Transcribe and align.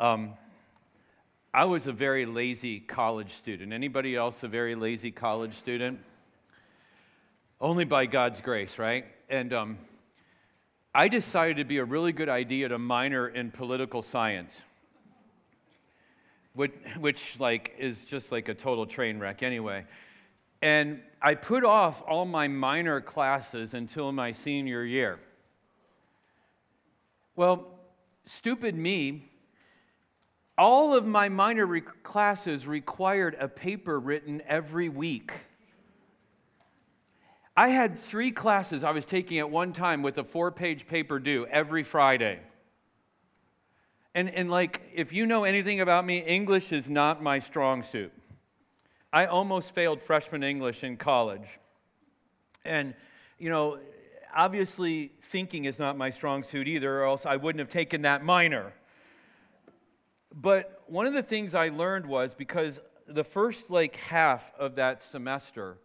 Um, 0.00 0.32
I 1.52 1.66
was 1.66 1.86
a 1.86 1.92
very 1.92 2.24
lazy 2.24 2.80
college 2.80 3.34
student. 3.34 3.74
Anybody 3.74 4.16
else 4.16 4.42
a 4.42 4.48
very 4.48 4.74
lazy 4.74 5.10
college 5.10 5.58
student? 5.58 5.98
Only 7.60 7.84
by 7.84 8.06
God's 8.06 8.40
grace, 8.40 8.78
right? 8.78 9.04
And 9.28 9.52
um, 9.52 9.78
I 10.94 11.08
decided 11.08 11.58
it'd 11.58 11.68
be 11.68 11.76
a 11.76 11.84
really 11.84 12.12
good 12.12 12.30
idea 12.30 12.68
to 12.68 12.78
minor 12.78 13.28
in 13.28 13.50
political 13.50 14.00
science, 14.00 14.54
which, 16.54 16.72
which 16.98 17.36
like 17.38 17.74
is 17.78 18.02
just 18.06 18.32
like 18.32 18.48
a 18.48 18.54
total 18.54 18.86
train 18.86 19.18
wreck 19.18 19.42
anyway. 19.42 19.84
And 20.62 21.02
I 21.20 21.34
put 21.34 21.62
off 21.62 22.02
all 22.08 22.24
my 22.24 22.48
minor 22.48 23.02
classes 23.02 23.74
until 23.74 24.12
my 24.12 24.32
senior 24.32 24.82
year. 24.82 25.18
Well, 27.36 27.66
stupid 28.24 28.74
me, 28.74 29.29
all 30.60 30.94
of 30.94 31.06
my 31.06 31.30
minor 31.30 31.64
re- 31.64 31.80
classes 31.80 32.66
required 32.66 33.34
a 33.40 33.48
paper 33.48 33.98
written 33.98 34.42
every 34.46 34.90
week. 34.90 35.32
I 37.56 37.68
had 37.68 37.98
three 37.98 38.30
classes 38.30 38.84
I 38.84 38.90
was 38.90 39.06
taking 39.06 39.38
at 39.38 39.48
one 39.48 39.72
time 39.72 40.02
with 40.02 40.18
a 40.18 40.24
four 40.24 40.52
page 40.52 40.86
paper 40.86 41.18
due 41.18 41.46
every 41.46 41.82
Friday. 41.82 42.40
And, 44.14 44.28
and 44.28 44.50
like, 44.50 44.82
if 44.94 45.14
you 45.14 45.24
know 45.24 45.44
anything 45.44 45.80
about 45.80 46.04
me, 46.04 46.18
English 46.18 46.72
is 46.72 46.90
not 46.90 47.22
my 47.22 47.38
strong 47.38 47.82
suit. 47.82 48.12
I 49.14 49.26
almost 49.26 49.74
failed 49.74 50.02
freshman 50.02 50.42
English 50.42 50.84
in 50.84 50.98
college. 50.98 51.58
And, 52.66 52.92
you 53.38 53.48
know, 53.48 53.78
obviously, 54.36 55.12
thinking 55.30 55.64
is 55.64 55.78
not 55.78 55.96
my 55.96 56.10
strong 56.10 56.44
suit 56.44 56.68
either, 56.68 57.00
or 57.00 57.06
else 57.06 57.24
I 57.24 57.36
wouldn't 57.36 57.60
have 57.60 57.70
taken 57.70 58.02
that 58.02 58.22
minor. 58.22 58.74
But 60.34 60.82
one 60.86 61.06
of 61.06 61.12
the 61.12 61.22
things 61.22 61.54
I 61.54 61.68
learned 61.68 62.06
was 62.06 62.34
because 62.34 62.80
the 63.06 63.24
first 63.24 63.70
like 63.70 63.96
half 63.96 64.52
of 64.58 64.76
that 64.76 65.02
semester, 65.02 65.78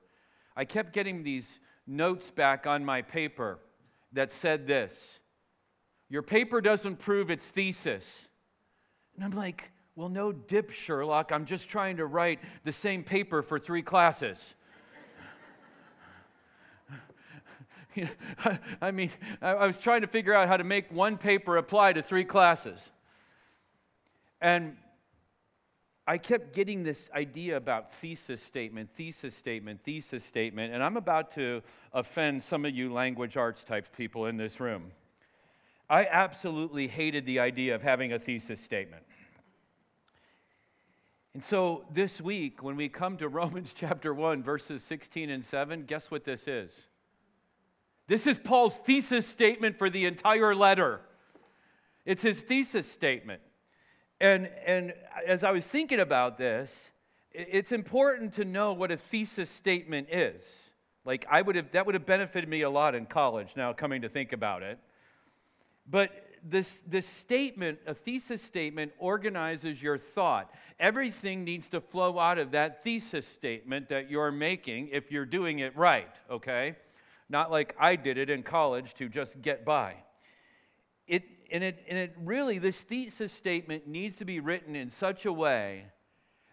I 0.55 0.65
kept 0.65 0.93
getting 0.93 1.23
these 1.23 1.47
notes 1.87 2.31
back 2.31 2.67
on 2.67 2.85
my 2.85 3.01
paper 3.01 3.59
that 4.13 4.31
said 4.31 4.67
this 4.67 4.93
Your 6.09 6.21
paper 6.21 6.61
doesn't 6.61 6.97
prove 6.99 7.31
its 7.31 7.47
thesis. 7.47 8.05
And 9.15 9.23
I'm 9.23 9.31
like, 9.31 9.71
Well, 9.95 10.09
no 10.09 10.31
dip, 10.31 10.71
Sherlock. 10.71 11.31
I'm 11.31 11.45
just 11.45 11.67
trying 11.67 11.97
to 11.97 12.05
write 12.05 12.39
the 12.63 12.71
same 12.71 13.03
paper 13.03 13.41
for 13.41 13.57
three 13.59 13.81
classes. 13.81 14.37
I 18.81 18.91
mean, 18.91 19.09
I 19.41 19.65
was 19.65 19.77
trying 19.77 20.01
to 20.01 20.07
figure 20.07 20.33
out 20.33 20.49
how 20.49 20.57
to 20.57 20.65
make 20.65 20.91
one 20.91 21.17
paper 21.17 21.57
apply 21.57 21.93
to 21.93 22.01
three 22.01 22.25
classes. 22.25 22.77
And 24.41 24.77
I 26.07 26.19
kept 26.19 26.53
getting 26.53 26.83
this 26.83 27.09
idea 27.15 27.57
about 27.57 27.93
thesis 27.95 28.41
statement, 28.43 28.91
thesis 28.95 29.35
statement, 29.35 29.81
thesis 29.83 30.23
statement, 30.23 30.73
and 30.73 30.83
I'm 30.83 30.97
about 30.97 31.33
to 31.35 31.63
offend 31.93 32.43
some 32.43 32.63
of 32.63 32.75
you 32.75 32.93
language 32.93 33.37
arts 33.37 33.63
type 33.63 33.87
people 33.97 34.27
in 34.27 34.37
this 34.37 34.59
room. 34.59 34.91
I 35.89 36.05
absolutely 36.05 36.87
hated 36.87 37.25
the 37.25 37.39
idea 37.39 37.73
of 37.73 37.81
having 37.81 38.13
a 38.13 38.19
thesis 38.19 38.59
statement. 38.59 39.03
And 41.33 41.43
so 41.43 41.85
this 41.91 42.21
week, 42.21 42.63
when 42.63 42.75
we 42.75 42.87
come 42.87 43.17
to 43.17 43.27
Romans 43.29 43.73
chapter 43.75 44.13
1, 44.13 44.43
verses 44.43 44.83
16 44.83 45.29
and 45.29 45.43
7, 45.43 45.85
guess 45.85 46.11
what 46.11 46.23
this 46.23 46.47
is? 46.47 46.71
This 48.07 48.27
is 48.27 48.37
Paul's 48.37 48.75
thesis 48.77 49.27
statement 49.27 49.77
for 49.77 49.89
the 49.89 50.05
entire 50.05 50.53
letter. 50.53 51.01
It's 52.05 52.21
his 52.21 52.39
thesis 52.41 52.89
statement. 52.89 53.41
And, 54.19 54.49
and 54.65 54.93
as 55.27 55.43
I 55.43 55.51
was 55.51 55.65
thinking 55.65 55.99
about 55.99 56.37
this, 56.37 56.71
it's 57.31 57.71
important 57.71 58.33
to 58.35 58.45
know 58.45 58.73
what 58.73 58.91
a 58.91 58.97
thesis 58.97 59.49
statement 59.49 60.07
is. 60.11 60.43
Like, 61.03 61.25
I 61.29 61.41
would 61.41 61.55
have, 61.55 61.71
that 61.73 61.85
would 61.85 61.95
have 61.95 62.05
benefited 62.05 62.49
me 62.49 62.61
a 62.61 62.69
lot 62.69 62.95
in 62.95 63.05
college, 63.05 63.49
now 63.55 63.73
coming 63.73 64.01
to 64.01 64.09
think 64.09 64.33
about 64.33 64.63
it. 64.63 64.79
But 65.87 66.11
this, 66.43 66.79
this 66.87 67.07
statement, 67.07 67.79
a 67.85 67.93
thesis 67.93 68.41
statement, 68.41 68.93
organizes 68.99 69.81
your 69.81 69.97
thought. 69.97 70.51
Everything 70.79 71.43
needs 71.43 71.69
to 71.69 71.81
flow 71.81 72.17
out 72.17 72.37
of 72.37 72.51
that 72.51 72.83
thesis 72.83 73.27
statement 73.27 73.89
that 73.89 74.09
you're 74.09 74.31
making 74.31 74.89
if 74.91 75.11
you're 75.11 75.25
doing 75.25 75.59
it 75.59 75.75
right, 75.75 76.13
okay? 76.29 76.75
Not 77.29 77.51
like 77.51 77.75
I 77.79 77.95
did 77.95 78.17
it 78.17 78.29
in 78.29 78.43
college 78.43 78.93
to 78.95 79.09
just 79.09 79.41
get 79.41 79.65
by. 79.65 79.95
It, 81.07 81.23
and, 81.55 81.63
it, 81.63 81.85
and 81.87 81.97
it 81.97 82.13
really, 82.21 82.59
this 82.59 82.75
thesis 82.75 83.31
statement 83.31 83.87
needs 83.87 84.17
to 84.17 84.25
be 84.25 84.41
written 84.41 84.75
in 84.75 84.89
such 84.89 85.25
a 85.25 85.31
way 85.31 85.85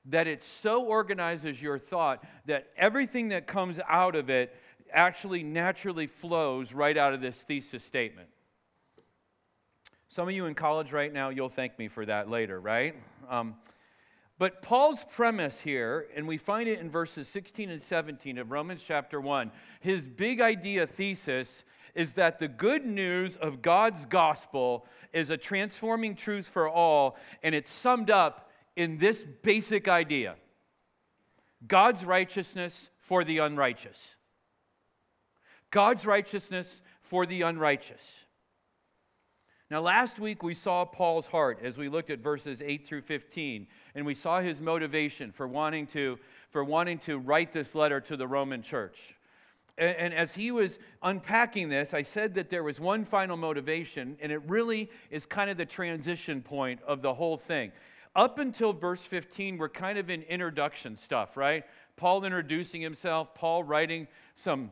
that 0.05 0.29
it 0.29 0.45
so 0.63 0.85
organizes 0.85 1.61
your 1.61 1.77
thought 1.77 2.25
that 2.47 2.69
everything 2.77 3.31
that 3.31 3.49
comes 3.49 3.81
out 3.89 4.15
of 4.15 4.31
it 4.31 4.55
actually 4.93 5.43
naturally 5.43 6.07
flows 6.07 6.73
right 6.73 6.97
out 6.97 7.15
of 7.15 7.21
this 7.21 7.35
thesis 7.35 7.83
statement. 7.83 8.29
Some 10.09 10.29
of 10.29 10.35
you 10.37 10.47
in 10.47 10.55
college 10.55 10.93
right 10.93 11.13
now, 11.13 11.31
you'll 11.31 11.49
thank 11.49 11.77
me 11.81 11.89
for 11.89 12.07
that 12.07 12.31
later, 12.31 12.61
right? 12.61 12.95
Um, 13.29 13.57
but 14.39 14.63
Paul's 14.63 15.05
premise 15.17 15.59
here, 15.59 16.07
and 16.15 16.29
we 16.29 16.39
find 16.39 16.69
it 16.69 16.79
in 16.79 16.89
verses 16.89 17.27
16 17.27 17.71
and 17.71 17.83
17 17.83 18.39
of 18.39 18.53
Romans 18.53 18.83
chapter 18.87 19.21
1, 19.21 19.51
his 19.81 20.07
big 20.07 20.41
idea 20.41 20.87
thesis 20.87 21.65
is 21.95 22.15
that 22.15 22.39
the 22.39 22.49
good 22.49 22.85
news 22.85 23.37
of 23.37 23.63
God's 23.63 24.07
gospel 24.07 24.87
is 25.13 25.31
a 25.31 25.37
transforming 25.37 26.17
truth 26.17 26.49
for 26.49 26.69
all, 26.69 27.17
and 27.43 27.55
it's 27.55 27.71
summed 27.71 28.11
up 28.11 28.51
in 28.77 28.99
this 28.99 29.25
basic 29.43 29.89
idea 29.89 30.37
God's 31.67 32.05
righteousness 32.05 32.91
for 33.01 33.25
the 33.25 33.39
unrighteous. 33.39 33.99
God's 35.71 36.05
righteousness 36.05 36.69
for 37.03 37.25
the 37.25 37.43
unrighteous. 37.43 38.01
Now, 39.71 39.81
last 39.81 40.19
week 40.19 40.43
we 40.43 40.53
saw 40.53 40.85
Paul's 40.85 41.27
heart 41.27 41.61
as 41.63 41.79
we 41.79 41.89
looked 41.89 42.11
at 42.11 42.19
verses 42.19 42.61
8 42.63 42.87
through 42.87 43.03
15, 43.03 43.67
and 43.95 44.05
we 44.05 44.15
saw 44.15 44.41
his 44.41 44.61
motivation 44.61 45.33
for 45.33 45.49
wanting 45.49 45.87
to, 45.89 46.19
for 46.51 46.63
wanting 46.63 46.99
to 47.01 47.19
write 47.19 47.55
this 47.55 47.75
letter 47.75 47.99
to 48.03 48.17
the 48.17 48.27
Roman 48.27 48.63
church. 48.63 48.99
And, 49.79 49.97
and 49.97 50.15
as 50.15 50.35
he 50.35 50.51
was 50.51 50.79
unpacking 51.03 51.69
this, 51.69 51.95
I 51.95 52.03
said 52.03 52.35
that 52.35 52.51
there 52.51 52.63
was 52.63 52.79
one 52.81 53.05
final 53.05 53.37
motivation, 53.37 54.17
and 54.21 54.33
it 54.33 54.43
really 54.49 54.91
is 55.11 55.27
kind 55.27 55.51
of 55.51 55.57
the 55.57 55.67
transition 55.67 56.43
point 56.43 56.81
of 56.87 57.03
the 57.03 57.15
whole 57.15 57.37
thing. 57.37 57.73
Up 58.15 58.39
until 58.39 58.73
verse 58.73 59.01
15, 59.01 59.57
we're 59.57 59.69
kind 59.69 59.99
of 59.99 60.11
in 60.11 60.23
introduction 60.23 60.97
stuff, 60.97 61.37
right? 61.37 61.65
Paul 61.97 62.25
introducing 62.25 62.81
himself, 62.83 63.35
Paul 63.35 63.65
writing 63.65 64.07
some 64.35 64.71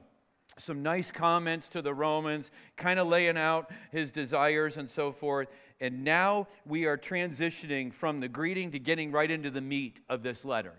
some 0.59 0.83
nice 0.83 1.10
comments 1.10 1.69
to 1.69 1.83
the 1.83 1.94
Romans, 1.94 2.50
kind 2.77 2.99
of 3.00 3.09
laying 3.09 3.37
out 3.37 3.71
his 3.93 4.10
desires 4.10 4.77
and 4.77 4.91
so 4.91 5.12
forth. 5.12 5.49
And 5.81 6.05
now 6.05 6.49
we 6.66 6.84
are 6.84 6.99
transitioning 6.99 7.93
from 7.93 8.21
the 8.21 8.28
greeting 8.28 8.72
to 8.72 8.78
getting 8.78 9.10
right 9.10 9.31
into 9.31 9.50
the 9.50 9.60
meat 9.60 9.99
of 10.09 10.22
this 10.22 10.44
letter. 10.44 10.75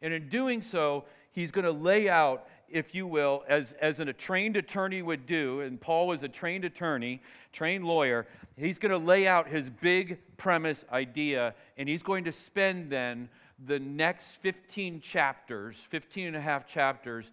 And 0.00 0.12
in 0.14 0.28
doing 0.28 0.62
so, 0.62 1.04
he's 1.32 1.50
going 1.50 1.64
to 1.64 1.72
lay 1.72 2.08
out, 2.08 2.46
if 2.72 2.94
you 2.94 3.06
will, 3.06 3.44
as, 3.48 3.74
as 3.80 4.00
an, 4.00 4.08
a 4.08 4.12
trained 4.12 4.56
attorney 4.56 5.02
would 5.02 5.26
do, 5.26 5.60
and 5.60 5.80
Paul 5.80 6.06
was 6.06 6.22
a 6.22 6.28
trained 6.28 6.64
attorney, 6.64 7.22
trained 7.52 7.84
lawyer, 7.84 8.26
he's 8.56 8.78
going 8.78 8.90
to 8.90 8.98
lay 8.98 9.26
out 9.26 9.46
his 9.46 9.68
big 9.68 10.18
premise 10.36 10.84
idea, 10.90 11.54
and 11.76 11.88
he's 11.88 12.02
going 12.02 12.24
to 12.24 12.32
spend 12.32 12.90
then 12.90 13.28
the 13.66 13.78
next 13.78 14.38
15 14.40 15.00
chapters, 15.00 15.76
15 15.90 16.28
and 16.28 16.36
a 16.36 16.40
half 16.40 16.66
chapters, 16.66 17.30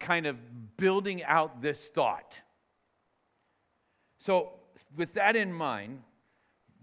kind 0.00 0.26
of 0.26 0.36
building 0.76 1.22
out 1.24 1.60
this 1.62 1.78
thought. 1.78 2.40
So, 4.18 4.50
with 4.96 5.14
that 5.14 5.36
in 5.36 5.52
mind, 5.52 6.02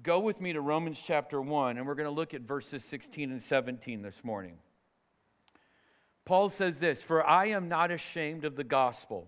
go 0.04 0.20
with 0.20 0.40
me 0.40 0.54
to 0.54 0.62
Romans 0.62 1.00
chapter 1.04 1.42
1, 1.42 1.78
and 1.78 1.88
we're 1.88 1.96
going 1.96 2.08
to 2.08 2.16
look 2.16 2.34
at 2.34 2.42
verses 2.42 2.84
16 2.86 3.32
and 3.32 3.42
17 3.42 4.02
this 4.02 4.24
morning. 4.24 4.58
Paul 6.26 6.50
says 6.50 6.80
this 6.80 7.02
For 7.02 7.26
I 7.26 7.48
am 7.48 7.70
not 7.70 7.92
ashamed 7.92 8.46
of 8.46 8.56
the 8.56 8.64
gospel, 8.64 9.28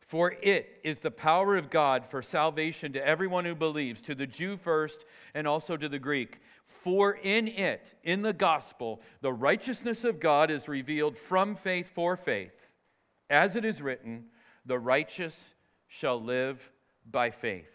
for 0.00 0.32
it 0.42 0.80
is 0.82 0.98
the 0.98 1.10
power 1.10 1.56
of 1.56 1.70
God 1.70 2.04
for 2.10 2.22
salvation 2.22 2.92
to 2.94 3.06
everyone 3.06 3.44
who 3.44 3.54
believes, 3.54 4.00
to 4.02 4.14
the 4.14 4.26
Jew 4.26 4.56
first 4.56 5.04
and 5.34 5.46
also 5.46 5.76
to 5.76 5.88
the 5.88 5.98
Greek. 5.98 6.40
For 6.82 7.14
in 7.14 7.48
it, 7.48 7.94
in 8.02 8.20
the 8.20 8.32
gospel, 8.32 9.00
the 9.22 9.32
righteousness 9.32 10.04
of 10.04 10.20
God 10.20 10.50
is 10.50 10.68
revealed 10.68 11.16
from 11.16 11.56
faith 11.56 11.90
for 11.94 12.16
faith. 12.16 12.52
As 13.30 13.56
it 13.56 13.64
is 13.64 13.80
written, 13.80 14.26
the 14.66 14.78
righteous 14.78 15.34
shall 15.88 16.20
live 16.20 16.60
by 17.10 17.30
faith. 17.30 17.70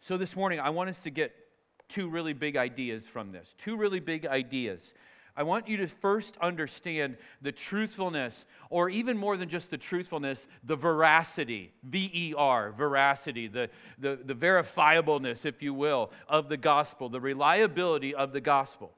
So 0.00 0.16
this 0.16 0.34
morning, 0.34 0.60
I 0.60 0.70
want 0.70 0.90
us 0.90 1.00
to 1.00 1.10
get 1.10 1.34
two 1.88 2.08
really 2.08 2.32
big 2.32 2.56
ideas 2.56 3.04
from 3.04 3.32
this. 3.32 3.54
Two 3.58 3.76
really 3.76 4.00
big 4.00 4.26
ideas. 4.26 4.94
I 5.36 5.42
want 5.42 5.66
you 5.66 5.76
to 5.78 5.88
first 5.88 6.36
understand 6.40 7.16
the 7.42 7.50
truthfulness, 7.50 8.44
or 8.70 8.88
even 8.88 9.16
more 9.16 9.36
than 9.36 9.48
just 9.48 9.70
the 9.70 9.78
truthfulness, 9.78 10.46
the 10.62 10.76
veracity, 10.76 11.72
V 11.82 12.10
E 12.14 12.34
R, 12.36 12.70
veracity, 12.70 13.48
the, 13.48 13.68
the, 13.98 14.18
the 14.24 14.34
verifiableness, 14.34 15.44
if 15.44 15.60
you 15.60 15.74
will, 15.74 16.12
of 16.28 16.48
the 16.48 16.56
gospel, 16.56 17.08
the 17.08 17.20
reliability 17.20 18.14
of 18.14 18.32
the 18.32 18.40
gospel. 18.40 18.92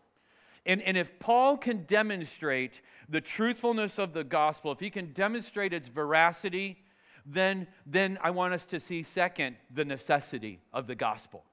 And, 0.67 0.83
and 0.83 0.97
if 0.97 1.19
Paul 1.21 1.57
can 1.57 1.85
demonstrate 1.85 2.81
the 3.09 3.21
truthfulness 3.21 3.99
of 3.99 4.13
the 4.13 4.25
gospel, 4.25 4.73
if 4.73 4.81
he 4.81 4.91
can 4.91 5.13
demonstrate 5.13 5.73
its 5.73 5.89
veracity, 5.89 6.77
then, 7.25 7.67
then 7.87 8.19
I 8.23 8.31
want 8.31 8.53
us 8.53 8.65
to 8.67 8.81
see, 8.81 9.05
second, 9.05 9.57
the 9.75 9.85
necessity 9.85 10.61
of 10.73 10.87
the 10.87 10.95
gospel. 10.95 11.45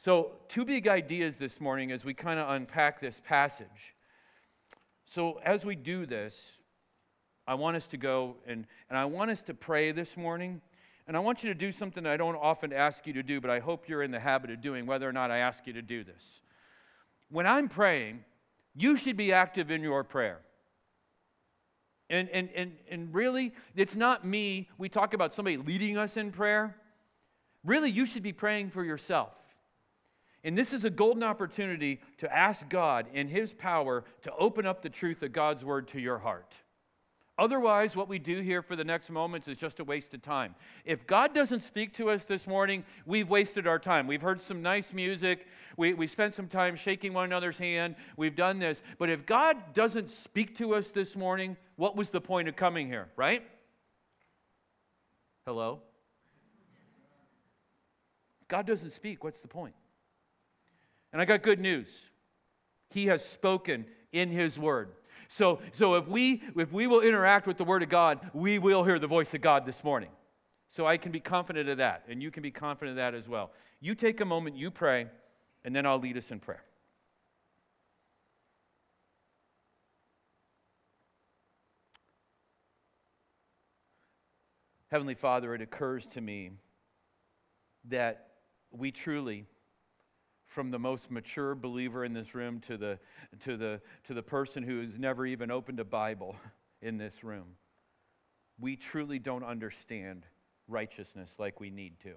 So, 0.00 0.30
two 0.48 0.64
big 0.64 0.86
ideas 0.86 1.34
this 1.36 1.60
morning 1.60 1.90
as 1.90 2.04
we 2.04 2.14
kind 2.14 2.38
of 2.38 2.48
unpack 2.50 3.00
this 3.00 3.20
passage. 3.26 3.96
So, 5.12 5.40
as 5.44 5.64
we 5.64 5.74
do 5.74 6.06
this, 6.06 6.36
I 7.48 7.54
want 7.54 7.76
us 7.76 7.86
to 7.88 7.96
go 7.96 8.36
and, 8.46 8.64
and 8.88 8.96
I 8.96 9.06
want 9.06 9.32
us 9.32 9.42
to 9.42 9.54
pray 9.54 9.90
this 9.90 10.16
morning. 10.16 10.60
And 11.08 11.16
I 11.16 11.20
want 11.20 11.42
you 11.42 11.48
to 11.48 11.54
do 11.54 11.72
something 11.72 12.06
I 12.06 12.16
don't 12.16 12.36
often 12.36 12.72
ask 12.72 13.08
you 13.08 13.14
to 13.14 13.24
do, 13.24 13.40
but 13.40 13.50
I 13.50 13.58
hope 13.58 13.88
you're 13.88 14.04
in 14.04 14.12
the 14.12 14.20
habit 14.20 14.50
of 14.50 14.60
doing, 14.60 14.86
whether 14.86 15.08
or 15.08 15.12
not 15.12 15.32
I 15.32 15.38
ask 15.38 15.66
you 15.66 15.72
to 15.72 15.82
do 15.82 16.04
this. 16.04 16.22
When 17.28 17.46
I'm 17.46 17.68
praying, 17.68 18.22
you 18.76 18.96
should 18.96 19.16
be 19.16 19.32
active 19.32 19.72
in 19.72 19.82
your 19.82 20.04
prayer. 20.04 20.38
And, 22.08 22.28
and, 22.28 22.50
and, 22.54 22.72
and 22.88 23.12
really, 23.12 23.52
it's 23.74 23.96
not 23.96 24.24
me. 24.24 24.68
We 24.78 24.90
talk 24.90 25.12
about 25.12 25.34
somebody 25.34 25.56
leading 25.56 25.96
us 25.96 26.16
in 26.16 26.30
prayer. 26.30 26.76
Really, 27.64 27.90
you 27.90 28.06
should 28.06 28.22
be 28.22 28.32
praying 28.32 28.70
for 28.70 28.84
yourself. 28.84 29.32
And 30.44 30.56
this 30.56 30.72
is 30.72 30.84
a 30.84 30.90
golden 30.90 31.22
opportunity 31.22 32.00
to 32.18 32.34
ask 32.34 32.68
God 32.68 33.06
in 33.12 33.28
His 33.28 33.52
power 33.52 34.04
to 34.22 34.32
open 34.36 34.66
up 34.66 34.82
the 34.82 34.90
truth 34.90 35.22
of 35.22 35.32
God's 35.32 35.64
Word 35.64 35.88
to 35.88 36.00
your 36.00 36.18
heart. 36.18 36.54
Otherwise, 37.38 37.94
what 37.94 38.08
we 38.08 38.18
do 38.18 38.40
here 38.40 38.62
for 38.62 38.74
the 38.74 38.84
next 38.84 39.10
moments 39.10 39.46
is 39.46 39.56
just 39.56 39.78
a 39.78 39.84
waste 39.84 40.12
of 40.12 40.20
time. 40.22 40.56
If 40.84 41.06
God 41.06 41.32
doesn't 41.32 41.62
speak 41.62 41.96
to 41.96 42.10
us 42.10 42.24
this 42.24 42.48
morning, 42.48 42.84
we've 43.06 43.28
wasted 43.28 43.64
our 43.68 43.78
time. 43.78 44.08
We've 44.08 44.20
heard 44.20 44.42
some 44.42 44.60
nice 44.60 44.92
music. 44.92 45.46
We, 45.76 45.94
we 45.94 46.08
spent 46.08 46.34
some 46.34 46.48
time 46.48 46.74
shaking 46.74 47.12
one 47.12 47.26
another's 47.26 47.56
hand. 47.56 47.94
We've 48.16 48.34
done 48.34 48.58
this. 48.58 48.82
But 48.98 49.08
if 49.08 49.24
God 49.24 49.56
doesn't 49.72 50.10
speak 50.10 50.58
to 50.58 50.74
us 50.74 50.88
this 50.88 51.14
morning, 51.14 51.56
what 51.76 51.94
was 51.94 52.10
the 52.10 52.20
point 52.20 52.48
of 52.48 52.56
coming 52.56 52.88
here, 52.88 53.06
right? 53.16 53.44
Hello? 55.46 55.80
God 58.48 58.66
doesn't 58.66 58.94
speak, 58.94 59.22
what's 59.22 59.40
the 59.40 59.48
point? 59.48 59.74
And 61.12 61.22
I 61.22 61.24
got 61.24 61.42
good 61.42 61.60
news. 61.60 61.88
He 62.90 63.06
has 63.06 63.24
spoken 63.24 63.86
in 64.12 64.30
his 64.30 64.58
word. 64.58 64.90
So, 65.28 65.60
so 65.72 65.94
if, 65.94 66.08
we, 66.08 66.42
if 66.56 66.72
we 66.72 66.86
will 66.86 67.00
interact 67.00 67.46
with 67.46 67.58
the 67.58 67.64
word 67.64 67.82
of 67.82 67.88
God, 67.88 68.30
we 68.32 68.58
will 68.58 68.84
hear 68.84 68.98
the 68.98 69.06
voice 69.06 69.34
of 69.34 69.40
God 69.40 69.66
this 69.66 69.84
morning. 69.84 70.10
So 70.68 70.86
I 70.86 70.96
can 70.96 71.12
be 71.12 71.20
confident 71.20 71.68
of 71.68 71.78
that, 71.78 72.04
and 72.08 72.22
you 72.22 72.30
can 72.30 72.42
be 72.42 72.50
confident 72.50 72.90
of 72.90 72.96
that 72.96 73.14
as 73.14 73.28
well. 73.28 73.50
You 73.80 73.94
take 73.94 74.20
a 74.20 74.24
moment, 74.24 74.56
you 74.56 74.70
pray, 74.70 75.06
and 75.64 75.74
then 75.74 75.86
I'll 75.86 75.98
lead 75.98 76.16
us 76.16 76.30
in 76.30 76.40
prayer. 76.40 76.62
Heavenly 84.90 85.14
Father, 85.14 85.54
it 85.54 85.60
occurs 85.60 86.06
to 86.14 86.20
me 86.20 86.50
that 87.88 88.28
we 88.70 88.90
truly 88.90 89.44
from 90.48 90.70
the 90.70 90.78
most 90.78 91.10
mature 91.10 91.54
believer 91.54 92.04
in 92.04 92.12
this 92.12 92.34
room 92.34 92.60
to 92.66 92.76
the, 92.76 92.98
to 93.44 93.56
the, 93.56 93.80
to 94.06 94.14
the 94.14 94.22
person 94.22 94.62
who 94.62 94.80
has 94.80 94.98
never 94.98 95.26
even 95.26 95.50
opened 95.50 95.78
a 95.78 95.84
Bible 95.84 96.36
in 96.82 96.98
this 96.98 97.22
room. 97.22 97.56
We 98.58 98.76
truly 98.76 99.18
don't 99.18 99.44
understand 99.44 100.24
righteousness 100.66 101.30
like 101.38 101.60
we 101.60 101.70
need 101.70 102.00
to. 102.02 102.14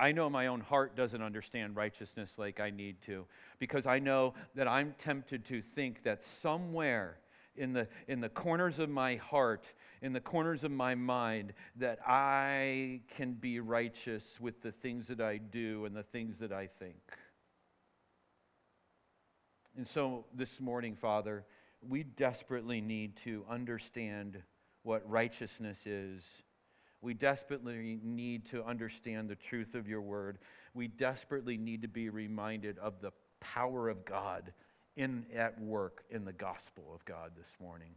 I 0.00 0.12
know 0.12 0.30
my 0.30 0.46
own 0.46 0.60
heart 0.60 0.96
doesn't 0.96 1.22
understand 1.22 1.74
righteousness 1.74 2.30
like 2.36 2.60
I 2.60 2.70
need 2.70 3.02
to 3.06 3.26
because 3.58 3.84
I 3.84 3.98
know 3.98 4.34
that 4.54 4.68
I'm 4.68 4.94
tempted 4.98 5.44
to 5.46 5.60
think 5.60 6.04
that 6.04 6.24
somewhere 6.24 7.18
in 7.58 7.72
the, 7.72 7.88
in 8.06 8.20
the 8.20 8.28
corners 8.28 8.78
of 8.78 8.88
my 8.88 9.16
heart 9.16 9.64
in 10.02 10.12
the 10.12 10.20
corners 10.20 10.64
of 10.64 10.70
my 10.70 10.94
mind 10.94 11.52
that 11.76 11.98
I 12.06 13.00
can 13.16 13.32
be 13.34 13.60
righteous 13.60 14.22
with 14.40 14.62
the 14.62 14.72
things 14.72 15.08
that 15.08 15.20
I 15.20 15.38
do 15.38 15.84
and 15.84 15.96
the 15.96 16.02
things 16.02 16.36
that 16.38 16.52
I 16.52 16.68
think. 16.78 16.96
And 19.76 19.86
so 19.86 20.24
this 20.34 20.60
morning, 20.60 20.96
Father, 20.96 21.44
we 21.86 22.02
desperately 22.02 22.80
need 22.80 23.16
to 23.24 23.44
understand 23.48 24.38
what 24.82 25.08
righteousness 25.08 25.78
is. 25.86 26.22
We 27.00 27.14
desperately 27.14 28.00
need 28.02 28.46
to 28.50 28.64
understand 28.64 29.28
the 29.28 29.36
truth 29.36 29.74
of 29.74 29.88
your 29.88 30.00
word. 30.00 30.38
We 30.74 30.88
desperately 30.88 31.56
need 31.56 31.82
to 31.82 31.88
be 31.88 32.08
reminded 32.08 32.78
of 32.78 33.00
the 33.00 33.12
power 33.40 33.88
of 33.88 34.04
God 34.04 34.52
in 34.98 35.24
at 35.34 35.58
work 35.60 36.02
in 36.10 36.24
the 36.24 36.32
gospel 36.32 36.82
of 36.92 37.04
God 37.04 37.30
this 37.36 37.46
morning. 37.60 37.92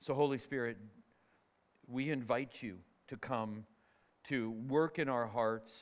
So, 0.00 0.12
Holy 0.12 0.38
Spirit, 0.38 0.76
we 1.88 2.10
invite 2.10 2.58
you 2.60 2.76
to 3.08 3.16
come 3.16 3.64
to 4.28 4.50
work 4.68 4.98
in 4.98 5.08
our 5.08 5.26
hearts. 5.26 5.72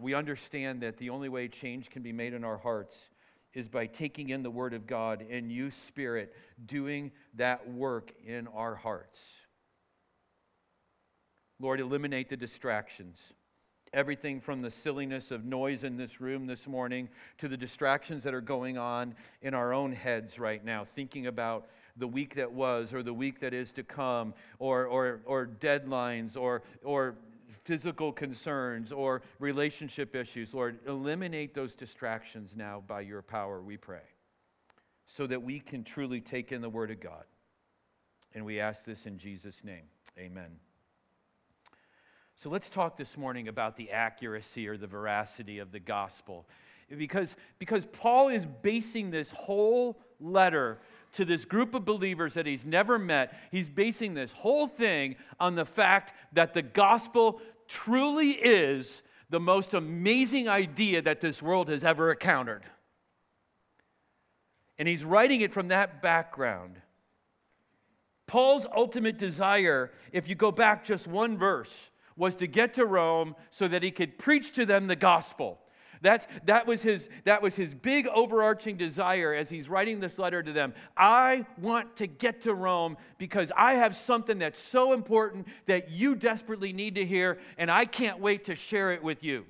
We 0.00 0.14
understand 0.14 0.80
that 0.82 0.96
the 0.96 1.10
only 1.10 1.28
way 1.28 1.48
change 1.48 1.90
can 1.90 2.02
be 2.02 2.12
made 2.12 2.32
in 2.32 2.44
our 2.44 2.56
hearts 2.56 2.94
is 3.52 3.68
by 3.68 3.86
taking 3.86 4.30
in 4.30 4.44
the 4.44 4.50
Word 4.50 4.72
of 4.74 4.86
God 4.86 5.24
and 5.28 5.50
you, 5.50 5.72
Spirit, 5.88 6.32
doing 6.66 7.10
that 7.34 7.68
work 7.72 8.12
in 8.24 8.46
our 8.48 8.76
hearts. 8.76 9.18
Lord, 11.58 11.80
eliminate 11.80 12.30
the 12.30 12.36
distractions. 12.36 13.18
Everything 13.92 14.40
from 14.40 14.62
the 14.62 14.70
silliness 14.70 15.30
of 15.30 15.44
noise 15.44 15.84
in 15.84 15.96
this 15.96 16.20
room 16.20 16.46
this 16.46 16.66
morning 16.66 17.08
to 17.38 17.48
the 17.48 17.56
distractions 17.56 18.22
that 18.24 18.34
are 18.34 18.40
going 18.40 18.76
on 18.76 19.14
in 19.42 19.54
our 19.54 19.72
own 19.72 19.92
heads 19.92 20.38
right 20.38 20.64
now, 20.64 20.86
thinking 20.94 21.26
about 21.26 21.68
the 21.96 22.06
week 22.06 22.36
that 22.36 22.52
was 22.52 22.92
or 22.92 23.02
the 23.02 23.12
week 23.12 23.40
that 23.40 23.52
is 23.52 23.72
to 23.72 23.82
come 23.82 24.34
or, 24.58 24.86
or, 24.86 25.20
or 25.24 25.46
deadlines 25.46 26.36
or, 26.36 26.62
or 26.84 27.16
physical 27.64 28.12
concerns 28.12 28.92
or 28.92 29.22
relationship 29.38 30.14
issues. 30.14 30.54
Lord, 30.54 30.78
eliminate 30.86 31.54
those 31.54 31.74
distractions 31.74 32.52
now 32.56 32.82
by 32.86 33.02
your 33.02 33.22
power, 33.22 33.60
we 33.60 33.76
pray, 33.76 34.06
so 35.06 35.26
that 35.26 35.42
we 35.42 35.60
can 35.60 35.84
truly 35.84 36.20
take 36.20 36.52
in 36.52 36.62
the 36.62 36.70
Word 36.70 36.90
of 36.90 37.00
God. 37.00 37.24
And 38.34 38.44
we 38.44 38.60
ask 38.60 38.84
this 38.84 39.06
in 39.06 39.18
Jesus' 39.18 39.64
name. 39.64 39.84
Amen. 40.18 40.67
So 42.42 42.50
let's 42.50 42.68
talk 42.68 42.96
this 42.96 43.16
morning 43.16 43.48
about 43.48 43.76
the 43.76 43.90
accuracy 43.90 44.68
or 44.68 44.76
the 44.76 44.86
veracity 44.86 45.58
of 45.58 45.72
the 45.72 45.80
gospel. 45.80 46.46
Because, 46.96 47.34
because 47.58 47.84
Paul 47.86 48.28
is 48.28 48.46
basing 48.62 49.10
this 49.10 49.30
whole 49.32 49.98
letter 50.20 50.78
to 51.14 51.24
this 51.24 51.44
group 51.44 51.74
of 51.74 51.84
believers 51.84 52.34
that 52.34 52.46
he's 52.46 52.64
never 52.64 52.96
met. 52.96 53.36
He's 53.50 53.68
basing 53.68 54.14
this 54.14 54.30
whole 54.30 54.68
thing 54.68 55.16
on 55.40 55.56
the 55.56 55.64
fact 55.64 56.12
that 56.32 56.54
the 56.54 56.62
gospel 56.62 57.40
truly 57.66 58.30
is 58.30 59.02
the 59.30 59.40
most 59.40 59.74
amazing 59.74 60.48
idea 60.48 61.02
that 61.02 61.20
this 61.20 61.42
world 61.42 61.68
has 61.68 61.82
ever 61.82 62.12
encountered. 62.12 62.62
And 64.78 64.86
he's 64.86 65.02
writing 65.02 65.40
it 65.40 65.52
from 65.52 65.68
that 65.68 66.02
background. 66.02 66.76
Paul's 68.28 68.66
ultimate 68.74 69.18
desire, 69.18 69.90
if 70.12 70.28
you 70.28 70.36
go 70.36 70.52
back 70.52 70.84
just 70.84 71.06
one 71.06 71.36
verse, 71.36 71.72
was 72.18 72.34
to 72.34 72.46
get 72.46 72.74
to 72.74 72.84
Rome 72.84 73.34
so 73.50 73.66
that 73.66 73.82
he 73.82 73.90
could 73.90 74.18
preach 74.18 74.52
to 74.54 74.66
them 74.66 74.88
the 74.88 74.96
gospel. 74.96 75.58
That's, 76.00 76.26
that, 76.44 76.66
was 76.66 76.82
his, 76.82 77.08
that 77.24 77.42
was 77.42 77.56
his 77.56 77.74
big 77.74 78.06
overarching 78.08 78.76
desire 78.76 79.34
as 79.34 79.48
he's 79.48 79.68
writing 79.68 80.00
this 80.00 80.18
letter 80.18 80.42
to 80.42 80.52
them. 80.52 80.74
I 80.96 81.46
want 81.60 81.96
to 81.96 82.06
get 82.06 82.42
to 82.42 82.54
Rome 82.54 82.96
because 83.18 83.50
I 83.56 83.74
have 83.74 83.96
something 83.96 84.38
that's 84.38 84.60
so 84.60 84.92
important 84.92 85.48
that 85.66 85.90
you 85.90 86.14
desperately 86.14 86.72
need 86.72 86.96
to 86.96 87.04
hear, 87.04 87.38
and 87.56 87.70
I 87.70 87.84
can't 87.84 88.20
wait 88.20 88.44
to 88.44 88.54
share 88.54 88.92
it 88.92 89.02
with 89.02 89.24
you. 89.24 89.44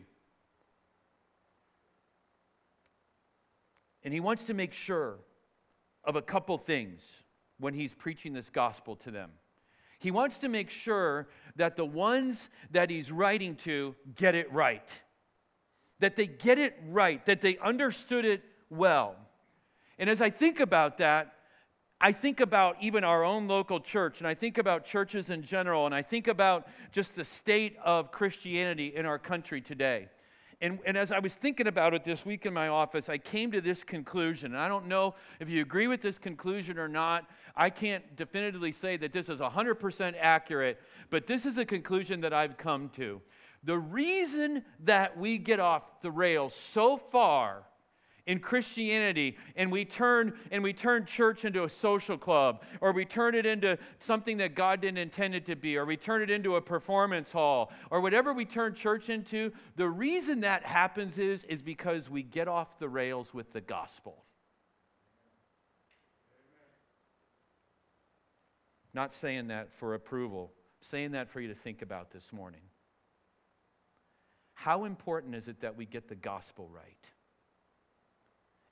And 4.03 4.15
he 4.15 4.21
wants 4.21 4.45
to 4.45 4.55
make 4.55 4.73
sure 4.73 5.17
of 6.05 6.17
a 6.17 6.23
couple 6.23 6.57
things 6.57 7.03
when 7.59 7.75
he's 7.75 7.93
preaching 7.93 8.33
this 8.33 8.49
gospel 8.49 8.97
to 8.97 9.11
them. 9.11 9.31
He 9.99 10.11
wants 10.11 10.39
to 10.39 10.49
make 10.49 10.71
sure 10.71 11.29
that 11.57 11.77
the 11.77 11.85
ones 11.85 12.49
that 12.71 12.89
he's 12.91 13.11
writing 13.11 13.57
to 13.57 13.95
get 14.15 14.35
it 14.35 14.53
right 14.53 14.89
that 16.01 16.17
they 16.17 16.27
get 16.27 16.59
it 16.59 16.79
right, 16.89 17.25
that 17.27 17.41
they 17.41 17.59
understood 17.59 18.25
it 18.25 18.43
well. 18.71 19.17
And 19.99 20.09
as 20.09 20.23
I 20.23 20.31
think 20.31 20.61
about 20.61 20.99
that, 20.99 21.35
I 22.01 22.13
think 22.13 22.39
about 22.39 22.77
even 22.81 23.03
our 23.03 23.25
own 23.25 23.49
local 23.49 23.81
church, 23.81 24.19
and 24.19 24.29
I 24.29 24.35
think 24.35 24.59
about 24.59 24.85
churches 24.85 25.31
in 25.31 25.43
general, 25.43 25.87
and 25.87 25.95
I 25.95 26.03
think 26.03 26.29
about 26.29 26.69
just 26.93 27.17
the 27.17 27.25
state 27.25 27.77
of 27.85 28.13
Christianity 28.13 28.95
in 28.95 29.05
our 29.05 29.19
country 29.19 29.61
today. 29.61 30.09
And, 30.61 30.81
and 30.85 30.97
as 30.97 31.13
I 31.13 31.21
was 31.21 31.35
thinking 31.35 31.69
about 31.69 31.95
it 31.95 32.05
this 32.05 32.27
week 32.27 32.45
in 32.45 32.53
my 32.53 32.67
office, 32.67 33.09
I 33.09 33.19
came 33.19 33.53
to 33.53 33.61
this 33.61 33.85
conclusion. 33.85 34.53
And 34.53 34.61
I 34.61 34.67
don't 34.67 34.89
know 34.89 35.15
if 35.39 35.49
you 35.49 35.63
agree 35.63 35.87
with 35.87 36.03
this 36.03 36.19
conclusion 36.19 36.79
or 36.79 36.89
not. 36.89 37.31
I 37.55 37.71
can't 37.71 38.17
definitively 38.17 38.73
say 38.73 38.97
that 38.97 39.13
this 39.13 39.29
is 39.29 39.39
100% 39.39 40.15
accurate, 40.21 40.81
but 41.11 41.29
this 41.29 41.47
is 41.47 41.59
a 41.59 41.65
conclusion 41.65 42.21
that 42.23 42.33
I've 42.33 42.57
come 42.57 42.91
to. 42.97 43.21
The 43.63 43.79
reason 43.79 44.65
that 44.85 45.17
we 45.17 45.39
get 45.39 45.61
off 45.61 45.83
the 46.03 46.11
rails 46.11 46.55
so 46.73 46.97
far 46.97 47.65
in 48.29 48.39
Christianity 48.39 49.37
and 49.57 49.73
we 49.73 49.87
turn 49.87 50.35
and 50.53 50.63
we 50.63 50.75
turn 50.75 51.07
church 51.07 51.47
into 51.47 51.65
a 51.65 51.69
social 51.69 52.19
club 52.19 52.63
or 52.83 52.93
we 52.93 53.07
turn 53.07 53.35
it 53.35 53.47
into 53.47 53.79
something 54.01 54.37
that 54.37 54.55
God 54.55 54.83
didn't 54.83 54.99
intend 54.99 55.35
it 55.35 55.47
to 55.47 55.57
be 55.57 55.79
or 55.79 55.87
we 55.87 55.97
turn 55.97 56.23
it 56.23 56.31
into 56.31 56.57
a 56.57 56.61
performance 56.61 57.33
hall 57.33 57.73
or 57.91 58.03
whatever 58.03 58.35
we 58.35 58.45
turn 58.45 58.75
church 58.75 59.09
into 59.09 59.51
the 59.77 59.89
reason 59.89 60.41
that 60.43 60.63
happens 60.63 61.19
is 61.19 61.43
is 61.45 61.63
because 61.63 62.11
we 62.11 62.23
get 62.23 62.47
off 62.47 62.79
the 62.79 62.89
rails 62.89 63.33
with 63.33 63.51
the 63.55 63.63
gospel. 63.63 64.23
Not 68.93 69.15
saying 69.15 69.49
that 69.49 69.73
for 69.79 69.95
approval 69.95 70.53
saying 70.81 71.13
that 71.13 71.29
for 71.29 71.41
you 71.41 71.49
to 71.49 71.55
think 71.55 71.83
about 71.83 72.13
this 72.13 72.33
morning. 72.33 72.61
How 74.55 74.85
important 74.85 75.35
is 75.35 75.49
it 75.49 75.61
that 75.63 75.77
we 75.77 75.87
get 75.87 76.09
the 76.09 76.15
gospel 76.15 76.69
right 76.73 77.05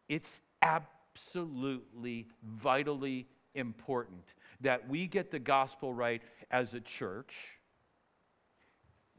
it's 0.09 0.41
absolutely, 0.63 2.27
vitally 2.45 3.27
important 3.55 4.25
that 4.61 4.89
we 4.89 5.07
get 5.07 5.31
the 5.31 5.39
gospel 5.39 5.93
right 5.93 6.23
as 6.51 6.75
a 6.75 6.81
church. 6.81 7.35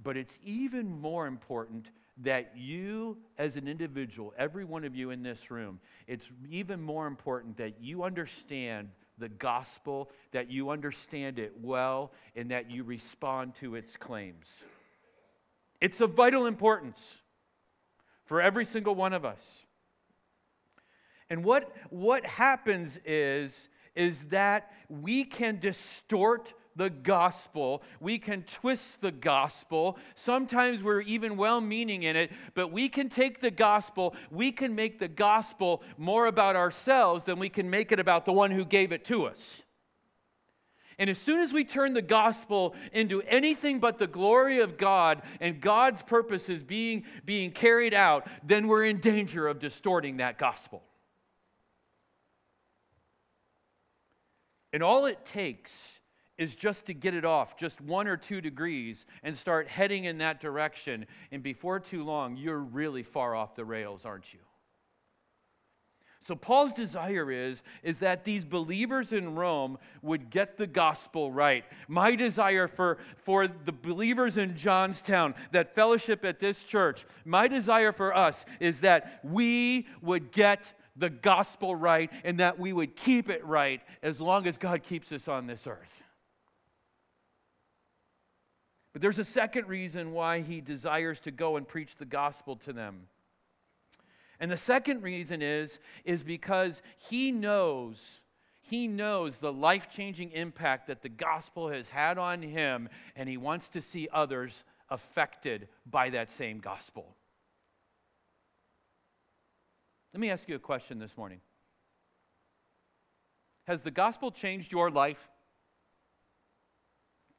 But 0.04 0.16
it's 0.18 0.38
even 0.44 1.00
more 1.00 1.28
important 1.28 1.88
that 2.24 2.54
you, 2.56 3.18
as 3.38 3.58
an 3.58 3.68
individual, 3.68 4.34
every 4.38 4.66
one 4.66 4.84
of 4.84 4.96
you 4.96 5.12
in 5.12 5.22
this 5.22 5.52
room, 5.52 5.80
it's 6.08 6.26
even 6.50 6.82
more 6.82 7.08
important 7.08 7.58
that 7.58 7.82
you 7.82 8.04
understand 8.04 8.90
the 9.20 9.30
gospel, 9.30 10.10
that 10.32 10.50
you 10.50 10.70
understand 10.70 11.40
it 11.40 11.54
well, 11.62 12.12
and 12.36 12.52
that 12.52 12.70
you 12.70 12.84
respond 12.84 13.54
to 13.60 13.76
its 13.76 13.96
claims. 13.98 14.48
It's 15.82 16.02
of 16.02 16.14
vital 16.14 16.46
importance 16.46 17.00
for 18.26 18.42
every 18.42 18.66
single 18.66 18.96
one 18.96 19.14
of 19.14 19.26
us. 19.26 19.42
And 21.30 21.44
what, 21.44 21.76
what 21.90 22.26
happens 22.26 22.98
is, 23.06 23.70
is 23.96 24.26
that 24.26 24.72
we 24.90 25.24
can 25.24 25.60
distort 25.60 26.54
the 26.78 26.90
gospel. 26.90 27.82
We 28.00 28.20
can 28.20 28.44
twist 28.44 29.02
the 29.02 29.12
gospel. 29.12 29.98
Sometimes 30.16 30.82
we're 30.82 31.02
even 31.02 31.36
well 31.36 31.60
meaning 31.60 32.04
in 32.04 32.16
it, 32.16 32.32
but 32.54 32.72
we 32.72 32.88
can 32.88 33.10
take 33.10 33.42
the 33.42 33.52
gospel, 33.52 34.16
we 34.32 34.52
can 34.52 34.76
make 34.76 35.00
the 35.00 35.08
gospel 35.08 35.82
more 35.98 36.28
about 36.28 36.56
ourselves 36.56 37.24
than 37.24 37.40
we 37.40 37.50
can 37.50 37.70
make 37.70 37.92
it 37.92 38.00
about 38.00 38.26
the 38.26 38.34
one 38.34 38.52
who 38.52 38.64
gave 38.64 38.92
it 38.92 39.04
to 39.06 39.26
us. 39.26 39.40
And 41.00 41.10
as 41.12 41.18
soon 41.20 41.42
as 41.42 41.54
we 41.54 41.64
turn 41.64 41.94
the 41.94 42.02
gospel 42.02 42.74
into 42.92 43.22
anything 43.24 43.80
but 43.80 44.00
the 44.00 44.08
glory 44.08 44.62
of 44.62 44.78
God 44.78 45.22
and 45.40 45.62
God's 45.62 46.02
purposes 46.02 46.64
being, 46.64 47.06
being 47.24 47.52
carried 47.52 47.94
out, 47.94 48.28
then 48.44 48.68
we're 48.68 48.86
in 48.86 49.00
danger 49.00 49.48
of 49.48 49.60
distorting 49.60 50.18
that 50.18 50.40
gospel. 50.40 50.84
And 54.74 54.84
all 54.84 55.06
it 55.06 55.26
takes 55.26 55.72
is 56.38 56.54
just 56.54 56.86
to 56.86 56.94
get 56.94 57.14
it 57.14 57.26
off 57.26 57.58
just 57.58 57.82
one 57.82 58.08
or 58.08 58.16
two 58.18 58.42
degrees 58.42 59.06
and 59.24 59.36
start 59.36 59.68
heading 59.68 60.06
in 60.06 60.20
that 60.20 60.40
direction. 60.40 61.06
And 61.32 61.42
before 61.42 61.80
too 61.80 62.04
long, 62.04 62.38
you're 62.38 62.60
really 62.60 63.04
far 63.04 63.36
off 63.36 63.56
the 63.56 63.66
rails, 63.66 64.06
aren't 64.06 64.34
you? 64.34 64.40
So 66.28 66.36
Paul's 66.36 66.74
desire 66.74 67.32
is 67.32 67.64
is 67.84 68.00
that 68.00 68.26
these 68.26 68.44
believers 68.44 69.14
in 69.14 69.36
Rome 69.36 69.78
would 70.02 70.30
get 70.30 70.58
the 70.58 70.68
gospel 70.68 71.32
right. 71.32 71.64
My 71.88 72.16
desire 72.16 72.68
for 72.68 72.98
for 73.24 73.48
the 73.48 73.72
believers 73.72 74.38
in 74.38 74.58
Johnstown 74.58 75.36
that 75.54 75.74
fellowship 75.74 76.26
at 76.26 76.42
this 76.42 76.62
church, 76.64 77.06
my 77.24 77.48
desire 77.48 77.94
for 77.94 78.14
us 78.14 78.44
is 78.60 78.82
that 78.82 79.22
we 79.24 79.88
would 80.02 80.34
get 80.34 80.74
the 80.98 81.10
gospel 81.10 81.76
right 81.76 82.12
and 82.24 82.40
that 82.40 82.60
we 82.60 82.74
would 82.74 82.96
keep 82.96 83.30
it 83.30 83.46
right 83.46 83.82
as 84.02 84.20
long 84.20 84.48
as 84.48 84.58
God 84.58 84.84
keeps 84.84 85.12
us 85.12 85.28
on 85.28 85.48
this 85.48 85.68
earth. 85.68 86.04
But 88.94 89.02
there's 89.02 89.20
a 89.20 89.26
second 89.26 89.68
reason 89.68 90.12
why 90.12 90.42
he 90.42 90.60
desires 90.60 91.20
to 91.22 91.32
go 91.32 91.58
and 91.58 91.68
preach 91.68 91.96
the 91.98 92.06
gospel 92.06 92.56
to 92.66 92.74
them. 92.74 93.08
And 94.40 94.52
the 94.52 94.58
second 94.58 95.04
reason 95.04 95.42
is 95.42 95.80
is 96.04 96.24
because 96.24 96.82
he 96.98 97.32
knows 97.32 98.22
he 98.62 98.88
knows 98.88 99.38
the 99.38 99.54
life-changing 99.54 100.32
impact 100.32 100.88
that 100.88 101.02
the 101.02 101.10
gospel 101.10 101.70
has 101.70 101.88
had 101.88 102.18
on 102.18 102.42
him 102.42 102.90
and 103.16 103.30
he 103.30 103.38
wants 103.38 103.70
to 103.70 103.82
see 103.82 104.10
others 104.12 104.64
affected 104.90 105.70
by 105.86 106.10
that 106.10 106.32
same 106.32 106.60
gospel. 106.60 107.16
Let 110.18 110.22
me 110.22 110.32
ask 110.32 110.50
you 110.50 110.56
a 110.56 110.60
question 110.60 110.98
this 110.98 111.16
morning 111.16 111.42
Has 113.68 113.82
the 113.82 113.92
gospel 113.92 114.32
changed 114.32 114.72
your 114.72 114.90
life? 114.90 115.20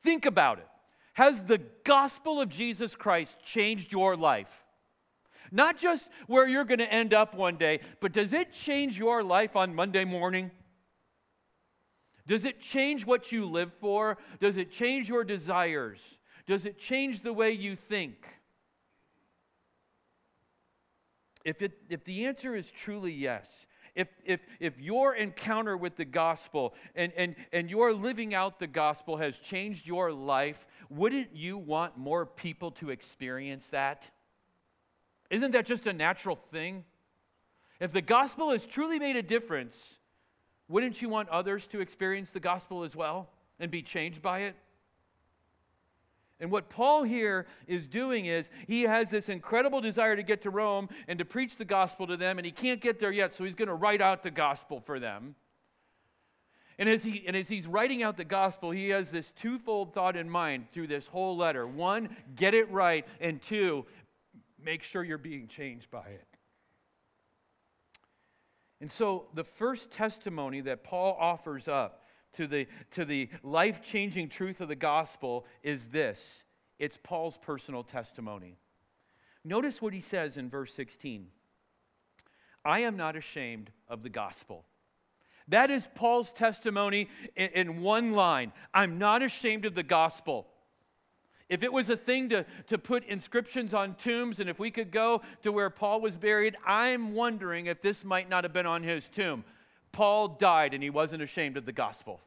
Think 0.04 0.26
about 0.26 0.60
it. 0.60 0.68
Has 1.14 1.42
the 1.42 1.58
gospel 1.82 2.40
of 2.40 2.50
Jesus 2.50 2.94
Christ 2.94 3.34
changed 3.44 3.90
your 3.90 4.16
life? 4.16 4.62
Not 5.50 5.76
just 5.76 6.08
where 6.28 6.46
you're 6.46 6.62
going 6.62 6.78
to 6.78 6.92
end 6.92 7.12
up 7.12 7.34
one 7.34 7.56
day, 7.56 7.80
but 8.00 8.12
does 8.12 8.32
it 8.32 8.52
change 8.52 8.96
your 8.96 9.24
life 9.24 9.56
on 9.56 9.74
Monday 9.74 10.04
morning? 10.04 10.52
Does 12.28 12.44
it 12.44 12.60
change 12.60 13.04
what 13.04 13.32
you 13.32 13.44
live 13.46 13.72
for? 13.80 14.18
Does 14.38 14.56
it 14.56 14.70
change 14.70 15.08
your 15.08 15.24
desires? 15.24 15.98
Does 16.46 16.64
it 16.64 16.78
change 16.78 17.24
the 17.24 17.32
way 17.32 17.50
you 17.50 17.74
think? 17.74 18.37
If, 21.48 21.62
it, 21.62 21.72
if 21.88 22.04
the 22.04 22.26
answer 22.26 22.54
is 22.54 22.70
truly 22.70 23.10
yes, 23.10 23.46
if, 23.94 24.08
if, 24.22 24.40
if 24.60 24.78
your 24.78 25.14
encounter 25.14 25.78
with 25.78 25.96
the 25.96 26.04
gospel 26.04 26.74
and, 26.94 27.10
and, 27.16 27.36
and 27.54 27.70
your 27.70 27.94
living 27.94 28.34
out 28.34 28.58
the 28.58 28.66
gospel 28.66 29.16
has 29.16 29.34
changed 29.38 29.86
your 29.86 30.12
life, 30.12 30.66
wouldn't 30.90 31.34
you 31.34 31.56
want 31.56 31.96
more 31.96 32.26
people 32.26 32.72
to 32.72 32.90
experience 32.90 33.66
that? 33.68 34.02
Isn't 35.30 35.52
that 35.52 35.64
just 35.64 35.86
a 35.86 35.92
natural 35.94 36.38
thing? 36.52 36.84
If 37.80 37.92
the 37.92 38.02
gospel 38.02 38.50
has 38.50 38.66
truly 38.66 38.98
made 38.98 39.16
a 39.16 39.22
difference, 39.22 39.74
wouldn't 40.68 41.00
you 41.00 41.08
want 41.08 41.30
others 41.30 41.66
to 41.68 41.80
experience 41.80 42.30
the 42.30 42.40
gospel 42.40 42.84
as 42.84 42.94
well 42.94 43.30
and 43.58 43.70
be 43.70 43.80
changed 43.80 44.20
by 44.20 44.40
it? 44.40 44.56
And 46.40 46.50
what 46.50 46.70
Paul 46.70 47.02
here 47.02 47.46
is 47.66 47.86
doing 47.86 48.26
is 48.26 48.48
he 48.66 48.82
has 48.82 49.10
this 49.10 49.28
incredible 49.28 49.80
desire 49.80 50.14
to 50.14 50.22
get 50.22 50.42
to 50.42 50.50
Rome 50.50 50.88
and 51.08 51.18
to 51.18 51.24
preach 51.24 51.56
the 51.56 51.64
gospel 51.64 52.06
to 52.06 52.16
them, 52.16 52.38
and 52.38 52.46
he 52.46 52.52
can't 52.52 52.80
get 52.80 53.00
there 53.00 53.10
yet, 53.10 53.34
so 53.34 53.44
he's 53.44 53.56
going 53.56 53.68
to 53.68 53.74
write 53.74 54.00
out 54.00 54.22
the 54.22 54.30
gospel 54.30 54.80
for 54.80 55.00
them. 55.00 55.34
And 56.78 56.88
as, 56.88 57.02
he, 57.02 57.24
and 57.26 57.34
as 57.34 57.48
he's 57.48 57.66
writing 57.66 58.04
out 58.04 58.16
the 58.16 58.24
gospel, 58.24 58.70
he 58.70 58.90
has 58.90 59.10
this 59.10 59.32
twofold 59.40 59.94
thought 59.94 60.16
in 60.16 60.30
mind 60.30 60.66
through 60.72 60.86
this 60.86 61.08
whole 61.08 61.36
letter. 61.36 61.66
One, 61.66 62.16
get 62.36 62.54
it 62.54 62.70
right, 62.70 63.04
and 63.20 63.42
two, 63.42 63.84
make 64.62 64.84
sure 64.84 65.02
you're 65.02 65.18
being 65.18 65.48
changed 65.48 65.90
by 65.90 66.06
it. 66.06 66.24
And 68.80 68.92
so 68.92 69.26
the 69.34 69.42
first 69.42 69.90
testimony 69.90 70.60
that 70.60 70.84
Paul 70.84 71.16
offers 71.18 71.66
up 71.66 72.04
to 72.34 72.46
the, 72.46 72.66
to 72.92 73.04
the 73.04 73.28
life 73.42 73.82
changing 73.82 74.28
truth 74.28 74.60
of 74.60 74.68
the 74.68 74.76
gospel 74.76 75.46
is 75.62 75.86
this 75.86 76.42
it's 76.78 76.98
Paul's 77.02 77.36
personal 77.36 77.82
testimony. 77.82 78.56
Notice 79.44 79.82
what 79.82 79.92
he 79.92 80.00
says 80.00 80.36
in 80.36 80.48
verse 80.48 80.72
16 80.74 81.28
I 82.64 82.80
am 82.80 82.96
not 82.96 83.16
ashamed 83.16 83.70
of 83.88 84.02
the 84.02 84.08
gospel. 84.08 84.64
That 85.48 85.70
is 85.70 85.88
Paul's 85.94 86.30
testimony 86.32 87.08
in, 87.34 87.48
in 87.50 87.80
one 87.80 88.12
line 88.12 88.52
I'm 88.74 88.98
not 88.98 89.22
ashamed 89.22 89.64
of 89.64 89.74
the 89.74 89.82
gospel. 89.82 90.46
If 91.48 91.62
it 91.62 91.72
was 91.72 91.88
a 91.88 91.96
thing 91.96 92.28
to, 92.28 92.44
to 92.66 92.76
put 92.76 93.04
inscriptions 93.06 93.72
on 93.72 93.94
tombs, 93.94 94.38
and 94.38 94.50
if 94.50 94.58
we 94.58 94.70
could 94.70 94.90
go 94.90 95.22
to 95.42 95.50
where 95.50 95.70
Paul 95.70 96.02
was 96.02 96.14
buried, 96.14 96.56
I'm 96.66 97.14
wondering 97.14 97.66
if 97.66 97.80
this 97.80 98.04
might 98.04 98.28
not 98.28 98.44
have 98.44 98.52
been 98.52 98.66
on 98.66 98.82
his 98.82 99.08
tomb. 99.08 99.44
Paul 99.92 100.28
died 100.28 100.74
and 100.74 100.82
he 100.82 100.90
wasn't 100.90 101.22
ashamed 101.22 101.56
of 101.56 101.66
the 101.66 101.72
gospel. 101.72 102.20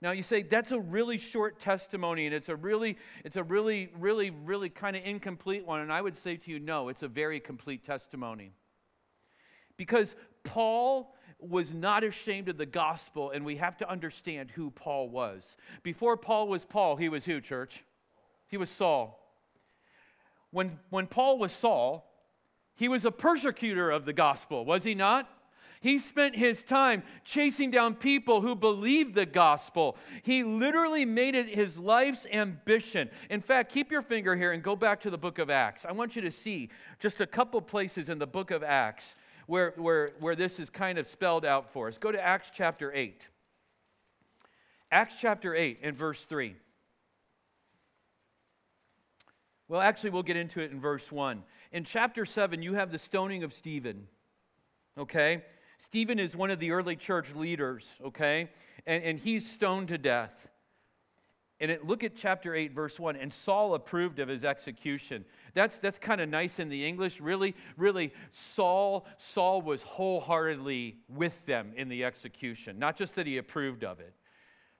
Now 0.00 0.10
you 0.10 0.22
say 0.22 0.42
that's 0.42 0.72
a 0.72 0.78
really 0.78 1.16
short 1.18 1.60
testimony 1.60 2.26
and 2.26 2.34
it's 2.34 2.50
a 2.50 2.56
really 2.56 2.98
it's 3.24 3.36
a 3.36 3.42
really 3.42 3.90
really 3.98 4.30
really 4.30 4.68
kind 4.68 4.96
of 4.96 5.02
incomplete 5.04 5.64
one 5.64 5.80
and 5.80 5.92
I 5.92 6.02
would 6.02 6.16
say 6.16 6.36
to 6.36 6.50
you 6.50 6.58
no, 6.58 6.88
it's 6.88 7.02
a 7.02 7.08
very 7.08 7.40
complete 7.40 7.84
testimony. 7.84 8.52
Because 9.76 10.14
Paul 10.44 11.14
was 11.38 11.72
not 11.72 12.04
ashamed 12.04 12.48
of 12.48 12.58
the 12.58 12.66
gospel 12.66 13.30
and 13.30 13.44
we 13.44 13.56
have 13.56 13.76
to 13.78 13.90
understand 13.90 14.50
who 14.50 14.70
Paul 14.70 15.08
was. 15.08 15.42
Before 15.82 16.16
Paul 16.16 16.48
was 16.48 16.64
Paul, 16.64 16.96
he 16.96 17.08
was 17.08 17.24
who, 17.24 17.40
church? 17.40 17.84
He 18.48 18.56
was 18.56 18.70
Saul. 18.70 19.20
when, 20.50 20.78
when 20.90 21.06
Paul 21.06 21.38
was 21.38 21.52
Saul, 21.52 22.08
he 22.76 22.88
was 22.88 23.04
a 23.04 23.10
persecutor 23.10 23.90
of 23.90 24.04
the 24.04 24.12
gospel, 24.12 24.64
was 24.64 24.84
he 24.84 24.94
not? 24.94 25.28
He 25.84 25.98
spent 25.98 26.34
his 26.34 26.62
time 26.62 27.02
chasing 27.26 27.70
down 27.70 27.96
people 27.96 28.40
who 28.40 28.54
believed 28.54 29.14
the 29.14 29.26
gospel. 29.26 29.98
He 30.22 30.42
literally 30.42 31.04
made 31.04 31.34
it 31.34 31.46
his 31.46 31.76
life's 31.76 32.24
ambition. 32.32 33.10
In 33.28 33.42
fact, 33.42 33.70
keep 33.70 33.92
your 33.92 34.00
finger 34.00 34.34
here 34.34 34.52
and 34.52 34.62
go 34.62 34.76
back 34.76 35.02
to 35.02 35.10
the 35.10 35.18
book 35.18 35.38
of 35.38 35.50
Acts. 35.50 35.84
I 35.84 35.92
want 35.92 36.16
you 36.16 36.22
to 36.22 36.30
see 36.30 36.70
just 37.00 37.20
a 37.20 37.26
couple 37.26 37.60
places 37.60 38.08
in 38.08 38.18
the 38.18 38.26
book 38.26 38.50
of 38.50 38.62
Acts 38.62 39.14
where, 39.46 39.74
where, 39.76 40.12
where 40.20 40.34
this 40.34 40.58
is 40.58 40.70
kind 40.70 40.96
of 40.96 41.06
spelled 41.06 41.44
out 41.44 41.70
for 41.70 41.88
us. 41.88 41.98
Go 41.98 42.10
to 42.10 42.18
Acts 42.18 42.48
chapter 42.54 42.90
8. 42.90 43.20
Acts 44.90 45.16
chapter 45.20 45.54
8 45.54 45.80
and 45.82 45.94
verse 45.94 46.22
3. 46.22 46.56
Well, 49.68 49.82
actually, 49.82 50.10
we'll 50.10 50.22
get 50.22 50.38
into 50.38 50.62
it 50.62 50.70
in 50.70 50.80
verse 50.80 51.12
1. 51.12 51.42
In 51.72 51.84
chapter 51.84 52.24
7, 52.24 52.62
you 52.62 52.72
have 52.72 52.90
the 52.90 52.96
stoning 52.98 53.44
of 53.44 53.52
Stephen. 53.52 54.06
Okay? 54.96 55.42
Stephen 55.84 56.18
is 56.18 56.34
one 56.34 56.50
of 56.50 56.58
the 56.58 56.70
early 56.70 56.96
church 56.96 57.34
leaders, 57.34 57.84
okay? 58.02 58.48
And, 58.86 59.04
and 59.04 59.18
he's 59.18 59.48
stoned 59.50 59.88
to 59.88 59.98
death. 59.98 60.32
And 61.60 61.70
it, 61.70 61.86
look 61.86 62.02
at 62.02 62.16
chapter 62.16 62.54
8, 62.54 62.72
verse 62.72 62.98
1. 62.98 63.16
And 63.16 63.32
Saul 63.32 63.74
approved 63.74 64.18
of 64.18 64.28
his 64.28 64.44
execution. 64.44 65.24
That's, 65.52 65.78
that's 65.78 65.98
kind 65.98 66.20
of 66.20 66.28
nice 66.28 66.58
in 66.58 66.68
the 66.68 66.86
English. 66.86 67.20
Really, 67.20 67.54
really, 67.76 68.12
Saul, 68.32 69.06
Saul 69.18 69.62
was 69.62 69.82
wholeheartedly 69.82 70.96
with 71.08 71.34
them 71.46 71.72
in 71.76 71.88
the 71.88 72.04
execution. 72.04 72.78
Not 72.78 72.96
just 72.96 73.14
that 73.16 73.26
he 73.26 73.36
approved 73.36 73.84
of 73.84 74.00
it. 74.00 74.14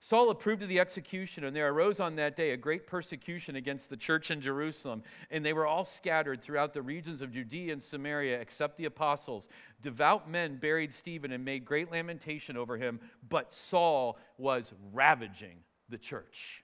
Saul 0.06 0.28
approved 0.28 0.62
of 0.62 0.68
the 0.68 0.80
execution, 0.80 1.44
and 1.44 1.56
there 1.56 1.70
arose 1.70 1.99
on 1.99 2.16
that 2.16 2.37
day 2.37 2.50
a 2.50 2.58
great 2.58 2.87
persecution 2.87 3.56
against 3.56 3.88
the 3.88 3.96
church 3.96 4.30
in 4.30 4.42
Jerusalem. 4.42 5.02
And 5.30 5.42
they 5.44 5.54
were 5.54 5.66
all 5.66 5.87
scattered 5.87 6.42
throughout 6.42 6.75
the 6.75 6.82
regions 6.82 7.23
of 7.23 7.32
Judea 7.32 7.73
and 7.73 7.82
Samaria, 7.82 8.38
except 8.38 8.76
the 8.76 8.84
apostles. 8.84 9.49
Devout 9.80 10.28
men 10.28 10.58
buried 10.58 10.92
Stephen 10.92 11.32
and 11.32 11.42
made 11.42 11.64
great 11.64 11.90
lamentation 11.90 12.54
over 12.54 12.76
him, 12.76 13.00
but 13.30 13.54
Saul 13.54 14.18
was 14.37 14.70
ravaging 14.92 15.56
the 15.88 15.96
church. 15.96 16.62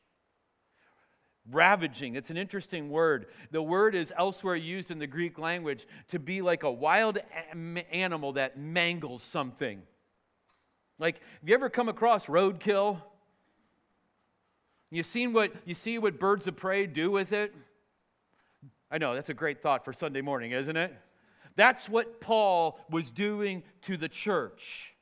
Ravaging, 1.51 2.17
it's 2.17 2.29
an 2.29 2.37
interesting 2.37 2.91
word. 2.91 3.25
The 3.53 3.63
word 3.63 3.95
is 3.95 4.13
elsewhere 4.19 4.57
used 4.57 4.91
in 4.91 4.99
the 4.99 5.07
Greek 5.07 5.39
language 5.39 5.87
to 6.09 6.19
be 6.19 6.43
like 6.43 6.63
a 6.63 6.71
wild 6.71 7.19
animal 7.91 8.35
that 8.35 8.59
mangles 8.59 9.23
something. 9.23 9.81
Like, 10.99 11.23
have 11.41 11.49
you 11.49 11.55
ever 11.55 11.71
come 11.71 11.89
across 11.89 12.27
roadkill? 12.27 13.01
You 14.91 15.03
seen 15.03 15.33
what 15.33 15.53
you 15.65 15.75
see 15.75 15.99
what 15.99 16.19
birds 16.19 16.47
of 16.47 16.57
prey 16.57 16.87
do 16.87 17.11
with 17.11 17.33
it? 17.33 17.55
I 18.91 18.99
know 18.99 19.15
that's 19.15 19.31
a 19.31 19.35
great 19.35 19.63
thought 19.63 19.85
for 19.85 19.93
Sunday 19.93 20.21
morning, 20.21 20.51
isn't 20.51 20.77
it? 20.77 20.93
That's 21.57 21.89
what 21.89 22.21
Paul 22.21 22.81
was 22.91 23.11
doing 23.11 23.63
to 23.83 23.97
the 23.97 24.09
church. 24.09 24.95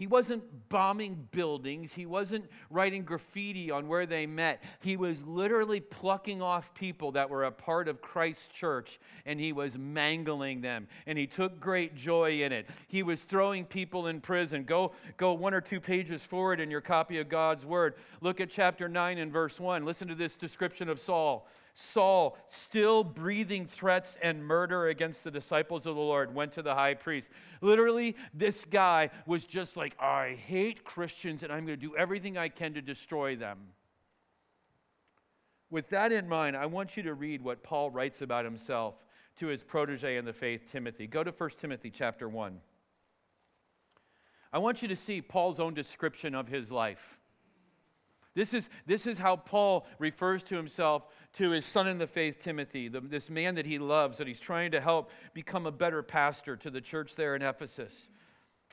He 0.00 0.06
wasn't 0.06 0.42
bombing 0.70 1.28
buildings. 1.30 1.92
He 1.92 2.06
wasn't 2.06 2.46
writing 2.70 3.04
graffiti 3.04 3.70
on 3.70 3.86
where 3.86 4.06
they 4.06 4.26
met. 4.26 4.62
He 4.80 4.96
was 4.96 5.22
literally 5.24 5.80
plucking 5.80 6.40
off 6.40 6.72
people 6.72 7.12
that 7.12 7.28
were 7.28 7.44
a 7.44 7.52
part 7.52 7.86
of 7.86 8.00
Christ's 8.00 8.46
church 8.46 8.98
and 9.26 9.38
he 9.38 9.52
was 9.52 9.76
mangling 9.76 10.62
them. 10.62 10.88
And 11.06 11.18
he 11.18 11.26
took 11.26 11.60
great 11.60 11.96
joy 11.96 12.40
in 12.40 12.50
it. 12.50 12.66
He 12.88 13.02
was 13.02 13.20
throwing 13.20 13.66
people 13.66 14.06
in 14.06 14.22
prison. 14.22 14.64
Go, 14.64 14.92
go 15.18 15.34
one 15.34 15.52
or 15.52 15.60
two 15.60 15.80
pages 15.80 16.22
forward 16.22 16.60
in 16.60 16.70
your 16.70 16.80
copy 16.80 17.18
of 17.18 17.28
God's 17.28 17.66
Word. 17.66 17.92
Look 18.22 18.40
at 18.40 18.48
chapter 18.48 18.88
9 18.88 19.18
and 19.18 19.30
verse 19.30 19.60
1. 19.60 19.84
Listen 19.84 20.08
to 20.08 20.14
this 20.14 20.34
description 20.34 20.88
of 20.88 20.98
Saul. 20.98 21.46
Saul, 21.80 22.36
still 22.48 23.02
breathing 23.02 23.66
threats 23.66 24.16
and 24.22 24.44
murder 24.44 24.88
against 24.88 25.24
the 25.24 25.30
disciples 25.30 25.86
of 25.86 25.94
the 25.94 26.00
Lord, 26.00 26.34
went 26.34 26.52
to 26.52 26.62
the 26.62 26.74
high 26.74 26.94
priest. 26.94 27.28
Literally, 27.60 28.16
this 28.34 28.64
guy 28.64 29.10
was 29.26 29.44
just 29.44 29.76
like, 29.76 29.96
I 30.00 30.38
hate 30.46 30.84
Christians 30.84 31.42
and 31.42 31.52
I'm 31.52 31.66
going 31.66 31.78
to 31.78 31.86
do 31.86 31.96
everything 31.96 32.36
I 32.36 32.48
can 32.48 32.74
to 32.74 32.82
destroy 32.82 33.36
them. 33.36 33.58
With 35.70 35.88
that 35.90 36.12
in 36.12 36.28
mind, 36.28 36.56
I 36.56 36.66
want 36.66 36.96
you 36.96 37.02
to 37.04 37.14
read 37.14 37.42
what 37.42 37.62
Paul 37.62 37.90
writes 37.90 38.22
about 38.22 38.44
himself 38.44 38.94
to 39.38 39.46
his 39.46 39.62
protege 39.62 40.16
in 40.16 40.24
the 40.24 40.32
faith, 40.32 40.62
Timothy. 40.70 41.06
Go 41.06 41.22
to 41.22 41.30
1 41.30 41.50
Timothy 41.60 41.90
chapter 41.90 42.28
1. 42.28 42.60
I 44.52 44.58
want 44.58 44.82
you 44.82 44.88
to 44.88 44.96
see 44.96 45.22
Paul's 45.22 45.60
own 45.60 45.74
description 45.74 46.34
of 46.34 46.48
his 46.48 46.72
life. 46.72 47.19
This 48.34 48.54
is, 48.54 48.68
this 48.86 49.06
is 49.06 49.18
how 49.18 49.36
Paul 49.36 49.86
refers 49.98 50.42
to 50.44 50.56
himself 50.56 51.04
to 51.34 51.50
his 51.50 51.66
son 51.66 51.88
in 51.88 51.98
the 51.98 52.06
faith, 52.06 52.42
Timothy, 52.42 52.88
the, 52.88 53.00
this 53.00 53.28
man 53.28 53.56
that 53.56 53.66
he 53.66 53.78
loves, 53.78 54.18
that 54.18 54.26
he's 54.26 54.40
trying 54.40 54.70
to 54.72 54.80
help 54.80 55.10
become 55.34 55.66
a 55.66 55.72
better 55.72 56.02
pastor 56.02 56.56
to 56.56 56.70
the 56.70 56.80
church 56.80 57.14
there 57.16 57.34
in 57.34 57.42
Ephesus. 57.42 58.08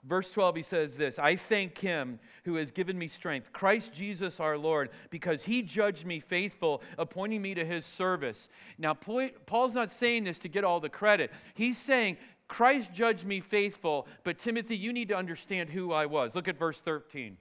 Verse 0.05 0.29
12, 0.29 0.57
he 0.57 0.61
says 0.61 0.95
this 0.95 1.17
I 1.17 1.35
thank 1.35 1.77
him 1.79 2.19
who 2.45 2.55
has 2.55 2.71
given 2.71 2.97
me 2.97 3.07
strength, 3.07 3.51
Christ 3.51 3.91
Jesus 3.93 4.39
our 4.39 4.57
Lord, 4.57 4.89
because 5.09 5.43
he 5.43 5.63
judged 5.63 6.05
me 6.05 6.19
faithful, 6.19 6.83
appointing 6.97 7.41
me 7.41 7.55
to 7.55 7.65
his 7.65 7.85
service. 7.85 8.47
Now, 8.77 8.93
Paul's 8.93 9.73
not 9.73 9.91
saying 9.91 10.25
this 10.25 10.37
to 10.39 10.49
get 10.49 10.63
all 10.63 10.79
the 10.79 10.89
credit. 10.89 11.31
He's 11.55 11.79
saying, 11.79 12.17
Christ 12.47 12.93
judged 12.93 13.25
me 13.25 13.41
faithful, 13.41 14.07
but 14.23 14.37
Timothy, 14.37 14.77
you 14.77 14.93
need 14.93 15.09
to 15.09 15.17
understand 15.17 15.69
who 15.69 15.91
I 15.91 16.05
was. 16.05 16.35
Look 16.35 16.47
at 16.47 16.57
verse 16.57 16.79
13. 16.79 17.37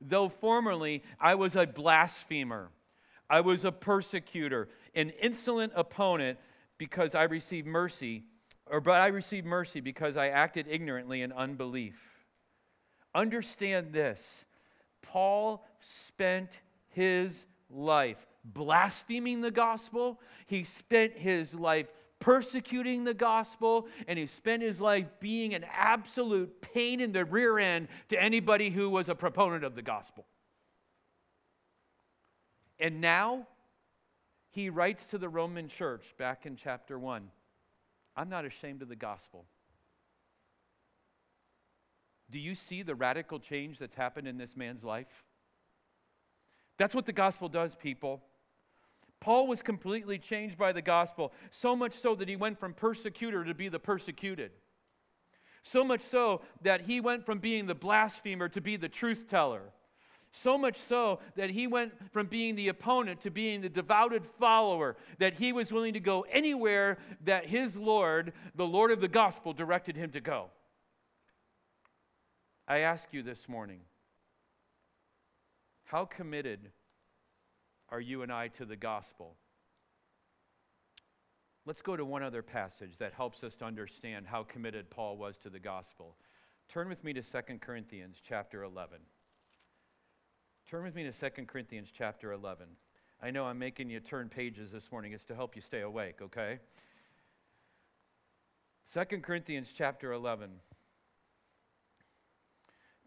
Though 0.00 0.28
formerly 0.28 1.02
I 1.20 1.34
was 1.34 1.56
a 1.56 1.66
blasphemer, 1.66 2.70
I 3.28 3.40
was 3.40 3.64
a 3.64 3.72
persecutor, 3.72 4.68
an 4.94 5.10
insolent 5.10 5.72
opponent 5.74 6.38
because 6.78 7.14
I 7.14 7.24
received 7.24 7.66
mercy, 7.66 8.24
or 8.66 8.80
but 8.80 9.00
I 9.00 9.08
received 9.08 9.46
mercy 9.46 9.80
because 9.80 10.16
I 10.16 10.28
acted 10.28 10.66
ignorantly 10.68 11.22
in 11.22 11.32
unbelief. 11.32 11.98
Understand 13.14 13.92
this. 13.92 14.20
Paul 15.02 15.66
spent 15.80 16.50
his 16.88 17.46
life 17.70 18.26
blaspheming 18.44 19.40
the 19.40 19.50
gospel, 19.50 20.20
he 20.46 20.64
spent 20.64 21.14
his 21.14 21.54
life 21.54 21.88
persecuting 22.18 23.04
the 23.04 23.14
gospel, 23.14 23.88
and 24.08 24.18
he 24.18 24.26
spent 24.26 24.62
his 24.62 24.80
life 24.80 25.06
being 25.20 25.54
an 25.54 25.64
absolute 25.72 26.60
pain 26.60 27.00
in 27.00 27.12
the 27.12 27.24
rear 27.24 27.58
end 27.58 27.88
to 28.08 28.20
anybody 28.20 28.70
who 28.70 28.90
was 28.90 29.08
a 29.08 29.14
proponent 29.14 29.64
of 29.64 29.74
the 29.74 29.82
gospel. 29.82 30.26
And 32.78 33.00
now 33.00 33.46
he 34.50 34.70
writes 34.70 35.04
to 35.06 35.18
the 35.18 35.28
Roman 35.28 35.68
church 35.68 36.14
back 36.18 36.46
in 36.46 36.56
chapter 36.56 36.98
1 36.98 37.30
I'm 38.18 38.30
not 38.30 38.46
ashamed 38.46 38.80
of 38.80 38.88
the 38.88 38.96
gospel. 38.96 39.44
Do 42.30 42.38
you 42.38 42.54
see 42.54 42.82
the 42.82 42.94
radical 42.94 43.38
change 43.38 43.78
that's 43.78 43.94
happened 43.94 44.26
in 44.26 44.38
this 44.38 44.56
man's 44.56 44.82
life? 44.82 45.24
That's 46.78 46.94
what 46.94 47.06
the 47.06 47.12
gospel 47.12 47.48
does, 47.48 47.74
people. 47.74 48.22
Paul 49.20 49.46
was 49.46 49.62
completely 49.62 50.18
changed 50.18 50.58
by 50.58 50.72
the 50.72 50.82
gospel, 50.82 51.32
so 51.50 51.74
much 51.74 52.00
so 52.00 52.14
that 52.14 52.28
he 52.28 52.36
went 52.36 52.60
from 52.60 52.74
persecutor 52.74 53.44
to 53.44 53.54
be 53.54 53.68
the 53.68 53.78
persecuted. 53.78 54.52
So 55.62 55.82
much 55.82 56.02
so 56.10 56.42
that 56.62 56.82
he 56.82 57.00
went 57.00 57.26
from 57.26 57.38
being 57.38 57.66
the 57.66 57.74
blasphemer 57.74 58.48
to 58.50 58.60
be 58.60 58.76
the 58.76 58.88
truth 58.88 59.26
teller. 59.28 59.62
So 60.30 60.58
much 60.58 60.76
so 60.88 61.20
that 61.34 61.50
he 61.50 61.66
went 61.66 61.92
from 62.12 62.26
being 62.26 62.56
the 62.56 62.68
opponent 62.68 63.22
to 63.22 63.30
being 63.30 63.62
the 63.62 63.68
devoted 63.68 64.26
follower, 64.38 64.96
that 65.18 65.34
he 65.34 65.52
was 65.52 65.72
willing 65.72 65.94
to 65.94 66.00
go 66.00 66.26
anywhere 66.30 66.98
that 67.24 67.46
his 67.46 67.74
Lord, 67.74 68.32
the 68.54 68.66
Lord 68.66 68.90
of 68.90 69.00
the 69.00 69.08
gospel, 69.08 69.52
directed 69.52 69.96
him 69.96 70.10
to 70.10 70.20
go. 70.20 70.50
I 72.68 72.80
ask 72.80 73.08
you 73.12 73.22
this 73.22 73.48
morning 73.48 73.80
how 75.84 76.04
committed 76.04 76.60
are 77.90 78.00
you 78.00 78.22
and 78.22 78.32
I 78.32 78.48
to 78.48 78.64
the 78.64 78.76
gospel? 78.76 79.36
Let's 81.64 81.82
go 81.82 81.96
to 81.96 82.04
one 82.04 82.22
other 82.22 82.42
passage 82.42 82.98
that 82.98 83.12
helps 83.12 83.42
us 83.42 83.54
to 83.56 83.64
understand 83.64 84.26
how 84.26 84.44
committed 84.44 84.88
Paul 84.90 85.16
was 85.16 85.36
to 85.38 85.50
the 85.50 85.58
gospel. 85.58 86.16
Turn 86.68 86.88
with 86.88 87.02
me 87.02 87.12
to 87.12 87.22
2 87.22 87.58
Corinthians 87.60 88.16
chapter 88.28 88.62
11. 88.62 88.98
Turn 90.70 90.84
with 90.84 90.94
me 90.94 91.04
to 91.04 91.12
2 91.12 91.44
Corinthians 91.46 91.88
chapter 91.96 92.32
11. 92.32 92.66
I 93.22 93.30
know 93.30 93.44
I'm 93.44 93.58
making 93.58 93.88
you 93.88 94.00
turn 94.00 94.28
pages 94.28 94.70
this 94.70 94.90
morning. 94.92 95.12
It's 95.12 95.24
to 95.24 95.34
help 95.34 95.56
you 95.56 95.62
stay 95.62 95.80
awake, 95.80 96.16
okay? 96.22 96.58
2 98.92 99.04
Corinthians 99.20 99.68
chapter 99.76 100.12
11. 100.12 100.50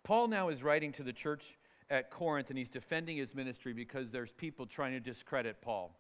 Paul 0.03 0.27
now 0.27 0.49
is 0.49 0.63
writing 0.63 0.91
to 0.93 1.03
the 1.03 1.13
church 1.13 1.43
at 1.89 2.11
Corinth 2.11 2.49
and 2.49 2.57
he's 2.57 2.69
defending 2.69 3.17
his 3.17 3.33
ministry 3.33 3.73
because 3.73 4.09
there's 4.11 4.31
people 4.31 4.65
trying 4.65 4.93
to 4.93 4.99
discredit 4.99 5.61
Paul. 5.61 5.95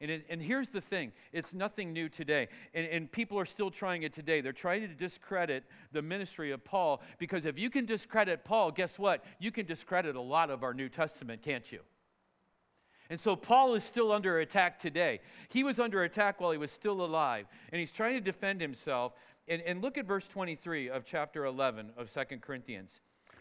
And, 0.00 0.12
it, 0.12 0.26
and 0.30 0.40
here's 0.40 0.68
the 0.68 0.80
thing 0.80 1.12
it's 1.32 1.52
nothing 1.52 1.92
new 1.92 2.08
today. 2.08 2.48
And, 2.74 2.86
and 2.86 3.10
people 3.10 3.38
are 3.38 3.46
still 3.46 3.70
trying 3.70 4.02
it 4.02 4.14
today. 4.14 4.40
They're 4.40 4.52
trying 4.52 4.82
to 4.82 4.88
discredit 4.88 5.64
the 5.92 6.02
ministry 6.02 6.52
of 6.52 6.64
Paul 6.64 7.02
because 7.18 7.44
if 7.46 7.58
you 7.58 7.70
can 7.70 7.84
discredit 7.84 8.44
Paul, 8.44 8.70
guess 8.70 8.98
what? 8.98 9.24
You 9.38 9.50
can 9.50 9.66
discredit 9.66 10.14
a 10.14 10.20
lot 10.20 10.50
of 10.50 10.62
our 10.62 10.74
New 10.74 10.88
Testament, 10.88 11.42
can't 11.42 11.70
you? 11.72 11.80
And 13.10 13.18
so 13.18 13.34
Paul 13.34 13.74
is 13.74 13.84
still 13.84 14.12
under 14.12 14.40
attack 14.40 14.78
today. 14.78 15.20
He 15.48 15.64
was 15.64 15.80
under 15.80 16.04
attack 16.04 16.40
while 16.40 16.50
he 16.50 16.58
was 16.58 16.70
still 16.70 17.02
alive, 17.02 17.46
and 17.72 17.80
he's 17.80 17.90
trying 17.90 18.14
to 18.14 18.20
defend 18.20 18.60
himself. 18.60 19.14
And, 19.48 19.62
and 19.62 19.80
look 19.80 19.96
at 19.96 20.04
verse 20.04 20.28
23 20.28 20.90
of 20.90 21.06
chapter 21.06 21.46
11 21.46 21.92
of 21.96 22.10
Second 22.10 22.42
Corinthians. 22.42 22.90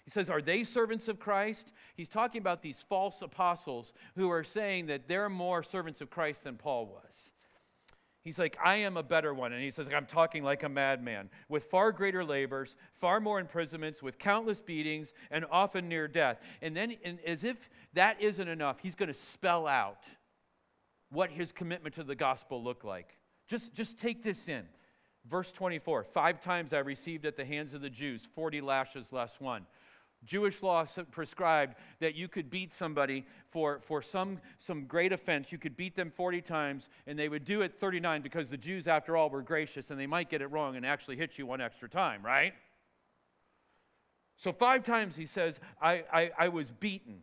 He 0.07 0.11
says, 0.11 0.29
Are 0.29 0.41
they 0.41 0.63
servants 0.63 1.09
of 1.09 1.19
Christ? 1.19 1.69
He's 1.97 2.07
talking 2.07 2.39
about 2.39 2.61
these 2.61 2.81
false 2.87 3.21
apostles 3.21 3.91
who 4.15 4.31
are 4.31 4.45
saying 4.45 4.85
that 4.85 5.09
they're 5.09 5.27
more 5.27 5.63
servants 5.63 5.99
of 5.99 6.09
Christ 6.09 6.45
than 6.45 6.55
Paul 6.55 6.85
was. 6.85 7.31
He's 8.23 8.39
like, 8.39 8.57
I 8.63 8.77
am 8.77 8.95
a 8.95 9.03
better 9.03 9.33
one. 9.33 9.51
And 9.51 9.61
he 9.61 9.69
says, 9.69 9.87
I'm 9.93 10.05
talking 10.05 10.45
like 10.45 10.63
a 10.63 10.69
madman, 10.69 11.29
with 11.49 11.65
far 11.65 11.91
greater 11.91 12.23
labors, 12.23 12.77
far 13.01 13.19
more 13.19 13.37
imprisonments, 13.37 14.01
with 14.01 14.17
countless 14.17 14.61
beatings, 14.61 15.11
and 15.29 15.45
often 15.51 15.89
near 15.89 16.07
death. 16.07 16.37
And 16.61 16.73
then, 16.73 16.95
and 17.03 17.19
as 17.25 17.43
if 17.43 17.57
that 17.93 18.21
isn't 18.21 18.47
enough, 18.47 18.77
he's 18.81 18.95
going 18.95 19.11
to 19.11 19.19
spell 19.33 19.67
out 19.67 20.03
what 21.11 21.31
his 21.31 21.51
commitment 21.51 21.95
to 21.95 22.03
the 22.05 22.15
gospel 22.15 22.63
looked 22.63 22.85
like. 22.85 23.17
Just, 23.49 23.73
just 23.73 23.97
take 23.99 24.23
this 24.23 24.47
in. 24.47 24.63
Verse 25.29 25.51
24 25.51 26.05
Five 26.05 26.41
times 26.41 26.71
I 26.71 26.79
received 26.79 27.25
at 27.25 27.35
the 27.35 27.45
hands 27.45 27.73
of 27.73 27.81
the 27.81 27.89
Jews 27.89 28.21
40 28.35 28.61
lashes 28.61 29.11
less 29.11 29.31
one. 29.39 29.65
Jewish 30.25 30.61
law 30.61 30.85
prescribed 31.11 31.75
that 31.99 32.15
you 32.15 32.27
could 32.27 32.49
beat 32.49 32.73
somebody 32.73 33.25
for, 33.51 33.79
for 33.87 34.01
some, 34.01 34.39
some 34.59 34.85
great 34.85 35.13
offense. 35.13 35.51
You 35.51 35.57
could 35.57 35.77
beat 35.77 35.95
them 35.95 36.11
40 36.15 36.41
times, 36.41 36.89
and 37.05 37.17
they 37.17 37.29
would 37.29 37.45
do 37.45 37.61
it 37.61 37.79
39 37.79 38.21
because 38.21 38.49
the 38.49 38.57
Jews, 38.57 38.87
after 38.87 39.15
all, 39.15 39.29
were 39.29 39.41
gracious 39.41 39.89
and 39.89 39.99
they 39.99 40.07
might 40.07 40.29
get 40.29 40.41
it 40.41 40.47
wrong 40.47 40.75
and 40.75 40.85
actually 40.85 41.17
hit 41.17 41.37
you 41.37 41.45
one 41.45 41.61
extra 41.61 41.87
time, 41.87 42.25
right? 42.25 42.53
So, 44.37 44.53
five 44.53 44.83
times 44.83 45.15
he 45.15 45.25
says, 45.25 45.59
I, 45.81 46.03
I, 46.13 46.31
I 46.37 46.47
was 46.49 46.71
beaten. 46.71 47.21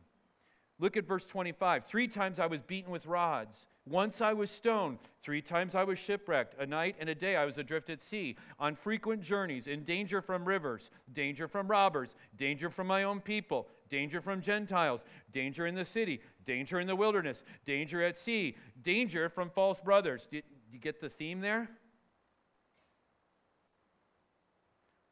Look 0.81 0.97
at 0.97 1.07
verse 1.07 1.25
25. 1.25 1.87
Three 1.87 2.09
times 2.09 2.41
I 2.41 2.47
was 2.47 2.63
beaten 2.63 2.91
with 2.91 3.07
rods. 3.07 3.57
Once 3.87 4.21
I 4.21 4.33
was 4.33 4.51
stoned. 4.51 4.99
Three 5.23 5.43
times 5.43 5.75
I 5.75 5.85
was 5.85 5.99
shipwrecked. 5.99 6.61
A 6.61 6.67
night 6.67 6.97
and 6.99 7.09
a 7.09 7.15
day 7.15 7.37
I 7.37 7.45
was 7.45 7.59
adrift 7.59 7.91
at 7.91 8.03
sea, 8.03 8.37
on 8.59 8.77
frequent 8.77 9.23
journeys, 9.23 9.67
in 9.67 9.85
danger 9.85 10.23
from 10.23 10.45
rivers, 10.45 10.91
danger 11.13 11.49
from 11.49 11.69
robbers, 11.69 12.15
danger 12.37 12.71
from 12.71 12.87
my 12.87 13.03
own 13.05 13.21
people, 13.21 13.69
danger 13.91 14.21
from 14.21 14.41
Gentiles, 14.41 15.05
danger 15.33 15.67
in 15.67 15.75
the 15.75 15.85
city, 15.85 16.21
danger 16.47 16.81
in 16.81 16.87
the 16.87 16.97
wilderness, 16.97 17.43
danger 17.67 18.03
at 18.03 18.19
sea, 18.19 18.57
danger 18.83 19.29
from 19.29 19.51
false 19.51 19.81
brothers. 19.81 20.27
Did 20.31 20.45
you 20.73 20.79
get 20.79 21.01
the 21.01 21.11
theme 21.11 21.41
there? 21.41 21.69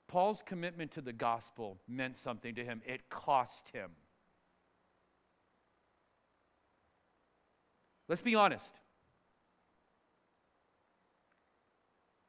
Paul's 0.08 0.42
commitment 0.44 0.90
to 0.92 1.00
the 1.00 1.12
gospel 1.12 1.78
meant 1.88 2.18
something 2.18 2.54
to 2.54 2.64
him, 2.64 2.82
it 2.84 3.08
cost 3.08 3.68
him. 3.72 3.90
Let's 8.12 8.20
be 8.20 8.34
honest. 8.34 8.66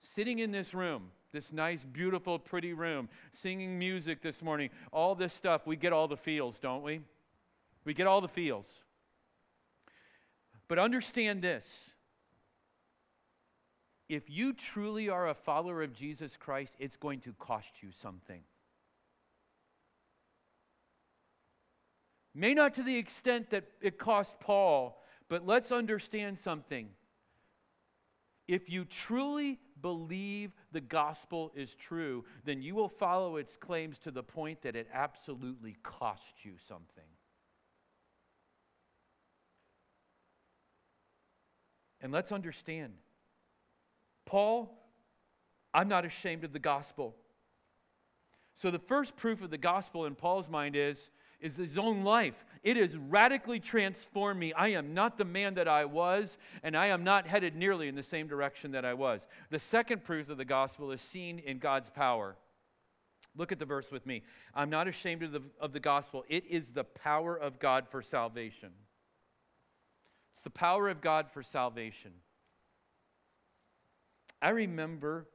Sitting 0.01 0.39
in 0.39 0.49
this 0.49 0.73
room, 0.73 1.11
this 1.33 1.51
nice, 1.51 1.81
beautiful, 1.83 2.39
pretty 2.39 2.71
room, 2.71 3.09
singing 3.33 3.77
music 3.77 4.21
this 4.21 4.41
morning, 4.41 4.69
all 4.93 5.13
this 5.13 5.33
stuff, 5.33 5.67
we 5.67 5.75
get 5.75 5.91
all 5.91 6.07
the 6.07 6.15
feels, 6.15 6.57
don't 6.57 6.83
we? 6.83 7.01
We 7.83 7.93
get 7.93 8.07
all 8.07 8.21
the 8.21 8.29
feels. 8.29 8.65
But 10.69 10.79
understand 10.79 11.41
this 11.41 11.65
if 14.07 14.29
you 14.29 14.53
truly 14.53 15.09
are 15.09 15.27
a 15.27 15.33
follower 15.33 15.83
of 15.83 15.91
Jesus 15.91 16.31
Christ, 16.39 16.71
it's 16.79 16.95
going 16.95 17.19
to 17.19 17.33
cost 17.33 17.73
you 17.81 17.89
something. 18.01 18.39
May 22.33 22.53
not 22.53 22.73
to 22.75 22.83
the 22.83 22.95
extent 22.95 23.49
that 23.49 23.65
it 23.81 23.99
cost 23.99 24.39
Paul 24.39 25.02
but 25.33 25.47
let's 25.47 25.71
understand 25.71 26.37
something. 26.37 26.89
If 28.47 28.69
you 28.69 28.85
truly 28.85 29.57
believe 29.81 30.51
the 30.71 30.79
gospel 30.79 31.51
is 31.55 31.73
true, 31.73 32.23
then 32.45 32.61
you 32.61 32.75
will 32.75 32.87
follow 32.87 33.37
its 33.37 33.57
claims 33.57 33.97
to 34.03 34.11
the 34.11 34.21
point 34.21 34.61
that 34.61 34.75
it 34.75 34.87
absolutely 34.93 35.75
costs 35.81 36.43
you 36.43 36.51
something. 36.67 37.09
And 41.99 42.11
let's 42.11 42.31
understand 42.31 42.93
Paul, 44.25 44.87
I'm 45.73 45.87
not 45.87 46.05
ashamed 46.05 46.43
of 46.43 46.53
the 46.53 46.59
gospel. 46.59 47.15
So, 48.55 48.69
the 48.69 48.77
first 48.77 49.15
proof 49.15 49.41
of 49.41 49.49
the 49.49 49.57
gospel 49.57 50.05
in 50.05 50.13
Paul's 50.13 50.47
mind 50.47 50.75
is 50.75 51.09
is 51.43 51.57
his 51.57 51.77
own 51.77 52.03
life. 52.03 52.45
It 52.63 52.77
has 52.77 52.95
radically 52.95 53.59
transformed 53.59 54.39
me. 54.39 54.53
I 54.53 54.69
am 54.69 54.93
not 54.93 55.17
the 55.17 55.25
man 55.25 55.55
that 55.55 55.67
I 55.67 55.83
was, 55.83 56.37
and 56.63 56.75
I 56.75 56.87
am 56.87 57.03
not 57.03 57.27
headed 57.27 57.55
nearly 57.55 57.89
in 57.89 57.95
the 57.95 58.01
same 58.01 58.27
direction 58.27 58.71
that 58.71 58.85
I 58.85 58.93
was. 58.93 59.27
The 59.49 59.59
second 59.59 60.05
proof 60.05 60.29
of 60.29 60.37
the 60.37 60.45
gospel 60.45 60.91
is 60.91 61.01
seen 61.01 61.39
in 61.39 61.59
God's 61.59 61.89
power. 61.89 62.37
Look 63.35 63.51
at 63.51 63.59
the 63.59 63.65
verse 63.65 63.91
with 63.91 64.05
me. 64.05 64.23
I'm 64.55 64.69
not 64.69 64.87
ashamed 64.87 65.23
of 65.23 65.33
the, 65.33 65.41
of 65.59 65.73
the 65.73 65.79
gospel. 65.81 66.23
It 66.29 66.45
is 66.49 66.69
the 66.69 66.85
power 66.85 67.35
of 67.35 67.59
God 67.59 67.87
for 67.91 68.01
salvation. 68.01 68.69
It's 70.35 70.43
the 70.43 70.49
power 70.49 70.87
of 70.87 71.01
God 71.01 71.27
for 71.33 71.43
salvation. 71.43 72.11
I 74.41 74.49
remember 74.49 75.27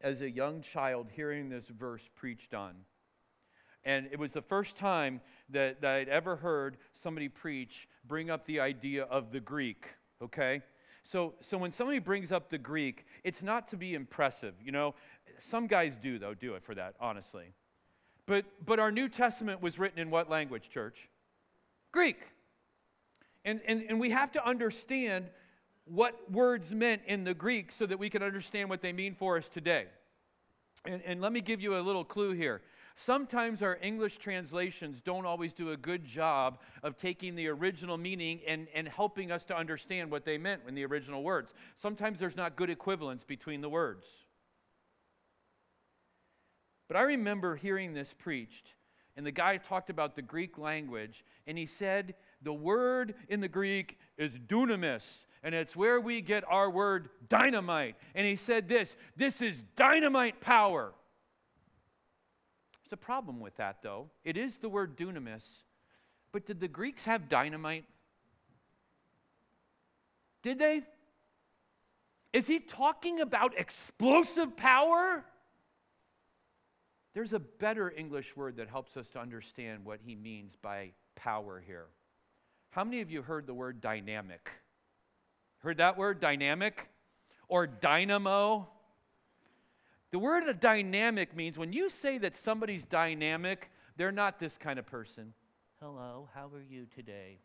as 0.00 0.20
a 0.20 0.30
young 0.30 0.62
child 0.62 1.08
hearing 1.12 1.48
this 1.48 1.66
verse 1.66 2.02
preached 2.16 2.54
on. 2.54 2.74
And 3.84 4.08
it 4.10 4.18
was 4.18 4.32
the 4.32 4.42
first 4.42 4.76
time 4.76 5.20
that, 5.50 5.80
that 5.82 5.94
I'd 5.94 6.08
ever 6.08 6.36
heard 6.36 6.76
somebody 7.02 7.28
preach 7.28 7.88
bring 8.06 8.30
up 8.30 8.46
the 8.46 8.60
idea 8.60 9.04
of 9.04 9.32
the 9.32 9.40
Greek, 9.40 9.86
okay? 10.22 10.62
So, 11.04 11.34
so 11.40 11.58
when 11.58 11.70
somebody 11.70 11.98
brings 11.98 12.32
up 12.32 12.48
the 12.48 12.58
Greek, 12.58 13.04
it's 13.24 13.42
not 13.42 13.68
to 13.68 13.76
be 13.76 13.94
impressive. 13.94 14.54
You 14.64 14.72
know, 14.72 14.94
some 15.38 15.66
guys 15.66 15.92
do, 16.02 16.18
though, 16.18 16.34
do 16.34 16.54
it 16.54 16.64
for 16.64 16.74
that, 16.74 16.94
honestly. 16.98 17.52
But, 18.26 18.46
but 18.64 18.78
our 18.78 18.90
New 18.90 19.08
Testament 19.08 19.60
was 19.60 19.78
written 19.78 19.98
in 19.98 20.10
what 20.10 20.30
language, 20.30 20.70
church? 20.72 21.08
Greek. 21.92 22.18
And, 23.44 23.60
and, 23.66 23.84
and 23.88 24.00
we 24.00 24.10
have 24.10 24.32
to 24.32 24.46
understand 24.46 25.26
what 25.84 26.30
words 26.32 26.70
meant 26.70 27.02
in 27.06 27.24
the 27.24 27.34
Greek 27.34 27.70
so 27.70 27.84
that 27.84 27.98
we 27.98 28.08
can 28.08 28.22
understand 28.22 28.70
what 28.70 28.80
they 28.80 28.92
mean 28.92 29.14
for 29.14 29.36
us 29.36 29.48
today. 29.52 29.84
And, 30.86 31.02
and 31.04 31.20
let 31.20 31.32
me 31.32 31.42
give 31.42 31.60
you 31.60 31.76
a 31.76 31.80
little 31.80 32.04
clue 32.04 32.32
here. 32.32 32.62
Sometimes 32.96 33.60
our 33.62 33.76
English 33.82 34.18
translations 34.18 35.00
don't 35.00 35.26
always 35.26 35.52
do 35.52 35.72
a 35.72 35.76
good 35.76 36.04
job 36.04 36.58
of 36.82 36.96
taking 36.96 37.34
the 37.34 37.48
original 37.48 37.98
meaning 37.98 38.40
and, 38.46 38.68
and 38.72 38.86
helping 38.86 39.32
us 39.32 39.44
to 39.44 39.56
understand 39.56 40.10
what 40.10 40.24
they 40.24 40.38
meant 40.38 40.62
in 40.68 40.76
the 40.76 40.86
original 40.86 41.24
words. 41.24 41.52
Sometimes 41.76 42.20
there's 42.20 42.36
not 42.36 42.54
good 42.54 42.70
equivalence 42.70 43.24
between 43.24 43.60
the 43.60 43.68
words. 43.68 44.06
But 46.86 46.96
I 46.96 47.02
remember 47.02 47.56
hearing 47.56 47.94
this 47.94 48.14
preached, 48.16 48.68
and 49.16 49.26
the 49.26 49.32
guy 49.32 49.56
talked 49.56 49.90
about 49.90 50.14
the 50.14 50.22
Greek 50.22 50.56
language, 50.56 51.24
and 51.48 51.58
he 51.58 51.66
said 51.66 52.14
the 52.42 52.52
word 52.52 53.14
in 53.28 53.40
the 53.40 53.48
Greek 53.48 53.98
is 54.18 54.32
dunamis, 54.46 55.02
and 55.42 55.52
it's 55.52 55.74
where 55.74 56.00
we 56.00 56.20
get 56.20 56.44
our 56.46 56.70
word 56.70 57.08
dynamite. 57.28 57.96
And 58.14 58.24
he 58.24 58.36
said 58.36 58.68
this 58.68 58.94
this 59.16 59.42
is 59.42 59.56
dynamite 59.74 60.40
power 60.40 60.92
a 62.94 62.96
problem 62.96 63.40
with 63.40 63.56
that, 63.56 63.82
though. 63.82 64.08
It 64.24 64.38
is 64.38 64.56
the 64.56 64.68
word 64.68 64.96
dunamis. 64.96 65.42
But 66.32 66.46
did 66.46 66.60
the 66.60 66.68
Greeks 66.68 67.04
have 67.04 67.28
dynamite? 67.28 67.84
Did 70.42 70.58
they? 70.58 70.82
Is 72.32 72.46
he 72.46 72.60
talking 72.60 73.20
about 73.20 73.58
explosive 73.58 74.56
power? 74.56 75.24
There's 77.14 77.32
a 77.32 77.38
better 77.38 77.92
English 77.96 78.36
word 78.36 78.56
that 78.56 78.68
helps 78.68 78.96
us 78.96 79.08
to 79.10 79.20
understand 79.20 79.84
what 79.84 80.00
he 80.04 80.14
means 80.14 80.56
by 80.60 80.90
power 81.14 81.62
here. 81.64 81.86
How 82.70 82.82
many 82.82 83.00
of 83.00 83.10
you 83.10 83.22
heard 83.22 83.46
the 83.46 83.54
word 83.54 83.80
dynamic? 83.80 84.50
Heard 85.58 85.76
that 85.76 85.96
word, 85.96 86.20
dynamic? 86.20 86.88
Or 87.48 87.66
dynamo? 87.66 88.68
The 90.14 90.20
word 90.20 90.44
dynamic 90.60 91.34
means 91.34 91.58
when 91.58 91.72
you 91.72 91.90
say 91.90 92.18
that 92.18 92.36
somebody's 92.36 92.84
dynamic, 92.84 93.68
they're 93.96 94.12
not 94.12 94.38
this 94.38 94.56
kind 94.56 94.78
of 94.78 94.86
person. 94.86 95.34
Hello, 95.80 96.28
how 96.32 96.48
are 96.54 96.62
you 96.62 96.86
today? 96.94 97.40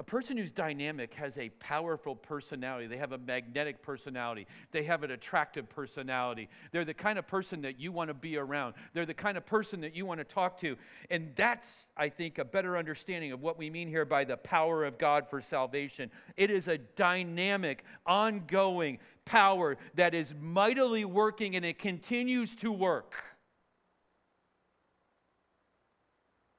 A 0.00 0.02
person 0.02 0.38
who's 0.38 0.50
dynamic 0.50 1.12
has 1.12 1.36
a 1.36 1.50
powerful 1.60 2.16
personality. 2.16 2.86
They 2.86 2.96
have 2.96 3.12
a 3.12 3.18
magnetic 3.18 3.82
personality. 3.82 4.46
They 4.72 4.82
have 4.84 5.02
an 5.02 5.10
attractive 5.10 5.68
personality. 5.68 6.48
They're 6.72 6.86
the 6.86 6.94
kind 6.94 7.18
of 7.18 7.26
person 7.26 7.60
that 7.60 7.78
you 7.78 7.92
want 7.92 8.08
to 8.08 8.14
be 8.14 8.38
around. 8.38 8.72
They're 8.94 9.04
the 9.04 9.12
kind 9.12 9.36
of 9.36 9.44
person 9.44 9.82
that 9.82 9.94
you 9.94 10.06
want 10.06 10.18
to 10.18 10.24
talk 10.24 10.58
to. 10.62 10.78
And 11.10 11.32
that's, 11.36 11.66
I 11.98 12.08
think, 12.08 12.38
a 12.38 12.46
better 12.46 12.78
understanding 12.78 13.30
of 13.32 13.42
what 13.42 13.58
we 13.58 13.68
mean 13.68 13.88
here 13.88 14.06
by 14.06 14.24
the 14.24 14.38
power 14.38 14.86
of 14.86 14.96
God 14.96 15.28
for 15.28 15.42
salvation. 15.42 16.10
It 16.38 16.50
is 16.50 16.68
a 16.68 16.78
dynamic, 16.78 17.84
ongoing 18.06 19.00
power 19.26 19.76
that 19.96 20.14
is 20.14 20.32
mightily 20.40 21.04
working 21.04 21.56
and 21.56 21.64
it 21.64 21.78
continues 21.78 22.54
to 22.56 22.72
work. 22.72 23.22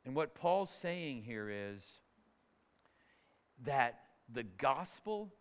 And 0.06 0.14
what 0.14 0.36
Paul's 0.36 0.70
saying 0.70 1.24
here 1.24 1.50
is 1.50 1.82
that 3.66 4.00
the 4.34 4.44
gospel 4.44 5.34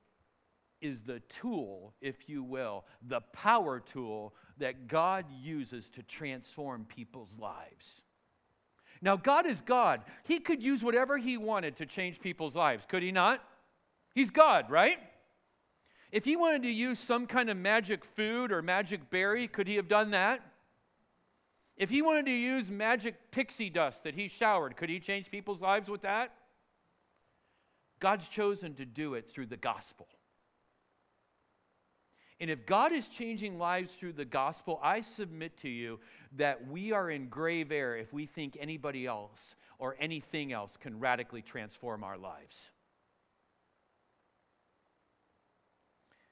is 0.80 0.98
the 1.06 1.20
tool, 1.40 1.94
if 2.00 2.28
you 2.28 2.42
will, 2.42 2.84
the 3.06 3.20
power 3.32 3.80
tool 3.80 4.34
that 4.58 4.88
God 4.88 5.26
uses 5.42 5.88
to 5.94 6.02
transform 6.02 6.84
people's 6.84 7.36
lives. 7.38 8.00
Now, 9.02 9.16
God 9.16 9.46
is 9.46 9.60
God. 9.60 10.02
He 10.24 10.38
could 10.38 10.62
use 10.62 10.82
whatever 10.82 11.16
He 11.18 11.36
wanted 11.36 11.76
to 11.76 11.86
change 11.86 12.20
people's 12.20 12.54
lives, 12.54 12.86
could 12.88 13.02
He 13.02 13.12
not? 13.12 13.42
He's 14.14 14.30
God, 14.30 14.70
right? 14.70 14.98
If 16.12 16.24
He 16.24 16.36
wanted 16.36 16.62
to 16.62 16.70
use 16.70 16.98
some 16.98 17.26
kind 17.26 17.50
of 17.50 17.56
magic 17.56 18.04
food 18.04 18.52
or 18.52 18.62
magic 18.62 19.10
berry, 19.10 19.48
could 19.48 19.66
He 19.66 19.76
have 19.76 19.88
done 19.88 20.10
that? 20.10 20.40
If 21.76 21.88
He 21.88 22.02
wanted 22.02 22.26
to 22.26 22.32
use 22.32 22.70
magic 22.70 23.30
pixie 23.30 23.70
dust 23.70 24.04
that 24.04 24.14
He 24.14 24.28
showered, 24.28 24.76
could 24.76 24.90
He 24.90 25.00
change 25.00 25.30
people's 25.30 25.60
lives 25.60 25.88
with 25.88 26.02
that? 26.02 26.32
God's 28.00 28.26
chosen 28.28 28.74
to 28.74 28.84
do 28.84 29.14
it 29.14 29.30
through 29.30 29.46
the 29.46 29.56
gospel. 29.56 30.08
And 32.40 32.48
if 32.48 32.64
God 32.64 32.92
is 32.92 33.06
changing 33.06 33.58
lives 33.58 33.92
through 33.92 34.14
the 34.14 34.24
gospel, 34.24 34.80
I 34.82 35.02
submit 35.02 35.58
to 35.60 35.68
you 35.68 36.00
that 36.36 36.66
we 36.68 36.90
are 36.90 37.10
in 37.10 37.28
grave 37.28 37.70
error 37.70 37.96
if 37.96 38.12
we 38.14 38.24
think 38.24 38.56
anybody 38.58 39.06
else 39.06 39.54
or 39.78 39.94
anything 40.00 40.52
else 40.52 40.72
can 40.80 40.98
radically 40.98 41.42
transform 41.42 42.02
our 42.02 42.16
lives. 42.16 42.58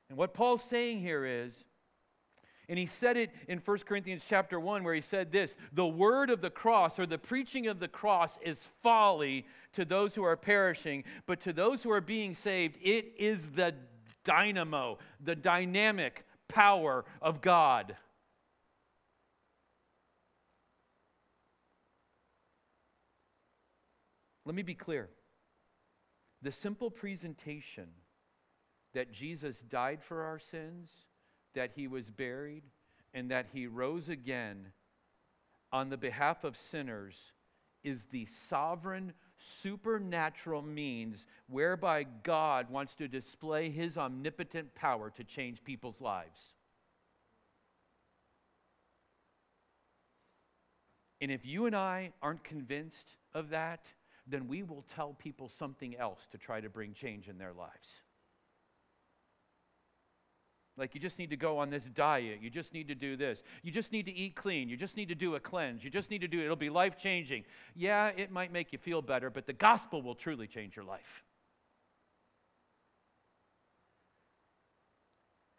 And 0.08 0.16
what 0.16 0.32
Paul's 0.32 0.64
saying 0.64 1.00
here 1.00 1.26
is, 1.26 1.52
and 2.68 2.78
he 2.78 2.86
said 2.86 3.16
it 3.16 3.30
in 3.48 3.58
1 3.58 3.78
Corinthians 3.80 4.22
chapter 4.28 4.60
1 4.60 4.84
where 4.84 4.94
he 4.94 5.00
said 5.00 5.32
this, 5.32 5.56
the 5.72 5.86
word 5.86 6.28
of 6.28 6.40
the 6.40 6.50
cross 6.50 6.98
or 6.98 7.06
the 7.06 7.16
preaching 7.16 7.66
of 7.66 7.80
the 7.80 7.88
cross 7.88 8.38
is 8.42 8.58
folly 8.82 9.46
to 9.72 9.84
those 9.84 10.14
who 10.14 10.22
are 10.22 10.36
perishing, 10.36 11.04
but 11.26 11.40
to 11.40 11.52
those 11.52 11.82
who 11.82 11.90
are 11.90 12.02
being 12.02 12.34
saved, 12.34 12.76
it 12.82 13.14
is 13.18 13.48
the 13.54 13.74
dynamo, 14.22 14.98
the 15.24 15.34
dynamic 15.34 16.24
power 16.46 17.06
of 17.22 17.40
God. 17.40 17.96
Let 24.44 24.54
me 24.54 24.62
be 24.62 24.74
clear. 24.74 25.08
The 26.42 26.52
simple 26.52 26.90
presentation 26.90 27.88
that 28.94 29.12
Jesus 29.12 29.56
died 29.68 30.02
for 30.02 30.22
our 30.22 30.38
sins, 30.38 30.90
that 31.54 31.72
he 31.74 31.88
was 31.88 32.10
buried, 32.10 32.62
and 33.14 33.30
that 33.30 33.46
he 33.52 33.66
rose 33.66 34.08
again 34.08 34.66
on 35.72 35.90
the 35.90 35.96
behalf 35.96 36.44
of 36.44 36.56
sinners 36.56 37.14
is 37.84 38.04
the 38.10 38.26
sovereign 38.26 39.12
supernatural 39.62 40.62
means 40.62 41.26
whereby 41.48 42.04
God 42.22 42.70
wants 42.70 42.94
to 42.96 43.08
display 43.08 43.70
his 43.70 43.96
omnipotent 43.96 44.74
power 44.74 45.10
to 45.10 45.24
change 45.24 45.62
people's 45.64 46.00
lives. 46.00 46.40
And 51.20 51.30
if 51.30 51.44
you 51.44 51.66
and 51.66 51.74
I 51.74 52.12
aren't 52.22 52.44
convinced 52.44 53.16
of 53.34 53.50
that, 53.50 53.86
then 54.26 54.46
we 54.46 54.62
will 54.62 54.84
tell 54.94 55.14
people 55.14 55.48
something 55.48 55.96
else 55.96 56.20
to 56.30 56.38
try 56.38 56.60
to 56.60 56.68
bring 56.68 56.92
change 56.92 57.28
in 57.28 57.38
their 57.38 57.52
lives. 57.52 57.88
Like, 60.78 60.94
you 60.94 61.00
just 61.00 61.18
need 61.18 61.30
to 61.30 61.36
go 61.36 61.58
on 61.58 61.70
this 61.70 61.84
diet. 61.84 62.38
You 62.40 62.50
just 62.50 62.72
need 62.72 62.88
to 62.88 62.94
do 62.94 63.16
this. 63.16 63.42
You 63.62 63.72
just 63.72 63.92
need 63.92 64.06
to 64.06 64.12
eat 64.12 64.36
clean. 64.36 64.68
You 64.68 64.76
just 64.76 64.96
need 64.96 65.08
to 65.08 65.14
do 65.14 65.34
a 65.34 65.40
cleanse. 65.40 65.82
You 65.82 65.90
just 65.90 66.10
need 66.10 66.20
to 66.20 66.28
do 66.28 66.40
it. 66.40 66.44
It'll 66.44 66.56
be 66.56 66.70
life 66.70 66.96
changing. 66.96 67.44
Yeah, 67.74 68.08
it 68.16 68.30
might 68.30 68.52
make 68.52 68.72
you 68.72 68.78
feel 68.78 69.02
better, 69.02 69.30
but 69.30 69.46
the 69.46 69.52
gospel 69.52 70.02
will 70.02 70.14
truly 70.14 70.46
change 70.46 70.76
your 70.76 70.84
life. 70.84 71.24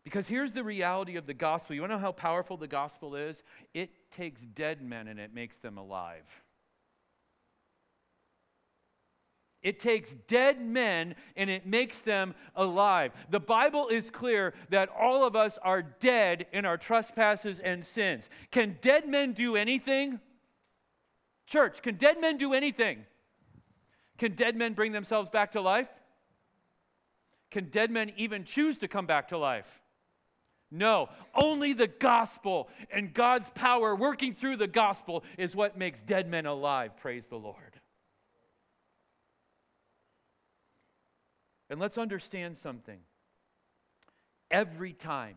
Because 0.03 0.27
here's 0.27 0.53
the 0.53 0.63
reality 0.63 1.17
of 1.17 1.27
the 1.27 1.35
gospel. 1.35 1.75
You 1.75 1.81
want 1.81 1.91
to 1.91 1.97
know 1.97 2.01
how 2.01 2.11
powerful 2.11 2.57
the 2.57 2.67
gospel 2.67 3.15
is? 3.15 3.43
It 3.73 3.91
takes 4.11 4.41
dead 4.55 4.81
men 4.81 5.07
and 5.07 5.19
it 5.19 5.35
makes 5.35 5.57
them 5.57 5.77
alive. 5.77 6.25
It 9.61 9.79
takes 9.79 10.15
dead 10.27 10.61
men 10.61 11.15
and 11.35 11.49
it 11.49 11.65
makes 11.65 11.99
them 11.99 12.33
alive. 12.55 13.11
The 13.29 13.41
Bible 13.41 13.89
is 13.89 14.09
clear 14.09 14.53
that 14.69 14.89
all 14.89 15.25
of 15.25 15.35
us 15.35 15.57
are 15.61 15.81
dead 15.81 16.47
in 16.53 16.65
our 16.65 16.77
trespasses 16.77 17.59
and 17.59 17.85
sins. 17.85 18.29
Can 18.51 18.77
dead 18.81 19.07
men 19.07 19.33
do 19.33 19.57
anything? 19.57 20.19
Church, 21.45 21.81
can 21.81 21.95
dead 21.95 22.21
men 22.21 22.37
do 22.37 22.53
anything? 22.53 23.05
Can 24.17 24.33
dead 24.33 24.55
men 24.55 24.73
bring 24.73 24.91
themselves 24.91 25.29
back 25.29 25.53
to 25.53 25.61
life? 25.61 25.89
Can 27.51 27.65
dead 27.65 27.89
men 27.91 28.11
even 28.15 28.45
choose 28.45 28.77
to 28.77 28.87
come 28.87 29.07
back 29.07 29.29
to 29.29 29.37
life? 29.37 29.81
No, 30.71 31.09
only 31.33 31.73
the 31.73 31.87
gospel 31.87 32.69
and 32.91 33.13
God's 33.13 33.49
power 33.49 33.95
working 33.95 34.35
through 34.35 34.57
the 34.57 34.67
gospel 34.67 35.23
is 35.37 35.55
what 35.55 35.77
makes 35.77 35.99
dead 36.01 36.29
men 36.29 36.45
alive. 36.45 36.95
Praise 36.97 37.23
the 37.27 37.37
Lord. 37.37 37.68
And 41.69 41.79
let's 41.79 41.97
understand 41.97 42.57
something. 42.57 42.99
Every 44.49 44.93
time, 44.93 45.35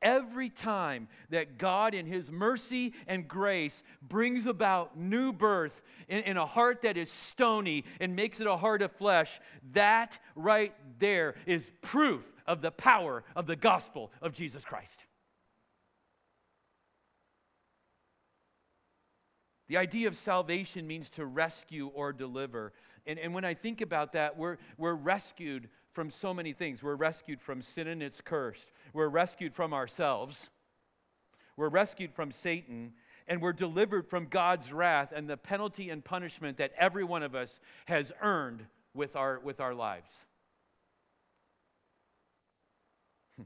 every 0.00 0.48
time 0.48 1.08
that 1.30 1.58
God, 1.58 1.94
in 1.94 2.06
His 2.06 2.30
mercy 2.30 2.94
and 3.06 3.28
grace, 3.28 3.82
brings 4.00 4.46
about 4.46 4.98
new 4.98 5.32
birth 5.32 5.82
in, 6.08 6.20
in, 6.20 6.36
a 6.38 6.46
heart 6.46 6.82
that 6.82 6.96
is 6.96 7.12
stony 7.12 7.84
and 8.00 8.16
makes 8.16 8.40
it 8.40 8.46
a 8.46 8.56
heart 8.56 8.80
of 8.80 8.92
flesh, 8.92 9.40
that 9.72 10.18
right 10.34 10.74
there 10.98 11.34
is 11.46 11.70
proof 11.82 12.24
of 12.46 12.62
the 12.62 12.70
power 12.70 13.22
of 13.36 13.46
the 13.46 13.56
gospel 13.56 14.10
of 14.22 14.32
Jesus 14.32 14.64
Christ. 14.64 15.04
The 19.68 19.78
idea 19.78 20.08
of 20.08 20.16
salvation 20.16 20.86
means 20.86 21.08
to 21.10 21.24
rescue 21.24 21.86
or 21.94 22.12
deliver. 22.12 22.74
And, 23.06 23.18
and 23.18 23.34
when 23.34 23.44
I 23.44 23.54
think 23.54 23.80
about 23.80 24.12
that, 24.12 24.36
we're, 24.36 24.58
we're 24.78 24.94
rescued 24.94 25.68
from 25.92 26.10
so 26.10 26.32
many 26.32 26.52
things. 26.52 26.82
We're 26.82 26.94
rescued 26.94 27.40
from 27.40 27.62
sin 27.62 27.88
and 27.88 28.02
its 28.02 28.20
curse. 28.20 28.64
We're 28.92 29.08
rescued 29.08 29.54
from 29.54 29.74
ourselves. 29.74 30.50
We're 31.56 31.68
rescued 31.68 32.14
from 32.14 32.32
Satan. 32.32 32.92
And 33.28 33.40
we're 33.40 33.52
delivered 33.52 34.08
from 34.08 34.26
God's 34.26 34.72
wrath 34.72 35.12
and 35.14 35.28
the 35.28 35.36
penalty 35.36 35.90
and 35.90 36.04
punishment 36.04 36.58
that 36.58 36.72
every 36.78 37.04
one 37.04 37.22
of 37.22 37.34
us 37.34 37.60
has 37.86 38.12
earned 38.20 38.64
with 38.94 39.16
our, 39.16 39.40
with 39.40 39.60
our 39.60 39.74
lives. 39.74 40.10
Hmm. 43.36 43.44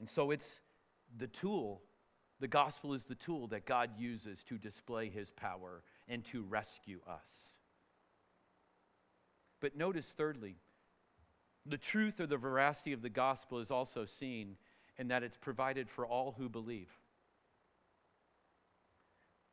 and 0.00 0.08
so 0.08 0.30
it's 0.30 0.60
the 1.18 1.26
tool, 1.26 1.82
the 2.40 2.48
gospel 2.48 2.94
is 2.94 3.02
the 3.04 3.16
tool 3.16 3.48
that 3.48 3.66
God 3.66 3.90
uses 3.98 4.38
to 4.48 4.56
display 4.56 5.10
his 5.10 5.30
power 5.30 5.82
and 6.08 6.24
to 6.26 6.42
rescue 6.42 7.00
us. 7.08 7.28
But 9.60 9.76
notice, 9.76 10.06
thirdly, 10.16 10.56
the 11.66 11.78
truth 11.78 12.20
or 12.20 12.26
the 12.26 12.36
veracity 12.36 12.92
of 12.92 13.02
the 13.02 13.08
gospel 13.08 13.58
is 13.58 13.70
also 13.70 14.04
seen 14.04 14.56
in 14.98 15.08
that 15.08 15.22
it's 15.22 15.36
provided 15.36 15.88
for 15.88 16.06
all 16.06 16.34
who 16.38 16.48
believe. 16.48 16.88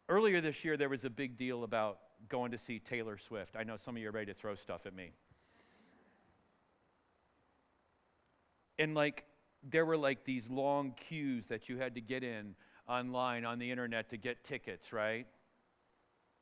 Earlier 0.08 0.42
this 0.42 0.64
year, 0.64 0.78
there 0.78 0.90
was 0.90 1.04
a 1.04 1.10
big 1.10 1.38
deal 1.38 1.64
about 1.64 1.98
going 2.30 2.52
to 2.52 2.58
see 2.58 2.80
Taylor 2.80 3.18
Swift. 3.28 3.56
I 3.58 3.64
know 3.64 3.78
some 3.84 3.96
of 3.96 4.02
you 4.02 4.10
are 4.10 4.12
ready 4.12 4.28
to 4.28 4.34
throw 4.34 4.56
stuff 4.56 4.86
at 4.86 4.96
me. 4.96 5.12
And 8.78 8.94
like, 8.94 9.24
there 9.64 9.86
were 9.86 9.98
like 9.98 10.26
these 10.26 10.48
long 10.50 10.94
queues 11.08 11.46
that 11.50 11.70
you 11.70 11.78
had 11.78 11.96
to 11.96 12.02
get 12.02 12.24
in 12.24 12.56
online 12.88 13.46
on 13.46 13.58
the 13.58 13.72
internet 13.72 14.10
to 14.12 14.18
get 14.18 14.44
tickets, 14.44 14.94
right? 14.94 15.26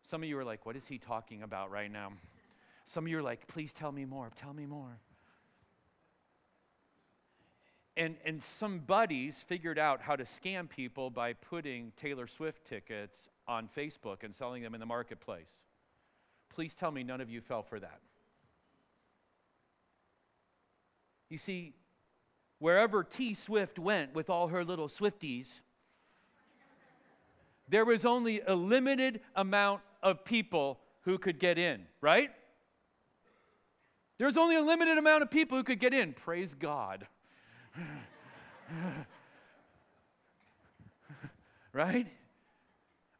Some 0.09 0.23
of 0.23 0.29
you 0.29 0.37
are 0.37 0.43
like, 0.43 0.65
what 0.65 0.75
is 0.75 0.85
he 0.87 0.97
talking 0.97 1.43
about 1.43 1.71
right 1.71 1.91
now? 1.91 2.11
Some 2.85 3.05
of 3.05 3.09
you 3.09 3.19
are 3.19 3.23
like, 3.23 3.47
please 3.47 3.71
tell 3.73 3.91
me 3.91 4.05
more, 4.05 4.29
tell 4.39 4.53
me 4.53 4.65
more. 4.65 4.99
And, 7.95 8.15
and 8.25 8.41
some 8.41 8.79
buddies 8.79 9.35
figured 9.47 9.77
out 9.77 10.01
how 10.01 10.15
to 10.15 10.23
scam 10.23 10.67
people 10.67 11.09
by 11.09 11.33
putting 11.33 11.91
Taylor 11.95 12.27
Swift 12.27 12.67
tickets 12.67 13.15
on 13.47 13.69
Facebook 13.75 14.23
and 14.23 14.35
selling 14.35 14.63
them 14.63 14.73
in 14.73 14.79
the 14.79 14.85
marketplace. 14.85 15.49
Please 16.49 16.73
tell 16.73 16.91
me 16.91 17.03
none 17.03 17.21
of 17.21 17.29
you 17.29 17.41
fell 17.41 17.61
for 17.61 17.79
that. 17.79 17.99
You 21.29 21.37
see, 21.37 21.73
wherever 22.59 23.03
T 23.03 23.33
Swift 23.33 23.79
went 23.79 24.13
with 24.13 24.29
all 24.29 24.47
her 24.47 24.63
little 24.63 24.87
Swifties, 24.87 25.47
there 27.69 27.85
was 27.85 28.05
only 28.05 28.41
a 28.41 28.53
limited 28.53 29.21
amount 29.35 29.81
of 30.03 30.23
people 30.23 30.79
who 31.01 31.17
could 31.17 31.39
get 31.39 31.57
in, 31.57 31.87
right? 32.01 32.29
There 34.17 34.27
was 34.27 34.37
only 34.37 34.55
a 34.55 34.61
limited 34.61 34.99
amount 34.99 35.23
of 35.23 35.31
people 35.31 35.57
who 35.57 35.63
could 35.63 35.79
get 35.79 35.93
in. 35.93 36.13
Praise 36.13 36.53
God. 36.53 37.07
right? 41.73 42.07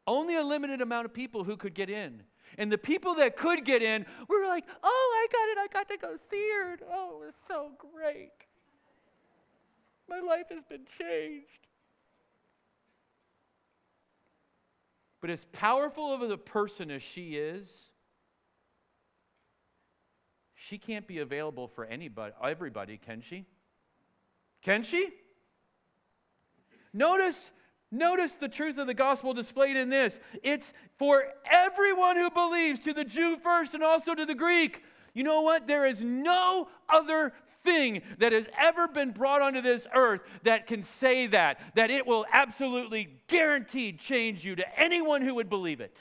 Only 0.06 0.36
a 0.36 0.42
limited 0.42 0.80
amount 0.80 1.06
of 1.06 1.14
people 1.14 1.42
who 1.42 1.56
could 1.56 1.74
get 1.74 1.90
in. 1.90 2.22
And 2.56 2.70
the 2.70 2.78
people 2.78 3.16
that 3.16 3.36
could 3.36 3.64
get 3.64 3.82
in 3.82 4.06
were 4.28 4.46
like, 4.46 4.64
oh, 4.82 5.12
I 5.14 5.26
got 5.32 5.48
it. 5.48 5.58
I 5.58 5.66
got 5.72 5.88
to 5.88 5.96
go 5.96 6.16
see 6.30 6.50
her. 6.54 6.78
Oh, 6.92 7.22
it 7.22 7.26
was 7.26 7.34
so 7.48 7.72
great. 7.78 8.30
My 10.08 10.20
life 10.20 10.46
has 10.50 10.62
been 10.68 10.86
changed. 10.98 11.48
But 15.24 15.30
as 15.30 15.46
powerful 15.52 16.12
of 16.12 16.20
a 16.20 16.36
person 16.36 16.90
as 16.90 17.02
she 17.02 17.36
is, 17.36 17.66
she 20.54 20.76
can't 20.76 21.06
be 21.06 21.20
available 21.20 21.66
for 21.66 21.86
anybody, 21.86 22.34
everybody, 22.44 22.98
can 22.98 23.22
she? 23.22 23.46
Can 24.60 24.82
she? 24.82 25.08
Notice, 26.92 27.38
notice 27.90 28.32
the 28.32 28.50
truth 28.50 28.76
of 28.76 28.86
the 28.86 28.92
gospel 28.92 29.32
displayed 29.32 29.76
in 29.76 29.88
this. 29.88 30.20
It's 30.42 30.74
for 30.98 31.24
everyone 31.50 32.16
who 32.16 32.28
believes, 32.28 32.80
to 32.80 32.92
the 32.92 33.04
Jew 33.04 33.38
first 33.42 33.72
and 33.72 33.82
also 33.82 34.14
to 34.14 34.26
the 34.26 34.34
Greek. 34.34 34.82
You 35.14 35.22
know 35.22 35.40
what? 35.40 35.66
There 35.66 35.86
is 35.86 36.02
no 36.02 36.68
other 36.86 37.32
thing 37.64 38.02
that 38.18 38.32
has 38.32 38.46
ever 38.58 38.86
been 38.86 39.10
brought 39.10 39.42
onto 39.42 39.60
this 39.60 39.86
earth 39.94 40.20
that 40.42 40.66
can 40.66 40.82
say 40.82 41.26
that, 41.28 41.58
that 41.74 41.90
it 41.90 42.06
will 42.06 42.26
absolutely 42.32 43.08
guaranteed 43.26 43.98
change 43.98 44.44
you 44.44 44.54
to 44.56 44.80
anyone 44.80 45.22
who 45.22 45.34
would 45.34 45.48
believe 45.48 45.80
it. 45.80 45.96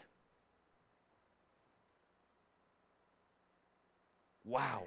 Wow. 4.45 4.83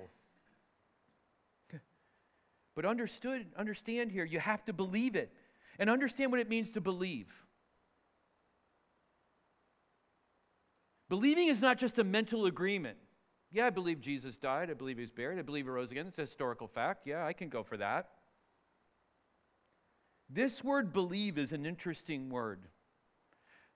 But 2.75 2.85
understood, 2.85 3.47
understand 3.57 4.13
here, 4.13 4.25
you 4.25 4.39
have 4.39 4.63
to 4.67 4.75
believe 4.75 5.17
it 5.17 5.33
and 5.79 5.89
understand 5.89 6.31
what 6.31 6.41
it 6.41 6.49
means 6.49 6.71
to 6.71 6.81
believe. 6.81 7.27
Believing 11.09 11.49
is 11.49 11.61
not 11.63 11.79
just 11.79 11.99
a 11.99 12.05
mental 12.05 12.45
agreement. 12.45 12.99
Yeah, 13.53 13.67
I 13.67 13.71
believe 13.71 14.01
Jesus 14.01 14.37
died. 14.37 14.71
I 14.71 14.75
believe 14.75 14.97
he 14.97 15.03
was 15.03 15.11
buried. 15.11 15.39
I 15.39 15.43
believe 15.43 15.65
he 15.65 15.71
rose 15.71 15.91
again. 15.91 16.07
It's 16.07 16.19
a 16.19 16.23
historical 16.23 16.69
fact. 16.69 17.07
Yeah, 17.07 17.25
I 17.25 17.33
can 17.33 17.49
go 17.49 17.63
for 17.63 17.77
that. 17.77 18.09
This 20.29 20.65
word 20.65 20.93
believe 20.93 21.39
is 21.39 21.53
an 21.53 21.65
interesting 21.65 22.31
word. 22.31 22.61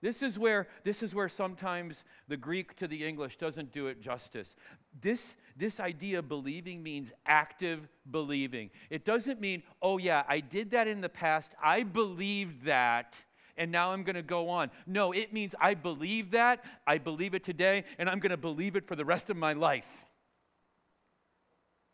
This 0.01 0.23
is 0.23 0.37
where 0.37 0.67
this 0.83 1.03
is 1.03 1.13
where 1.13 1.29
sometimes 1.29 2.03
the 2.27 2.35
Greek 2.35 2.75
to 2.77 2.87
the 2.87 3.05
English 3.05 3.37
doesn't 3.37 3.71
do 3.71 3.87
it 3.87 4.01
justice. 4.01 4.55
This 4.99 5.35
this 5.55 5.79
idea 5.79 6.19
of 6.19 6.27
believing 6.27 6.81
means 6.81 7.11
active 7.25 7.87
believing. 8.09 8.71
It 8.89 9.05
doesn't 9.05 9.39
mean, 9.39 9.61
"Oh 9.81 9.99
yeah, 9.99 10.23
I 10.27 10.39
did 10.39 10.71
that 10.71 10.87
in 10.87 11.01
the 11.01 11.09
past. 11.09 11.51
I 11.63 11.83
believed 11.83 12.65
that." 12.65 13.15
And 13.57 13.71
now 13.71 13.91
I'm 13.91 14.03
going 14.03 14.15
to 14.15 14.21
go 14.21 14.49
on. 14.49 14.71
No, 14.85 15.11
it 15.11 15.33
means 15.33 15.53
I 15.59 15.73
believe 15.73 16.31
that, 16.31 16.63
I 16.87 16.97
believe 16.97 17.33
it 17.33 17.43
today, 17.43 17.83
and 17.97 18.09
I'm 18.09 18.19
going 18.19 18.31
to 18.31 18.37
believe 18.37 18.75
it 18.75 18.87
for 18.87 18.95
the 18.95 19.05
rest 19.05 19.29
of 19.29 19.37
my 19.37 19.53
life. 19.53 19.87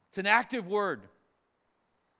It's 0.10 0.18
an 0.18 0.26
active 0.26 0.68
word. 0.68 1.02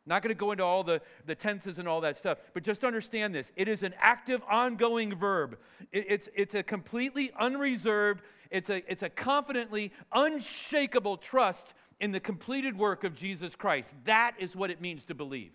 Not 0.06 0.24
going 0.24 0.34
to 0.34 0.40
go 0.40 0.52
into 0.52 0.64
all 0.64 0.84
the, 0.84 1.02
the 1.26 1.36
tenses 1.36 1.80
and 1.80 1.88
all 1.88 2.02
that 2.02 2.18
stuff, 2.18 2.38
but 2.54 2.64
just 2.64 2.86
understand 2.86 3.36
this. 3.36 3.52
It 3.58 3.68
is 3.68 3.84
an 3.84 3.94
active, 4.00 4.42
ongoing 4.50 5.14
verb. 5.14 5.58
It, 5.92 6.06
it's, 6.08 6.30
it's 6.34 6.56
a 6.56 6.64
completely 6.64 7.32
unreserved, 7.38 8.22
it's 8.50 8.70
a, 8.70 8.90
it's 8.90 9.04
a 9.04 9.10
confidently 9.10 9.92
unshakable 10.14 11.18
trust 11.18 11.74
in 12.00 12.12
the 12.12 12.20
completed 12.22 12.78
work 12.78 13.04
of 13.04 13.16
Jesus 13.16 13.56
Christ. 13.56 13.94
That 14.06 14.36
is 14.40 14.56
what 14.56 14.72
it 14.72 14.80
means 14.80 15.04
to 15.06 15.14
believe. 15.14 15.52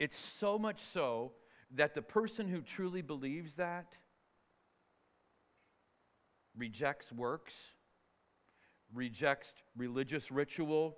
It's 0.00 0.18
so 0.40 0.58
much 0.58 0.80
so 0.92 1.32
that 1.76 1.94
the 1.94 2.02
person 2.02 2.48
who 2.48 2.62
truly 2.62 3.02
believes 3.02 3.54
that 3.54 3.92
rejects 6.56 7.12
works, 7.12 7.52
rejects 8.94 9.52
religious 9.76 10.30
ritual, 10.30 10.96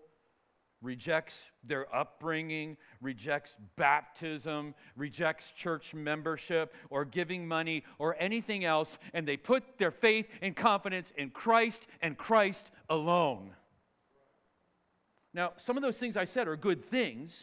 rejects 0.81 1.37
their 1.65 1.93
upbringing, 1.95 2.77
rejects 3.01 3.57
baptism, 3.77 4.75
rejects 4.97 5.51
church 5.51 5.95
membership 5.95 6.73
or 6.89 7.05
giving 7.05 7.47
money 7.47 7.83
or 7.99 8.17
anything 8.21 8.65
else, 8.65 8.99
and 9.13 9.27
they 9.27 9.37
put 9.37 9.79
their 9.79 9.91
faith 9.91 10.27
and 10.41 10.55
confidence 10.55 11.13
in 11.17 11.31
Christ 11.31 11.83
and 12.01 12.17
Christ 12.17 12.71
alone. 12.89 13.51
Now, 15.35 15.53
some 15.57 15.77
of 15.77 15.83
those 15.83 15.97
things 15.97 16.17
I 16.17 16.25
said 16.25 16.47
are 16.47 16.57
good 16.57 16.85
things. 16.85 17.37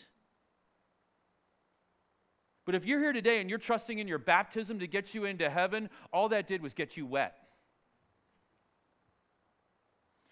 But 2.69 2.75
if 2.75 2.85
you're 2.85 2.99
here 2.99 3.13
today 3.13 3.41
and 3.41 3.49
you're 3.49 3.57
trusting 3.57 3.97
in 3.97 4.07
your 4.07 4.19
baptism 4.19 4.77
to 4.77 4.85
get 4.85 5.15
you 5.15 5.25
into 5.25 5.49
heaven, 5.49 5.89
all 6.13 6.29
that 6.29 6.47
did 6.47 6.61
was 6.61 6.75
get 6.75 6.95
you 6.95 7.03
wet. 7.03 7.35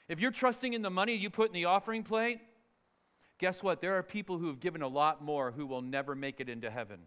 If 0.08 0.20
you're 0.20 0.30
trusting 0.30 0.74
in 0.74 0.84
the 0.84 0.92
money 0.92 1.16
you 1.16 1.32
put 1.32 1.48
in 1.48 1.54
the 1.56 1.66
offering 1.66 2.04
plate, 2.04 2.40
guess 3.40 3.64
what? 3.64 3.82
There 3.82 3.98
are 3.98 4.04
people 4.04 4.38
who 4.38 4.50
have 4.50 4.60
given 4.60 4.84
a 4.84 4.88
lot 4.88 5.24
more 5.24 5.50
who 5.50 5.66
will 5.66 5.82
never 5.82 6.14
make 6.14 6.40
it 6.40 6.48
into 6.48 6.70
heaven. 6.70 7.00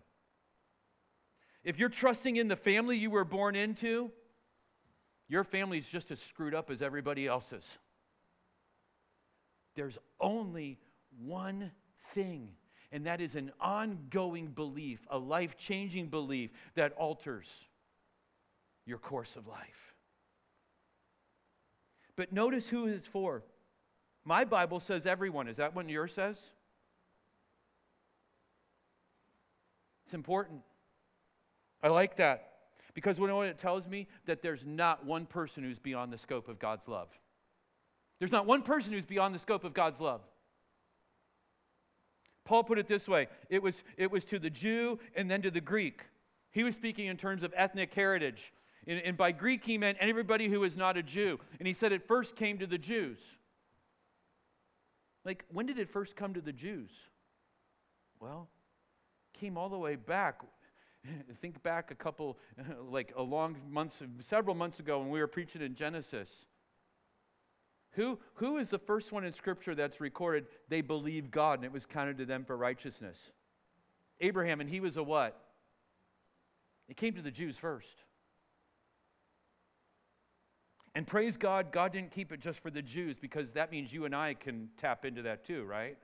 If 1.62 1.78
you're 1.78 1.90
trusting 1.90 2.34
in 2.34 2.48
the 2.48 2.56
family 2.56 2.98
you 2.98 3.10
were 3.10 3.24
born 3.24 3.54
into, 3.54 4.10
your 5.28 5.44
family's 5.44 5.86
just 5.86 6.10
as 6.10 6.18
screwed 6.20 6.56
up 6.56 6.72
as 6.72 6.82
everybody 6.82 7.28
else's. 7.28 7.78
There's 9.76 9.96
only 10.20 10.80
one 11.24 11.70
thing, 12.14 12.48
and 12.92 13.06
that 13.06 13.20
is 13.20 13.36
an 13.36 13.52
ongoing 13.60 14.48
belief, 14.48 15.00
a 15.10 15.18
life 15.18 15.56
changing 15.56 16.08
belief 16.08 16.50
that 16.74 16.92
alters 16.92 17.46
your 18.86 18.98
course 18.98 19.36
of 19.36 19.46
life. 19.46 19.94
But 22.16 22.32
notice 22.32 22.66
who 22.66 22.86
it's 22.86 23.06
for. 23.06 23.42
My 24.24 24.44
Bible 24.44 24.80
says 24.80 25.06
everyone. 25.06 25.48
Is 25.48 25.56
that 25.56 25.74
what 25.74 25.88
yours 25.88 26.12
says? 26.12 26.36
It's 30.06 30.14
important. 30.14 30.60
I 31.82 31.88
like 31.88 32.16
that. 32.16 32.48
Because 32.94 33.18
you 33.18 33.26
know 33.26 33.36
what 33.36 33.46
it 33.46 33.58
tells 33.58 33.86
me? 33.86 34.08
That 34.26 34.42
there's 34.42 34.62
not 34.66 35.06
one 35.06 35.24
person 35.24 35.62
who's 35.62 35.78
beyond 35.78 36.12
the 36.12 36.18
scope 36.18 36.48
of 36.48 36.58
God's 36.58 36.88
love. 36.88 37.08
There's 38.18 38.32
not 38.32 38.44
one 38.44 38.62
person 38.62 38.92
who's 38.92 39.06
beyond 39.06 39.34
the 39.34 39.38
scope 39.38 39.64
of 39.64 39.72
God's 39.72 40.00
love. 40.00 40.20
Paul 42.50 42.64
put 42.64 42.80
it 42.80 42.88
this 42.88 43.06
way 43.06 43.28
it 43.48 43.62
was, 43.62 43.84
it 43.96 44.10
was 44.10 44.24
to 44.24 44.40
the 44.40 44.50
Jew 44.50 44.98
and 45.14 45.30
then 45.30 45.40
to 45.42 45.52
the 45.52 45.60
Greek. 45.60 46.02
He 46.50 46.64
was 46.64 46.74
speaking 46.74 47.06
in 47.06 47.16
terms 47.16 47.44
of 47.44 47.54
ethnic 47.56 47.94
heritage. 47.94 48.52
And, 48.88 49.00
and 49.02 49.16
by 49.16 49.30
Greek, 49.30 49.64
he 49.64 49.78
meant 49.78 49.98
everybody 50.00 50.48
who 50.48 50.64
is 50.64 50.76
not 50.76 50.96
a 50.96 51.02
Jew. 51.04 51.38
And 51.60 51.68
he 51.68 51.74
said 51.74 51.92
it 51.92 52.08
first 52.08 52.34
came 52.34 52.58
to 52.58 52.66
the 52.66 52.76
Jews. 52.76 53.18
Like, 55.24 55.44
when 55.52 55.66
did 55.66 55.78
it 55.78 55.90
first 55.90 56.16
come 56.16 56.34
to 56.34 56.40
the 56.40 56.52
Jews? 56.52 56.90
Well, 58.18 58.48
came 59.38 59.56
all 59.56 59.68
the 59.68 59.78
way 59.78 59.94
back. 59.94 60.40
Think 61.40 61.62
back 61.62 61.92
a 61.92 61.94
couple, 61.94 62.36
like 62.90 63.12
a 63.16 63.22
long 63.22 63.58
months, 63.70 63.94
several 64.18 64.56
months 64.56 64.80
ago 64.80 64.98
when 64.98 65.10
we 65.10 65.20
were 65.20 65.28
preaching 65.28 65.62
in 65.62 65.76
Genesis. 65.76 66.28
Who, 67.92 68.18
who 68.34 68.58
is 68.58 68.68
the 68.68 68.78
first 68.78 69.10
one 69.10 69.24
in 69.24 69.32
Scripture 69.32 69.74
that's 69.74 70.00
recorded? 70.00 70.46
They 70.68 70.80
believed 70.80 71.30
God 71.30 71.58
and 71.58 71.64
it 71.64 71.72
was 71.72 71.86
counted 71.86 72.18
to 72.18 72.24
them 72.24 72.44
for 72.44 72.56
righteousness. 72.56 73.16
Abraham, 74.20 74.60
and 74.60 74.70
he 74.70 74.80
was 74.80 74.96
a 74.96 75.02
what? 75.02 75.40
It 76.88 76.96
came 76.96 77.14
to 77.14 77.22
the 77.22 77.30
Jews 77.30 77.56
first. 77.56 77.86
And 80.94 81.06
praise 81.06 81.36
God, 81.36 81.72
God 81.72 81.92
didn't 81.92 82.10
keep 82.10 82.32
it 82.32 82.40
just 82.40 82.60
for 82.60 82.70
the 82.70 82.82
Jews 82.82 83.16
because 83.20 83.50
that 83.52 83.70
means 83.70 83.92
you 83.92 84.04
and 84.04 84.14
I 84.14 84.34
can 84.34 84.68
tap 84.76 85.04
into 85.04 85.22
that 85.22 85.46
too, 85.46 85.64
right? 85.64 85.96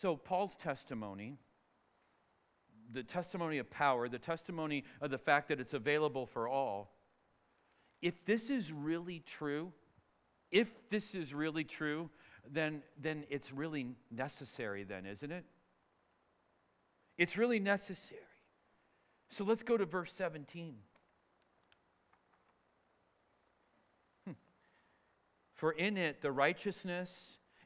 So, 0.00 0.16
Paul's 0.16 0.56
testimony, 0.56 1.38
the 2.92 3.04
testimony 3.04 3.58
of 3.58 3.70
power, 3.70 4.08
the 4.08 4.18
testimony 4.18 4.84
of 5.00 5.10
the 5.10 5.18
fact 5.18 5.48
that 5.48 5.60
it's 5.60 5.74
available 5.74 6.26
for 6.26 6.48
all, 6.48 6.90
if 8.02 8.24
this 8.26 8.50
is 8.50 8.70
really 8.72 9.22
true, 9.24 9.72
if 10.50 10.68
this 10.90 11.14
is 11.14 11.32
really 11.32 11.64
true, 11.64 12.10
then, 12.50 12.82
then 13.00 13.24
it's 13.30 13.52
really 13.52 13.86
necessary, 14.10 14.82
then, 14.82 15.06
isn't 15.06 15.30
it? 15.30 15.44
It's 17.16 17.36
really 17.36 17.60
necessary. 17.60 18.20
So 19.30 19.44
let's 19.44 19.62
go 19.62 19.76
to 19.76 19.86
verse 19.86 20.12
17. 20.14 20.74
Hmm. 24.26 24.32
For 25.54 25.72
in 25.72 25.96
it 25.96 26.20
the 26.20 26.32
righteousness, 26.32 27.14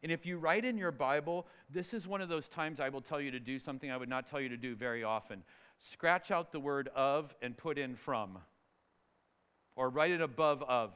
and 0.02 0.12
if 0.12 0.26
you 0.26 0.38
write 0.38 0.64
in 0.64 0.76
your 0.76 0.92
Bible, 0.92 1.46
this 1.70 1.94
is 1.94 2.06
one 2.06 2.20
of 2.20 2.28
those 2.28 2.48
times 2.48 2.78
I 2.78 2.90
will 2.90 3.00
tell 3.00 3.20
you 3.20 3.30
to 3.30 3.40
do 3.40 3.58
something 3.58 3.90
I 3.90 3.96
would 3.96 4.08
not 4.08 4.28
tell 4.28 4.40
you 4.40 4.50
to 4.50 4.56
do 4.56 4.76
very 4.76 5.02
often. 5.02 5.42
Scratch 5.78 6.30
out 6.30 6.52
the 6.52 6.60
word 6.60 6.88
of 6.94 7.34
and 7.42 7.56
put 7.56 7.78
in 7.78 7.96
from, 7.96 8.38
or 9.76 9.88
write 9.88 10.10
it 10.10 10.20
above 10.20 10.62
of. 10.62 10.92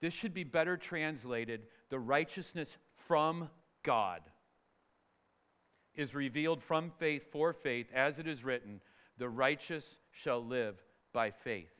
This 0.00 0.12
should 0.12 0.34
be 0.34 0.44
better 0.44 0.76
translated 0.76 1.62
the 1.90 1.98
righteousness 1.98 2.68
from 3.06 3.48
God 3.82 4.20
is 5.96 6.14
revealed 6.14 6.62
from 6.62 6.92
faith 6.98 7.24
for 7.32 7.52
faith, 7.52 7.86
as 7.94 8.18
it 8.18 8.26
is 8.26 8.44
written, 8.44 8.80
the 9.18 9.28
righteous 9.28 9.84
shall 10.12 10.44
live 10.44 10.76
by 11.12 11.30
faith. 11.30 11.70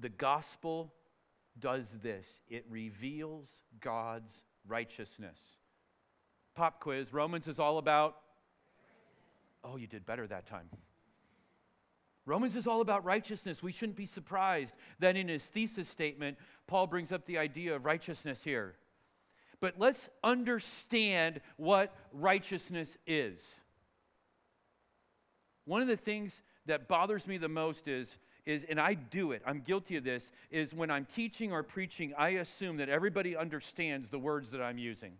The 0.00 0.10
gospel 0.10 0.92
does 1.58 1.86
this 2.02 2.26
it 2.48 2.64
reveals 2.68 3.48
God's 3.80 4.32
righteousness. 4.66 5.38
Pop 6.54 6.80
quiz 6.80 7.12
Romans 7.12 7.48
is 7.48 7.58
all 7.58 7.78
about. 7.78 8.16
Oh, 9.64 9.76
you 9.76 9.86
did 9.86 10.04
better 10.04 10.26
that 10.26 10.46
time. 10.46 10.68
Romans 12.24 12.54
is 12.54 12.66
all 12.66 12.80
about 12.80 13.04
righteousness. 13.04 13.62
We 13.62 13.72
shouldn't 13.72 13.96
be 13.96 14.06
surprised 14.06 14.74
that 15.00 15.16
in 15.16 15.28
his 15.28 15.42
thesis 15.42 15.88
statement, 15.88 16.38
Paul 16.68 16.86
brings 16.86 17.10
up 17.10 17.26
the 17.26 17.38
idea 17.38 17.74
of 17.74 17.84
righteousness 17.84 18.40
here. 18.44 18.74
But 19.60 19.74
let's 19.78 20.08
understand 20.22 21.40
what 21.56 21.94
righteousness 22.12 22.96
is. 23.06 23.54
One 25.64 25.82
of 25.82 25.88
the 25.88 25.96
things 25.96 26.42
that 26.66 26.88
bothers 26.88 27.26
me 27.26 27.38
the 27.38 27.48
most 27.48 27.88
is, 27.88 28.08
is, 28.44 28.64
and 28.68 28.80
I 28.80 28.94
do 28.94 29.32
it, 29.32 29.42
I'm 29.46 29.60
guilty 29.60 29.96
of 29.96 30.04
this, 30.04 30.24
is 30.50 30.74
when 30.74 30.90
I'm 30.90 31.06
teaching 31.06 31.52
or 31.52 31.62
preaching, 31.62 32.12
I 32.18 32.30
assume 32.30 32.78
that 32.78 32.88
everybody 32.88 33.36
understands 33.36 34.10
the 34.10 34.18
words 34.18 34.50
that 34.50 34.60
I'm 34.60 34.78
using. 34.78 35.12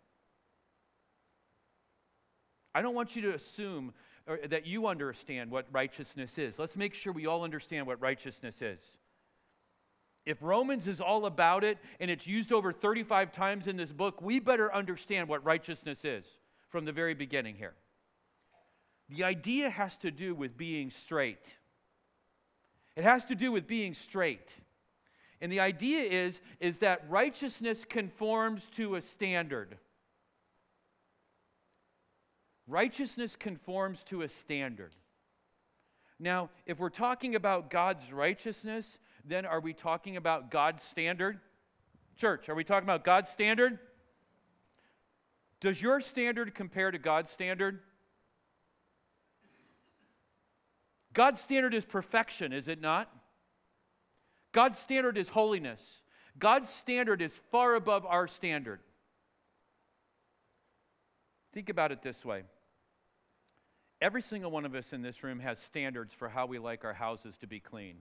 I 2.74 2.82
don't 2.82 2.94
want 2.94 3.14
you 3.14 3.22
to 3.22 3.34
assume 3.34 3.92
that 4.46 4.66
you 4.66 4.86
understand 4.86 5.50
what 5.50 5.66
righteousness 5.72 6.38
is. 6.38 6.58
Let's 6.58 6.76
make 6.76 6.94
sure 6.94 7.12
we 7.12 7.26
all 7.26 7.44
understand 7.44 7.86
what 7.86 8.00
righteousness 8.00 8.60
is. 8.60 8.80
If 10.24 10.38
Romans 10.40 10.86
is 10.86 11.00
all 11.00 11.26
about 11.26 11.64
it 11.64 11.78
and 11.98 12.10
it's 12.10 12.26
used 12.26 12.52
over 12.52 12.72
35 12.72 13.32
times 13.32 13.66
in 13.66 13.76
this 13.76 13.90
book, 13.90 14.22
we 14.22 14.38
better 14.38 14.72
understand 14.72 15.28
what 15.28 15.44
righteousness 15.44 16.04
is 16.04 16.24
from 16.70 16.84
the 16.84 16.92
very 16.92 17.14
beginning 17.14 17.56
here. 17.56 17.74
The 19.08 19.24
idea 19.24 19.68
has 19.68 19.96
to 19.98 20.10
do 20.10 20.34
with 20.34 20.56
being 20.56 20.90
straight. 20.90 21.44
It 22.96 23.04
has 23.04 23.24
to 23.26 23.34
do 23.34 23.50
with 23.50 23.66
being 23.66 23.94
straight. 23.94 24.48
And 25.40 25.50
the 25.50 25.60
idea 25.60 26.04
is, 26.04 26.40
is 26.60 26.78
that 26.78 27.04
righteousness 27.08 27.84
conforms 27.88 28.62
to 28.76 28.94
a 28.94 29.02
standard. 29.02 29.76
Righteousness 32.66 33.36
conforms 33.38 34.02
to 34.08 34.22
a 34.22 34.28
standard. 34.28 34.92
Now, 36.18 36.50
if 36.66 36.78
we're 36.78 36.90
talking 36.90 37.34
about 37.34 37.70
God's 37.70 38.12
righteousness, 38.12 38.98
then 39.24 39.44
are 39.44 39.60
we 39.60 39.72
talking 39.72 40.16
about 40.16 40.50
God's 40.50 40.82
standard? 40.84 41.40
Church, 42.16 42.48
are 42.48 42.54
we 42.54 42.64
talking 42.64 42.86
about 42.86 43.04
God's 43.04 43.30
standard? 43.30 43.78
Does 45.60 45.80
your 45.80 46.00
standard 46.00 46.54
compare 46.54 46.90
to 46.90 46.98
God's 46.98 47.30
standard? 47.30 47.80
God's 51.12 51.40
standard 51.40 51.74
is 51.74 51.84
perfection, 51.84 52.52
is 52.52 52.68
it 52.68 52.80
not? 52.80 53.10
God's 54.52 54.78
standard 54.78 55.18
is 55.18 55.28
holiness. 55.28 55.80
God's 56.38 56.70
standard 56.70 57.20
is 57.20 57.32
far 57.50 57.74
above 57.74 58.06
our 58.06 58.26
standard. 58.28 58.80
Think 61.52 61.68
about 61.68 61.92
it 61.92 62.02
this 62.02 62.24
way 62.24 62.42
every 64.00 64.22
single 64.22 64.50
one 64.50 64.66
of 64.66 64.74
us 64.74 64.92
in 64.92 65.00
this 65.00 65.22
room 65.22 65.38
has 65.38 65.58
standards 65.60 66.12
for 66.12 66.28
how 66.28 66.44
we 66.44 66.58
like 66.58 66.84
our 66.84 66.92
houses 66.92 67.36
to 67.40 67.46
be 67.46 67.60
clean. 67.60 67.98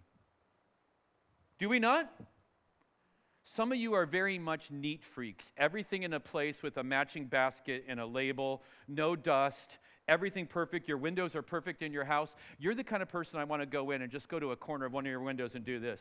Do 1.60 1.70
we 1.70 1.78
not? 1.78 2.12
Some 3.44 3.72
of 3.72 3.78
you 3.78 3.94
are 3.94 4.08
very 4.08 4.40
much 4.40 4.72
neat 4.72 5.04
freaks. 5.04 5.46
Everything 5.58 6.02
in 6.02 6.14
a 6.14 6.20
place 6.20 6.64
with 6.64 6.78
a 6.78 6.84
matching 6.84 7.26
basket 7.26 7.86
and 7.88 8.00
a 8.00 8.06
label, 8.06 8.64
no 8.88 9.16
dust, 9.16 9.78
everything 10.08 10.48
perfect. 10.48 10.88
Your 10.88 10.98
windows 10.98 11.36
are 11.36 11.44
perfect 11.44 11.84
in 11.84 11.92
your 11.92 12.04
house. 12.04 12.34
You're 12.58 12.76
the 12.76 12.84
kind 12.84 13.04
of 13.04 13.10
person 13.10 13.40
I 13.40 13.44
want 13.44 13.62
to 13.62 13.68
go 13.68 13.92
in 13.92 14.02
and 14.02 14.12
just 14.12 14.28
go 14.28 14.40
to 14.40 14.52
a 14.52 14.56
corner 14.56 14.86
of 14.86 14.94
one 14.94 15.06
of 15.06 15.10
your 15.12 15.22
windows 15.22 15.54
and 15.54 15.64
do 15.64 15.80
this. 15.80 16.00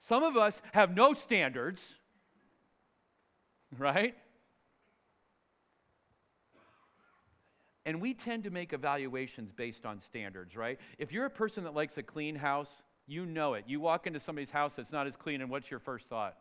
Some 0.00 0.24
of 0.24 0.36
us 0.36 0.60
have 0.72 0.96
no 0.96 1.14
standards, 1.14 1.80
right? 3.78 4.14
And 7.86 8.00
we 8.00 8.14
tend 8.14 8.44
to 8.44 8.50
make 8.50 8.72
evaluations 8.72 9.52
based 9.52 9.86
on 9.86 10.00
standards, 10.00 10.54
right? 10.56 10.78
If 10.98 11.12
you're 11.12 11.26
a 11.26 11.30
person 11.30 11.64
that 11.64 11.74
likes 11.74 11.96
a 11.98 12.02
clean 12.02 12.36
house, 12.36 12.70
you 13.06 13.26
know 13.26 13.54
it. 13.54 13.64
You 13.66 13.80
walk 13.80 14.06
into 14.06 14.20
somebody's 14.20 14.50
house 14.50 14.74
that's 14.74 14.92
not 14.92 15.06
as 15.06 15.16
clean, 15.16 15.40
and 15.40 15.50
what's 15.50 15.70
your 15.70 15.80
first 15.80 16.06
thought? 16.08 16.36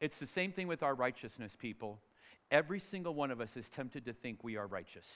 It's 0.00 0.18
the 0.18 0.26
same 0.26 0.52
thing 0.52 0.68
with 0.68 0.82
our 0.82 0.94
righteousness, 0.94 1.52
people. 1.58 2.00
Every 2.50 2.80
single 2.80 3.14
one 3.14 3.30
of 3.30 3.40
us 3.40 3.56
is 3.56 3.68
tempted 3.68 4.06
to 4.06 4.12
think 4.12 4.42
we 4.42 4.56
are 4.56 4.66
righteous. 4.66 5.06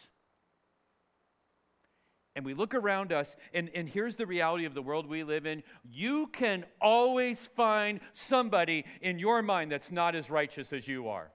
And 2.34 2.44
we 2.46 2.54
look 2.54 2.74
around 2.74 3.12
us, 3.12 3.36
and, 3.52 3.70
and 3.74 3.86
here's 3.86 4.16
the 4.16 4.26
reality 4.26 4.64
of 4.64 4.72
the 4.72 4.80
world 4.80 5.06
we 5.06 5.22
live 5.22 5.44
in. 5.44 5.62
You 5.84 6.28
can 6.28 6.64
always 6.80 7.38
find 7.56 8.00
somebody 8.14 8.86
in 9.02 9.18
your 9.18 9.42
mind 9.42 9.70
that's 9.70 9.90
not 9.90 10.14
as 10.14 10.30
righteous 10.30 10.72
as 10.72 10.88
you 10.88 11.08
are. 11.08 11.30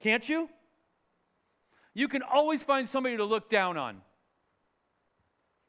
Can't 0.00 0.28
you? 0.28 0.48
You 1.94 2.08
can 2.08 2.22
always 2.22 2.62
find 2.62 2.88
somebody 2.88 3.16
to 3.16 3.24
look 3.24 3.48
down 3.48 3.76
on. 3.76 4.02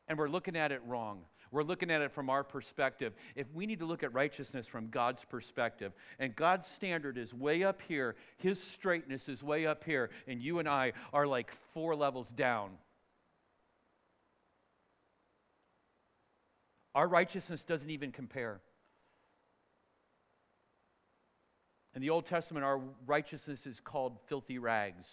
And 0.08 0.18
we're 0.18 0.30
looking 0.30 0.56
at 0.56 0.72
it 0.72 0.82
wrong. 0.88 1.22
We're 1.56 1.64
looking 1.64 1.90
at 1.90 2.02
it 2.02 2.12
from 2.12 2.30
our 2.30 2.44
perspective. 2.44 3.14
If 3.34 3.48
we 3.54 3.66
need 3.66 3.80
to 3.80 3.86
look 3.86 4.04
at 4.04 4.14
righteousness 4.14 4.68
from 4.68 4.90
God's 4.90 5.22
perspective, 5.24 5.94
and 6.20 6.36
God's 6.36 6.68
standard 6.68 7.18
is 7.18 7.34
way 7.34 7.64
up 7.64 7.82
here, 7.82 8.18
His 8.36 8.62
straightness 8.62 9.30
is 9.30 9.42
way 9.42 9.66
up 9.66 9.82
here, 9.86 10.10
and 10.28 10.42
you 10.42 10.60
and 10.60 10.68
I 10.68 10.92
are 11.14 11.26
like 11.26 11.54
four 11.74 11.96
levels 11.96 12.28
down. 12.36 12.72
Our 16.94 17.08
righteousness 17.08 17.64
doesn't 17.64 17.90
even 17.90 18.12
compare. 18.12 18.60
In 21.96 22.02
the 22.02 22.10
Old 22.10 22.26
Testament, 22.26 22.66
our 22.66 22.82
righteousness 23.08 23.66
is 23.66 23.80
called 23.82 24.18
filthy 24.28 24.58
rags. 24.60 25.08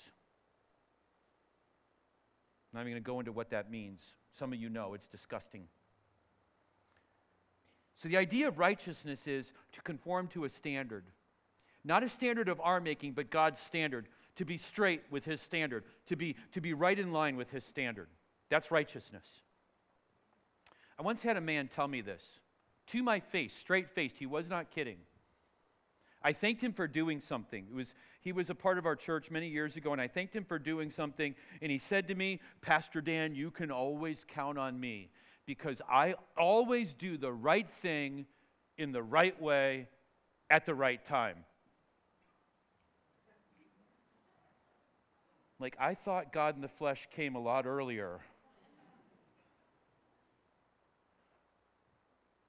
I'm 2.74 2.78
not 2.78 2.80
even 2.80 2.94
going 2.94 3.02
to 3.04 3.06
go 3.06 3.20
into 3.20 3.30
what 3.30 3.50
that 3.50 3.70
means. 3.70 4.00
Some 4.40 4.52
of 4.52 4.58
you 4.58 4.68
know 4.68 4.94
it's 4.94 5.06
disgusting. 5.06 5.68
So, 7.96 8.08
the 8.08 8.16
idea 8.16 8.48
of 8.48 8.58
righteousness 8.58 9.26
is 9.26 9.52
to 9.72 9.82
conform 9.82 10.28
to 10.28 10.44
a 10.44 10.48
standard. 10.48 11.04
Not 11.84 12.02
a 12.02 12.08
standard 12.08 12.48
of 12.48 12.60
our 12.60 12.80
making, 12.80 13.12
but 13.12 13.30
God's 13.30 13.60
standard. 13.60 14.08
To 14.36 14.44
be 14.44 14.56
straight 14.56 15.02
with 15.10 15.24
His 15.24 15.40
standard. 15.40 15.84
To 16.08 16.16
be, 16.16 16.36
to 16.52 16.60
be 16.60 16.74
right 16.74 16.98
in 16.98 17.12
line 17.12 17.36
with 17.36 17.50
His 17.50 17.64
standard. 17.64 18.08
That's 18.48 18.70
righteousness. 18.70 19.24
I 20.98 21.02
once 21.02 21.22
had 21.22 21.36
a 21.36 21.40
man 21.40 21.68
tell 21.68 21.88
me 21.88 22.00
this 22.00 22.22
to 22.88 23.02
my 23.02 23.20
face, 23.20 23.54
straight 23.54 23.90
faced. 23.90 24.16
He 24.18 24.26
was 24.26 24.48
not 24.48 24.70
kidding. 24.70 24.98
I 26.22 26.32
thanked 26.32 26.62
him 26.62 26.72
for 26.72 26.86
doing 26.86 27.20
something. 27.20 27.66
It 27.70 27.74
was, 27.74 27.94
he 28.20 28.32
was 28.32 28.50
a 28.50 28.54
part 28.54 28.78
of 28.78 28.86
our 28.86 28.94
church 28.94 29.30
many 29.30 29.48
years 29.48 29.76
ago, 29.76 29.92
and 29.92 30.00
I 30.00 30.08
thanked 30.08 30.34
him 30.34 30.44
for 30.44 30.58
doing 30.58 30.90
something. 30.90 31.34
And 31.60 31.72
he 31.72 31.78
said 31.78 32.08
to 32.08 32.14
me, 32.14 32.40
Pastor 32.60 33.00
Dan, 33.00 33.34
you 33.34 33.50
can 33.50 33.70
always 33.70 34.24
count 34.28 34.58
on 34.58 34.78
me 34.78 35.10
because 35.46 35.80
I 35.90 36.14
always 36.36 36.94
do 36.94 37.16
the 37.16 37.32
right 37.32 37.68
thing 37.80 38.26
in 38.78 38.92
the 38.92 39.02
right 39.02 39.40
way 39.40 39.88
at 40.50 40.66
the 40.66 40.74
right 40.74 41.04
time. 41.04 41.36
Like, 45.58 45.76
I 45.78 45.94
thought 45.94 46.32
God 46.32 46.56
in 46.56 46.60
the 46.60 46.68
flesh 46.68 47.06
came 47.14 47.36
a 47.36 47.40
lot 47.40 47.66
earlier. 47.66 48.20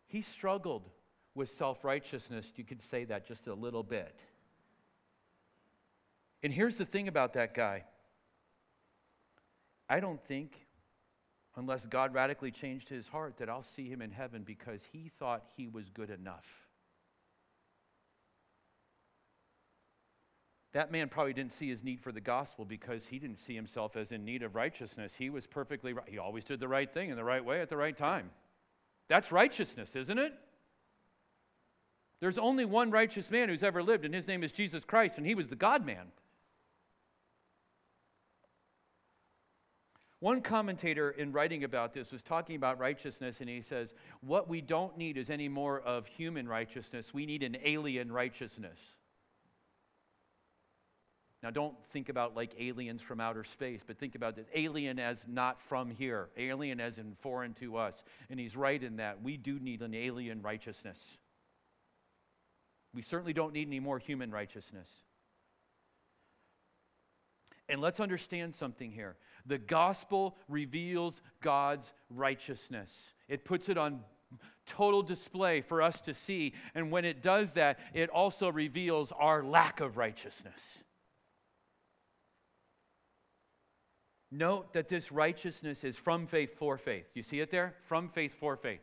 He 0.07 0.21
struggled 0.21 0.89
with 1.35 1.49
self 1.49 1.83
righteousness. 1.83 2.51
You 2.55 2.63
could 2.63 2.81
say 2.81 3.05
that 3.05 3.27
just 3.27 3.47
a 3.47 3.53
little 3.53 3.83
bit. 3.83 4.15
And 6.43 6.51
here's 6.51 6.77
the 6.77 6.85
thing 6.85 7.07
about 7.07 7.33
that 7.33 7.53
guy 7.53 7.83
I 9.89 9.99
don't 9.99 10.23
think 10.27 10.62
unless 11.55 11.85
God 11.85 12.13
radically 12.13 12.51
changed 12.51 12.89
his 12.89 13.07
heart, 13.07 13.37
that 13.37 13.49
I'll 13.49 13.63
see 13.63 13.87
him 13.87 14.01
in 14.01 14.11
heaven 14.11 14.43
because 14.43 14.81
he 14.91 15.11
thought 15.19 15.43
he 15.55 15.67
was 15.67 15.89
good 15.89 16.09
enough. 16.09 16.45
That 20.73 20.91
man 20.91 21.07
probably 21.07 21.33
didn't 21.33 21.53
see 21.53 21.69
his 21.69 21.83
need 21.83 22.01
for 22.01 22.11
the 22.11 22.19
gospel 22.19 22.65
because 22.65 23.05
he 23.05 23.19
didn't 23.19 23.39
see 23.39 23.53
himself 23.53 23.95
as 23.95 24.11
in 24.11 24.25
need 24.25 24.41
of 24.41 24.55
righteousness. 24.55 25.13
He 25.15 25.29
was 25.29 25.45
perfectly 25.45 25.93
right. 25.93 26.09
He 26.09 26.17
always 26.17 26.43
did 26.43 26.59
the 26.59 26.67
right 26.67 26.91
thing 26.91 27.11
in 27.11 27.15
the 27.15 27.23
right 27.23 27.45
way 27.45 27.61
at 27.61 27.69
the 27.69 27.77
right 27.77 27.95
time. 27.95 28.31
That's 29.07 29.31
righteousness, 29.31 29.95
isn't 29.95 30.17
it? 30.17 30.33
There's 32.19 32.39
only 32.39 32.65
one 32.65 32.89
righteous 32.89 33.29
man 33.29 33.49
who's 33.49 33.63
ever 33.63 33.83
lived, 33.83 34.05
and 34.05 34.15
his 34.15 34.27
name 34.27 34.43
is 34.43 34.51
Jesus 34.51 34.83
Christ, 34.83 35.17
and 35.17 35.25
he 35.27 35.35
was 35.35 35.47
the 35.47 35.55
God 35.55 35.85
man. 35.85 36.07
One 40.23 40.39
commentator 40.39 41.11
in 41.11 41.33
writing 41.33 41.65
about 41.65 41.93
this 41.93 42.09
was 42.09 42.21
talking 42.21 42.55
about 42.55 42.79
righteousness, 42.79 43.41
and 43.41 43.49
he 43.49 43.61
says, 43.61 43.93
What 44.21 44.47
we 44.47 44.61
don't 44.61 44.97
need 44.97 45.17
is 45.17 45.29
any 45.29 45.49
more 45.49 45.81
of 45.81 46.07
human 46.07 46.47
righteousness. 46.47 47.13
We 47.13 47.25
need 47.25 47.43
an 47.43 47.57
alien 47.65 48.09
righteousness. 48.09 48.77
Now, 51.43 51.49
don't 51.49 51.75
think 51.91 52.07
about 52.07 52.37
like 52.37 52.53
aliens 52.57 53.01
from 53.01 53.19
outer 53.19 53.43
space, 53.43 53.81
but 53.85 53.99
think 53.99 54.15
about 54.15 54.37
this 54.37 54.47
alien 54.55 54.97
as 54.97 55.17
not 55.27 55.57
from 55.67 55.91
here, 55.91 56.29
alien 56.37 56.79
as 56.79 56.99
in 56.99 57.17
foreign 57.19 57.53
to 57.55 57.75
us. 57.75 58.01
And 58.29 58.39
he's 58.39 58.55
right 58.55 58.81
in 58.81 58.95
that. 58.95 59.21
We 59.21 59.35
do 59.35 59.59
need 59.59 59.81
an 59.81 59.93
alien 59.93 60.41
righteousness. 60.41 61.17
We 62.93 63.01
certainly 63.01 63.33
don't 63.33 63.51
need 63.51 63.67
any 63.67 63.81
more 63.81 63.99
human 63.99 64.31
righteousness. 64.31 64.87
And 67.69 67.81
let's 67.81 67.99
understand 67.99 68.55
something 68.55 68.91
here. 68.91 69.15
The 69.45 69.57
gospel 69.57 70.37
reveals 70.49 71.21
God's 71.41 71.91
righteousness, 72.09 72.91
it 73.27 73.45
puts 73.45 73.69
it 73.69 73.77
on 73.77 74.01
total 74.65 75.03
display 75.03 75.61
for 75.61 75.81
us 75.81 75.99
to 76.01 76.13
see. 76.13 76.53
And 76.73 76.91
when 76.91 77.05
it 77.05 77.21
does 77.21 77.51
that, 77.53 77.79
it 77.93 78.09
also 78.09 78.51
reveals 78.51 79.11
our 79.11 79.43
lack 79.43 79.81
of 79.81 79.97
righteousness. 79.97 80.59
Note 84.31 84.73
that 84.73 84.89
this 84.89 85.11
righteousness 85.11 85.83
is 85.83 85.95
from 85.95 86.25
faith 86.25 86.57
for 86.57 86.77
faith. 86.77 87.05
You 87.13 87.21
see 87.21 87.39
it 87.39 87.51
there? 87.51 87.75
From 87.87 88.09
faith 88.09 88.33
for 88.39 88.57
faith. 88.57 88.79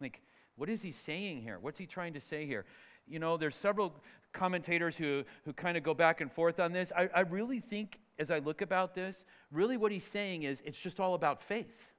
Like, 0.00 0.22
what 0.56 0.70
is 0.70 0.80
he 0.80 0.92
saying 0.92 1.42
here? 1.42 1.58
What's 1.60 1.78
he 1.78 1.86
trying 1.86 2.14
to 2.14 2.20
say 2.20 2.46
here? 2.46 2.64
You 3.06 3.18
know, 3.18 3.36
there's 3.36 3.54
several 3.54 3.94
commentators 4.32 4.96
who, 4.96 5.24
who 5.44 5.52
kind 5.52 5.76
of 5.76 5.82
go 5.82 5.94
back 5.94 6.20
and 6.20 6.30
forth 6.30 6.60
on 6.60 6.72
this. 6.72 6.92
I, 6.96 7.08
I 7.14 7.20
really 7.20 7.60
think, 7.60 7.98
as 8.18 8.30
I 8.30 8.38
look 8.38 8.62
about 8.62 8.94
this, 8.94 9.24
really 9.50 9.76
what 9.76 9.92
he's 9.92 10.04
saying 10.04 10.42
is 10.42 10.62
it's 10.64 10.78
just 10.78 11.00
all 11.00 11.14
about 11.14 11.42
faith. 11.42 11.92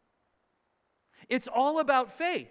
It's 1.30 1.47
all 1.47 1.80
about 1.80 2.18
faith. 2.18 2.49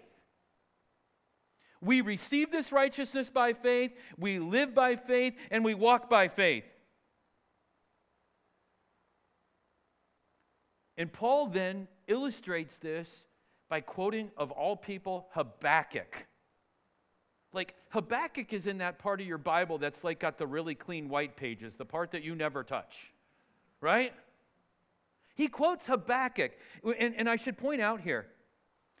We 1.81 2.01
receive 2.01 2.51
this 2.51 2.71
righteousness 2.71 3.29
by 3.29 3.53
faith, 3.53 3.91
we 4.17 4.39
live 4.39 4.73
by 4.73 4.95
faith, 4.95 5.35
and 5.51 5.63
we 5.63 5.75
walk 5.75 6.09
by 6.09 6.27
faith. 6.27 6.65
And 10.97 11.13
Paul 11.13 11.47
then 11.47 11.87
illustrates 12.07 12.77
this 12.79 13.07
by 13.69 13.81
quoting, 13.81 14.31
of 14.35 14.49
all 14.51 14.75
people, 14.75 15.27
Habakkuk. 15.31 16.25
Like, 17.57 17.73
Habakkuk 17.89 18.53
is 18.53 18.67
in 18.67 18.77
that 18.77 18.99
part 18.99 19.19
of 19.19 19.25
your 19.25 19.39
Bible 19.39 19.79
that's 19.79 20.03
like 20.03 20.19
got 20.19 20.37
the 20.37 20.45
really 20.45 20.75
clean 20.75 21.09
white 21.09 21.35
pages, 21.35 21.73
the 21.73 21.85
part 21.85 22.11
that 22.11 22.21
you 22.21 22.35
never 22.35 22.63
touch, 22.63 23.11
right? 23.81 24.13
He 25.33 25.47
quotes 25.47 25.87
Habakkuk. 25.87 26.51
And, 26.99 27.15
and 27.17 27.27
I 27.27 27.35
should 27.35 27.57
point 27.57 27.81
out 27.81 27.99
here, 27.99 28.27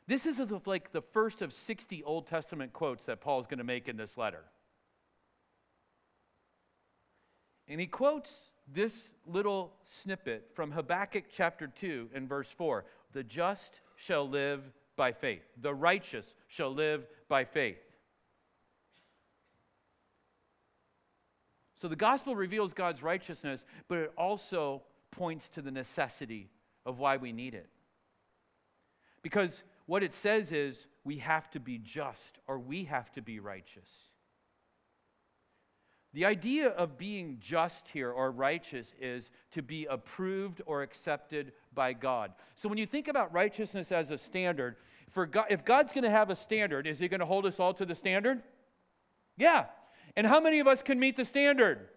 this 0.07 0.25
is 0.25 0.41
like 0.65 0.91
the 0.91 1.03
first 1.03 1.43
of 1.43 1.53
60 1.53 2.03
Old 2.03 2.25
Testament 2.25 2.73
quotes 2.73 3.05
that 3.05 3.21
Paul's 3.21 3.45
going 3.45 3.59
to 3.59 3.63
make 3.63 3.87
in 3.87 3.95
this 3.95 4.17
letter. 4.17 4.43
And 7.67 7.79
he 7.79 7.85
quotes 7.85 8.31
this 8.73 8.93
little 9.27 9.71
snippet 9.85 10.49
from 10.55 10.71
Habakkuk 10.71 11.25
chapter 11.31 11.67
2 11.67 12.09
and 12.15 12.27
verse 12.27 12.49
4 12.57 12.85
The 13.13 13.23
just 13.23 13.81
shall 13.97 14.27
live 14.27 14.63
by 14.95 15.11
faith, 15.11 15.43
the 15.61 15.75
righteous 15.75 16.25
shall 16.47 16.73
live 16.73 17.05
by 17.29 17.45
faith. 17.45 17.77
So 21.81 21.87
the 21.87 21.95
gospel 21.95 22.35
reveals 22.35 22.73
God's 22.73 23.03
righteousness, 23.03 23.63
but 23.87 23.99
it 23.99 24.11
also 24.17 24.81
points 25.11 25.47
to 25.49 25.61
the 25.61 25.71
necessity 25.71 26.49
of 26.85 26.99
why 26.99 27.17
we 27.17 27.31
need 27.31 27.53
it. 27.53 27.67
Because 29.21 29.63
what 29.85 30.03
it 30.03 30.13
says 30.13 30.51
is 30.51 30.75
we 31.03 31.17
have 31.17 31.49
to 31.51 31.59
be 31.59 31.77
just 31.77 32.39
or 32.47 32.59
we 32.59 32.85
have 32.85 33.11
to 33.13 33.21
be 33.21 33.39
righteous. 33.39 33.89
The 36.13 36.25
idea 36.25 36.69
of 36.69 36.97
being 36.97 37.37
just 37.39 37.87
here 37.89 38.09
or 38.09 38.31
righteous 38.31 38.93
is 38.99 39.29
to 39.51 39.61
be 39.61 39.85
approved 39.85 40.61
or 40.65 40.81
accepted 40.81 41.51
by 41.75 41.93
God. 41.93 42.31
So 42.55 42.67
when 42.69 42.77
you 42.77 42.87
think 42.87 43.07
about 43.07 43.33
righteousness 43.33 43.91
as 43.91 44.09
a 44.09 44.17
standard, 44.17 44.77
God, 45.31 45.45
if 45.49 45.63
God's 45.63 45.93
going 45.93 46.03
to 46.05 46.09
have 46.09 46.29
a 46.29 46.35
standard, 46.35 46.87
is 46.87 46.99
he 46.99 47.07
going 47.07 47.19
to 47.19 47.25
hold 47.25 47.45
us 47.45 47.59
all 47.59 47.73
to 47.75 47.85
the 47.85 47.95
standard? 47.95 48.41
Yeah. 49.37 49.65
And 50.17 50.25
how 50.25 50.39
many 50.39 50.59
of 50.59 50.65
us 50.65 50.81
can 50.81 50.99
meet 50.99 51.15
the 51.15 51.23
standard? 51.23 51.87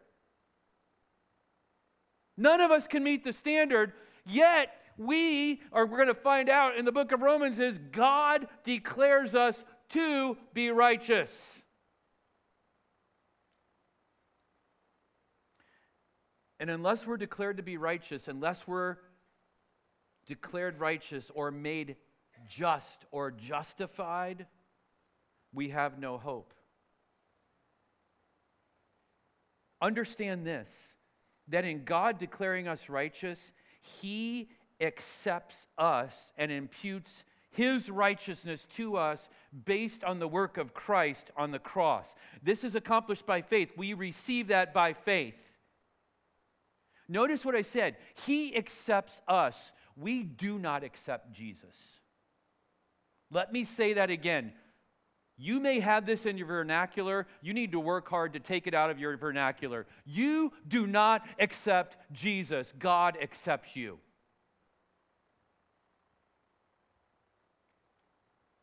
None 2.36 2.60
of 2.60 2.70
us 2.70 2.86
can 2.86 3.02
meet 3.02 3.24
the 3.24 3.32
standard, 3.32 3.94
yet 4.26 4.74
we 4.98 5.62
are 5.72 5.86
we're 5.86 5.96
going 5.96 6.08
to 6.08 6.14
find 6.14 6.50
out 6.50 6.76
in 6.76 6.84
the 6.84 6.92
book 6.92 7.12
of 7.12 7.22
Romans 7.22 7.58
is 7.58 7.78
God 7.92 8.46
declares 8.62 9.34
us 9.34 9.64
to 9.90 10.36
be 10.52 10.70
righteous. 10.70 11.30
And 16.60 16.68
unless 16.68 17.06
we're 17.06 17.16
declared 17.16 17.56
to 17.56 17.62
be 17.62 17.78
righteous, 17.78 18.28
unless 18.28 18.66
we're 18.66 18.98
declared 20.26 20.78
righteous 20.78 21.30
or 21.34 21.50
made 21.50 21.96
just 22.50 23.06
or 23.10 23.30
justified, 23.30 24.46
we 25.54 25.70
have 25.70 25.98
no 25.98 26.18
hope. 26.18 26.52
Understand 29.80 30.46
this 30.46 30.94
that 31.48 31.64
in 31.64 31.84
God 31.84 32.18
declaring 32.18 32.68
us 32.68 32.88
righteous, 32.88 33.38
He 33.80 34.50
accepts 34.80 35.66
us 35.76 36.32
and 36.36 36.52
imputes 36.52 37.24
His 37.50 37.90
righteousness 37.90 38.66
to 38.76 38.96
us 38.96 39.28
based 39.64 40.04
on 40.04 40.18
the 40.18 40.28
work 40.28 40.58
of 40.58 40.74
Christ 40.74 41.30
on 41.36 41.50
the 41.50 41.58
cross. 41.58 42.14
This 42.42 42.62
is 42.62 42.74
accomplished 42.74 43.26
by 43.26 43.42
faith. 43.42 43.72
We 43.76 43.94
receive 43.94 44.48
that 44.48 44.72
by 44.72 44.92
faith. 44.92 45.34
Notice 47.08 47.44
what 47.44 47.56
I 47.56 47.62
said. 47.62 47.96
He 48.26 48.56
accepts 48.56 49.20
us. 49.26 49.72
We 49.96 50.22
do 50.22 50.58
not 50.58 50.84
accept 50.84 51.32
Jesus. 51.32 51.76
Let 53.32 53.52
me 53.52 53.64
say 53.64 53.94
that 53.94 54.10
again. 54.10 54.52
You 55.42 55.58
may 55.58 55.80
have 55.80 56.04
this 56.04 56.26
in 56.26 56.36
your 56.36 56.48
vernacular. 56.48 57.26
You 57.40 57.54
need 57.54 57.72
to 57.72 57.80
work 57.80 58.06
hard 58.10 58.34
to 58.34 58.40
take 58.40 58.66
it 58.66 58.74
out 58.74 58.90
of 58.90 58.98
your 58.98 59.16
vernacular. 59.16 59.86
You 60.04 60.52
do 60.68 60.86
not 60.86 61.26
accept 61.38 61.96
Jesus, 62.12 62.74
God 62.78 63.16
accepts 63.20 63.74
you. 63.74 63.98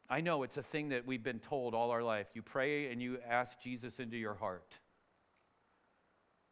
I 0.07 0.21
know 0.21 0.43
it's 0.43 0.57
a 0.57 0.63
thing 0.63 0.89
that 0.89 1.07
we've 1.07 1.23
been 1.23 1.39
told 1.39 1.73
all 1.73 1.89
our 1.89 2.03
life. 2.03 2.27
You 2.35 2.43
pray 2.43 2.91
and 2.91 3.01
you 3.01 3.17
ask 3.27 3.59
Jesus 3.59 3.97
into 3.97 4.15
your 4.15 4.35
heart. 4.35 4.71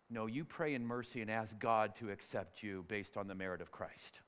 No, 0.10 0.26
you 0.26 0.44
pray 0.44 0.74
in 0.74 0.84
mercy 0.84 1.22
and 1.22 1.30
ask 1.30 1.58
God 1.60 1.96
to 1.98 2.10
accept 2.10 2.64
you 2.64 2.84
based 2.88 3.16
on 3.16 3.28
the 3.28 3.36
merit 3.36 3.62
of 3.62 3.72
Christ. 3.72 4.22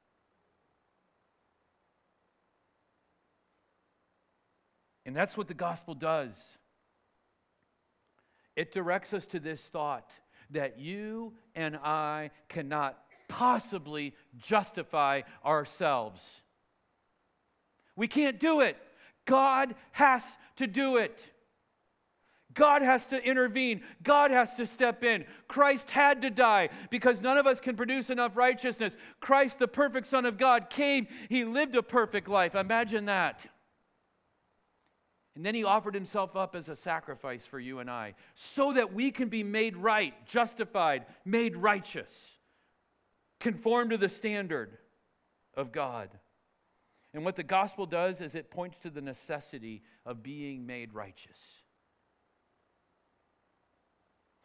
And 5.08 5.16
that's 5.16 5.38
what 5.38 5.47
the 5.47 5.53
gospel 5.53 5.95
does. 5.95 6.36
It 8.58 8.74
directs 8.74 9.14
us 9.14 9.26
to 9.28 9.39
this 9.39 9.62
thought 9.62 10.12
that 10.49 10.80
you 10.80 11.34
and 11.55 11.78
I 11.78 12.32
cannot 12.49 12.97
possibly 13.30 14.14
justify 14.38 15.22
ourselves. 15.45 16.26
We 17.95 18.08
can't 18.10 18.38
do 18.38 18.60
it. 18.60 18.78
God 19.26 19.76
has 19.91 20.24
to 20.58 20.68
do 20.68 20.97
it. 20.97 21.18
God 22.53 22.82
has 22.82 23.05
to 23.08 23.24
intervene. 23.24 23.84
God 24.03 24.32
has 24.32 24.55
to 24.55 24.66
step 24.68 25.05
in. 25.05 25.26
Christ 25.47 25.89
had 25.89 26.22
to 26.24 26.30
die 26.30 26.70
because 26.89 27.22
none 27.22 27.38
of 27.38 27.47
us 27.47 27.62
can 27.62 27.78
produce 27.78 28.10
enough 28.10 28.36
righteousness. 28.36 28.95
Christ, 29.22 29.60
the 29.60 29.68
perfect 29.68 30.08
Son 30.08 30.26
of 30.26 30.38
God, 30.38 30.70
came. 30.70 31.08
He 31.30 31.45
lived 31.45 31.76
a 31.76 31.84
perfect 31.84 32.28
life. 32.28 32.55
Imagine 32.55 33.05
that. 33.05 33.45
And 35.38 35.46
then 35.46 35.54
he 35.54 35.64
offered 35.64 35.94
himself 35.94 36.36
up 36.36 36.56
as 36.56 36.68
a 36.68 36.76
sacrifice 36.76 37.46
for 37.46 37.60
you 37.60 37.78
and 37.78 37.92
I 37.92 38.16
so 38.34 38.74
that 38.74 38.92
we 38.92 39.12
can 39.12 39.30
be 39.30 39.44
made 39.44 39.78
right, 39.78 40.16
justified, 40.26 41.06
made 41.26 41.56
righteous, 41.56 42.10
conform 43.40 43.92
to 43.92 44.00
the 44.00 44.10
standard 44.10 44.80
of 45.54 45.72
God. 45.72 46.10
And 47.14 47.24
what 47.24 47.36
the 47.36 47.44
gospel 47.44 47.86
does 47.86 48.20
is 48.20 48.34
it 48.34 48.50
points 48.50 48.80
to 48.80 48.90
the 48.90 49.00
necessity 49.00 49.84
of 50.08 50.24
being 50.24 50.66
made 50.66 50.96
righteous. 50.96 51.38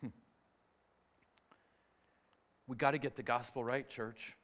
Hmm. 0.02 0.08
We 2.66 2.76
got 2.76 2.90
to 2.90 2.98
get 2.98 3.16
the 3.16 3.22
gospel 3.22 3.64
right, 3.64 3.88
church. 3.88 4.34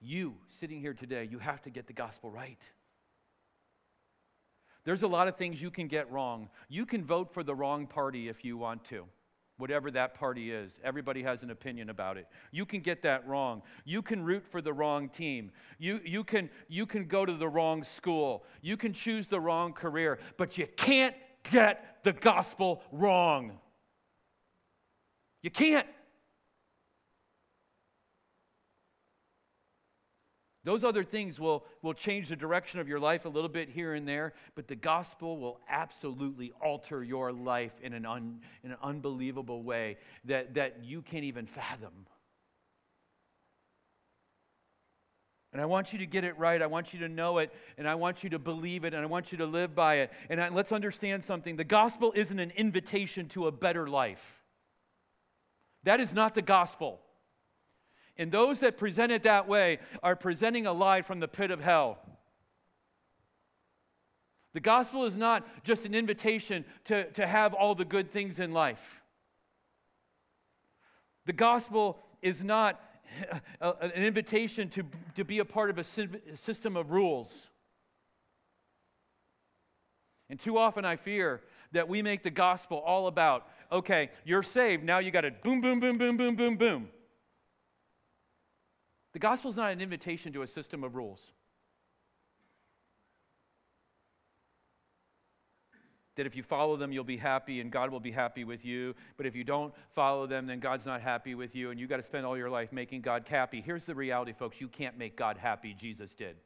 You 0.00 0.34
sitting 0.58 0.80
here 0.80 0.94
today, 0.94 1.28
you 1.30 1.38
have 1.38 1.62
to 1.62 1.70
get 1.70 1.86
the 1.86 1.92
gospel 1.92 2.32
right. 2.32 2.58
There's 4.88 5.02
a 5.02 5.06
lot 5.06 5.28
of 5.28 5.36
things 5.36 5.60
you 5.60 5.70
can 5.70 5.86
get 5.86 6.10
wrong. 6.10 6.48
You 6.70 6.86
can 6.86 7.04
vote 7.04 7.34
for 7.34 7.42
the 7.42 7.54
wrong 7.54 7.86
party 7.86 8.30
if 8.30 8.42
you 8.42 8.56
want 8.56 8.86
to. 8.86 9.04
whatever 9.58 9.90
that 9.90 10.14
party 10.14 10.50
is. 10.50 10.78
Everybody 10.82 11.22
has 11.24 11.42
an 11.42 11.50
opinion 11.50 11.90
about 11.90 12.16
it. 12.16 12.26
You 12.52 12.64
can 12.64 12.80
get 12.80 13.02
that 13.02 13.26
wrong. 13.28 13.62
You 13.84 14.02
can 14.02 14.24
root 14.24 14.44
for 14.50 14.62
the 14.62 14.72
wrong 14.72 15.08
team. 15.08 15.50
You, 15.78 16.00
you, 16.04 16.24
can, 16.24 16.48
you 16.68 16.86
can 16.86 17.06
go 17.06 17.26
to 17.26 17.34
the 17.34 17.48
wrong 17.48 17.84
school. 17.84 18.44
You 18.62 18.76
can 18.76 18.92
choose 18.92 19.26
the 19.26 19.40
wrong 19.40 19.72
career, 19.72 20.20
but 20.36 20.56
you 20.56 20.66
can't 20.76 21.14
get 21.50 21.98
the 22.04 22.12
gospel 22.12 22.82
wrong. 22.92 23.58
You 25.42 25.50
can't. 25.50 25.86
Those 30.68 30.84
other 30.84 31.02
things 31.02 31.40
will, 31.40 31.64
will 31.80 31.94
change 31.94 32.28
the 32.28 32.36
direction 32.36 32.78
of 32.78 32.88
your 32.88 33.00
life 33.00 33.24
a 33.24 33.28
little 33.30 33.48
bit 33.48 33.70
here 33.70 33.94
and 33.94 34.06
there, 34.06 34.34
but 34.54 34.68
the 34.68 34.76
gospel 34.76 35.38
will 35.38 35.60
absolutely 35.66 36.52
alter 36.62 37.02
your 37.02 37.32
life 37.32 37.72
in 37.82 37.94
an, 37.94 38.04
un, 38.04 38.40
in 38.62 38.72
an 38.72 38.76
unbelievable 38.82 39.62
way 39.62 39.96
that, 40.26 40.52
that 40.56 40.84
you 40.84 41.00
can't 41.00 41.24
even 41.24 41.46
fathom. 41.46 41.94
And 45.54 45.62
I 45.62 45.64
want 45.64 45.94
you 45.94 46.00
to 46.00 46.06
get 46.06 46.24
it 46.24 46.38
right. 46.38 46.60
I 46.60 46.66
want 46.66 46.92
you 46.92 47.00
to 47.00 47.08
know 47.08 47.38
it, 47.38 47.50
and 47.78 47.88
I 47.88 47.94
want 47.94 48.22
you 48.22 48.28
to 48.28 48.38
believe 48.38 48.84
it, 48.84 48.92
and 48.92 49.02
I 49.02 49.06
want 49.06 49.32
you 49.32 49.38
to 49.38 49.46
live 49.46 49.74
by 49.74 50.00
it. 50.00 50.12
And 50.28 50.38
I, 50.38 50.50
let's 50.50 50.72
understand 50.72 51.24
something 51.24 51.56
the 51.56 51.64
gospel 51.64 52.12
isn't 52.14 52.38
an 52.38 52.50
invitation 52.50 53.28
to 53.30 53.46
a 53.46 53.50
better 53.50 53.88
life. 53.88 54.42
That 55.84 55.98
is 55.98 56.12
not 56.12 56.34
the 56.34 56.42
gospel. 56.42 57.00
And 58.18 58.32
those 58.32 58.58
that 58.60 58.76
present 58.76 59.12
it 59.12 59.22
that 59.22 59.46
way 59.46 59.78
are 60.02 60.16
presenting 60.16 60.66
a 60.66 60.72
lie 60.72 61.02
from 61.02 61.20
the 61.20 61.28
pit 61.28 61.50
of 61.52 61.60
hell. 61.60 61.98
The 64.54 64.60
gospel 64.60 65.04
is 65.04 65.16
not 65.16 65.46
just 65.64 65.84
an 65.84 65.94
invitation 65.94 66.64
to, 66.86 67.04
to 67.12 67.26
have 67.26 67.54
all 67.54 67.76
the 67.76 67.84
good 67.84 68.10
things 68.10 68.40
in 68.40 68.52
life. 68.52 68.80
The 71.26 71.32
gospel 71.32 71.98
is 72.22 72.42
not 72.42 72.80
an 73.60 73.90
invitation 73.92 74.68
to, 74.70 74.82
to 75.14 75.24
be 75.24 75.38
a 75.38 75.44
part 75.44 75.70
of 75.70 75.78
a 75.78 75.84
system 75.84 76.76
of 76.76 76.90
rules. 76.90 77.32
And 80.28 80.40
too 80.40 80.58
often 80.58 80.84
I 80.84 80.96
fear 80.96 81.42
that 81.72 81.88
we 81.88 82.02
make 82.02 82.22
the 82.22 82.30
gospel 82.30 82.78
all 82.78 83.06
about 83.06 83.46
okay, 83.70 84.08
you're 84.24 84.42
saved, 84.42 84.82
now 84.82 84.98
you 84.98 85.10
got 85.10 85.20
to 85.20 85.30
boom, 85.30 85.60
boom, 85.60 85.78
boom, 85.78 85.98
boom, 85.98 86.16
boom, 86.16 86.34
boom, 86.34 86.56
boom. 86.56 86.88
The 89.12 89.18
gospel 89.18 89.50
is 89.50 89.56
not 89.56 89.72
an 89.72 89.80
invitation 89.80 90.32
to 90.34 90.42
a 90.42 90.46
system 90.46 90.84
of 90.84 90.94
rules. 90.94 91.20
That 96.16 96.26
if 96.26 96.34
you 96.34 96.42
follow 96.42 96.76
them, 96.76 96.90
you'll 96.90 97.04
be 97.04 97.16
happy 97.16 97.60
and 97.60 97.70
God 97.70 97.90
will 97.90 98.00
be 98.00 98.10
happy 98.10 98.42
with 98.42 98.64
you. 98.64 98.94
But 99.16 99.26
if 99.26 99.36
you 99.36 99.44
don't 99.44 99.72
follow 99.94 100.26
them, 100.26 100.46
then 100.46 100.58
God's 100.58 100.84
not 100.84 101.00
happy 101.00 101.34
with 101.34 101.54
you 101.54 101.70
and 101.70 101.78
you've 101.78 101.88
got 101.88 101.98
to 101.98 102.02
spend 102.02 102.26
all 102.26 102.36
your 102.36 102.50
life 102.50 102.72
making 102.72 103.02
God 103.02 103.24
happy. 103.28 103.62
Here's 103.64 103.84
the 103.84 103.94
reality, 103.94 104.32
folks 104.36 104.60
you 104.60 104.68
can't 104.68 104.98
make 104.98 105.16
God 105.16 105.38
happy. 105.38 105.76
Jesus 105.78 106.10
did. 106.14 106.36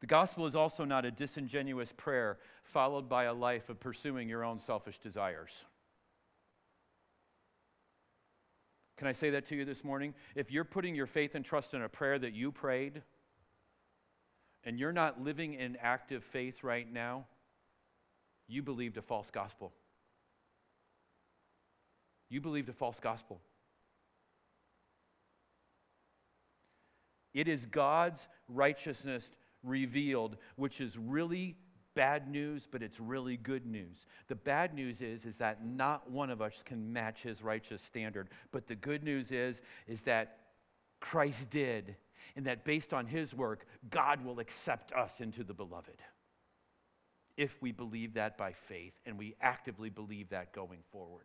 The 0.00 0.08
gospel 0.08 0.46
is 0.46 0.54
also 0.54 0.84
not 0.84 1.06
a 1.06 1.10
disingenuous 1.10 1.90
prayer 1.96 2.38
followed 2.62 3.08
by 3.08 3.24
a 3.24 3.32
life 3.32 3.70
of 3.70 3.80
pursuing 3.80 4.28
your 4.28 4.44
own 4.44 4.60
selfish 4.60 4.98
desires. 4.98 5.52
Can 9.04 9.10
I 9.10 9.12
say 9.12 9.28
that 9.28 9.46
to 9.48 9.54
you 9.54 9.66
this 9.66 9.84
morning? 9.84 10.14
If 10.34 10.50
you're 10.50 10.64
putting 10.64 10.94
your 10.94 11.06
faith 11.06 11.34
and 11.34 11.44
trust 11.44 11.74
in 11.74 11.82
a 11.82 11.90
prayer 11.90 12.18
that 12.18 12.32
you 12.32 12.50
prayed, 12.50 13.02
and 14.64 14.78
you're 14.78 14.94
not 14.94 15.20
living 15.20 15.52
in 15.52 15.76
active 15.82 16.24
faith 16.24 16.64
right 16.64 16.90
now, 16.90 17.26
you 18.48 18.62
believed 18.62 18.96
a 18.96 19.02
false 19.02 19.30
gospel. 19.30 19.74
You 22.30 22.40
believed 22.40 22.70
a 22.70 22.72
false 22.72 22.98
gospel. 22.98 23.42
It 27.34 27.46
is 27.46 27.66
God's 27.66 28.26
righteousness 28.48 29.28
revealed, 29.62 30.38
which 30.56 30.80
is 30.80 30.96
really 30.96 31.58
bad 31.94 32.28
news, 32.28 32.66
but 32.70 32.82
it's 32.82 33.00
really 33.00 33.36
good 33.36 33.66
news. 33.66 34.06
The 34.28 34.34
bad 34.34 34.74
news 34.74 35.00
is, 35.00 35.24
is 35.24 35.36
that 35.36 35.64
not 35.64 36.10
one 36.10 36.30
of 36.30 36.42
us 36.42 36.62
can 36.64 36.92
match 36.92 37.22
his 37.22 37.42
righteous 37.42 37.82
standard. 37.82 38.28
But 38.52 38.66
the 38.66 38.74
good 38.74 39.02
news 39.02 39.30
is, 39.30 39.60
is 39.86 40.02
that 40.02 40.38
Christ 41.00 41.50
did, 41.50 41.96
and 42.36 42.46
that 42.46 42.64
based 42.64 42.92
on 42.92 43.06
his 43.06 43.34
work, 43.34 43.66
God 43.90 44.24
will 44.24 44.40
accept 44.40 44.92
us 44.92 45.12
into 45.20 45.44
the 45.44 45.54
beloved. 45.54 46.00
If 47.36 47.60
we 47.60 47.72
believe 47.72 48.14
that 48.14 48.38
by 48.38 48.52
faith, 48.52 48.94
and 49.06 49.18
we 49.18 49.34
actively 49.40 49.90
believe 49.90 50.30
that 50.30 50.52
going 50.52 50.80
forward. 50.92 51.24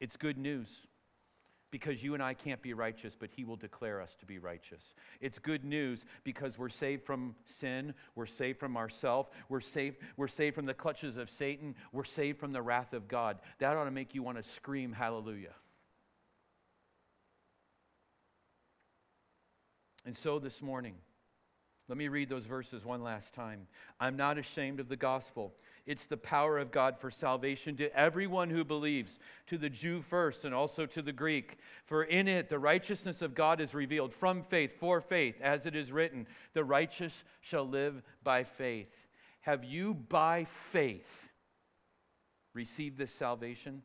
It's 0.00 0.16
good 0.16 0.38
news 0.38 0.68
because 1.72 2.02
you 2.02 2.12
and 2.12 2.22
I 2.22 2.34
can't 2.34 2.60
be 2.60 2.74
righteous, 2.74 3.14
but 3.18 3.30
He 3.34 3.44
will 3.44 3.56
declare 3.56 4.00
us 4.00 4.14
to 4.20 4.26
be 4.26 4.38
righteous. 4.38 4.82
It's 5.20 5.38
good 5.38 5.64
news 5.64 6.04
because 6.22 6.58
we're 6.58 6.68
saved 6.68 7.04
from 7.04 7.34
sin, 7.46 7.94
we're 8.14 8.26
saved 8.26 8.60
from 8.60 8.76
ourself, 8.76 9.30
we're 9.48 9.62
saved, 9.62 9.96
we're 10.18 10.28
saved 10.28 10.54
from 10.54 10.66
the 10.66 10.74
clutches 10.74 11.16
of 11.16 11.30
Satan, 11.30 11.74
we're 11.90 12.04
saved 12.04 12.38
from 12.38 12.52
the 12.52 12.62
wrath 12.62 12.92
of 12.92 13.08
God. 13.08 13.38
That 13.58 13.76
ought 13.76 13.86
to 13.86 13.90
make 13.90 14.14
you 14.14 14.22
want 14.22 14.36
to 14.36 14.48
scream 14.50 14.92
hallelujah. 14.92 15.54
And 20.04 20.16
so 20.16 20.38
this 20.38 20.60
morning, 20.60 20.94
let 21.88 21.96
me 21.96 22.08
read 22.08 22.28
those 22.28 22.44
verses 22.44 22.84
one 22.84 23.02
last 23.02 23.32
time. 23.34 23.66
I'm 23.98 24.16
not 24.16 24.36
ashamed 24.36 24.78
of 24.78 24.88
the 24.88 24.96
gospel. 24.96 25.54
It's 25.84 26.06
the 26.06 26.16
power 26.16 26.58
of 26.58 26.70
God 26.70 26.96
for 26.98 27.10
salvation 27.10 27.76
to 27.78 27.96
everyone 27.96 28.50
who 28.50 28.64
believes, 28.64 29.18
to 29.48 29.58
the 29.58 29.68
Jew 29.68 30.02
first 30.02 30.44
and 30.44 30.54
also 30.54 30.86
to 30.86 31.02
the 31.02 31.12
Greek. 31.12 31.58
For 31.86 32.04
in 32.04 32.28
it 32.28 32.48
the 32.48 32.58
righteousness 32.58 33.20
of 33.20 33.34
God 33.34 33.60
is 33.60 33.74
revealed 33.74 34.14
from 34.14 34.44
faith 34.44 34.78
for 34.78 35.00
faith, 35.00 35.34
as 35.42 35.66
it 35.66 35.74
is 35.74 35.90
written, 35.90 36.26
the 36.54 36.62
righteous 36.62 37.24
shall 37.40 37.66
live 37.66 38.00
by 38.22 38.44
faith. 38.44 38.92
Have 39.40 39.64
you 39.64 39.94
by 39.94 40.46
faith 40.70 41.08
received 42.54 42.96
this 42.96 43.12
salvation? 43.12 43.82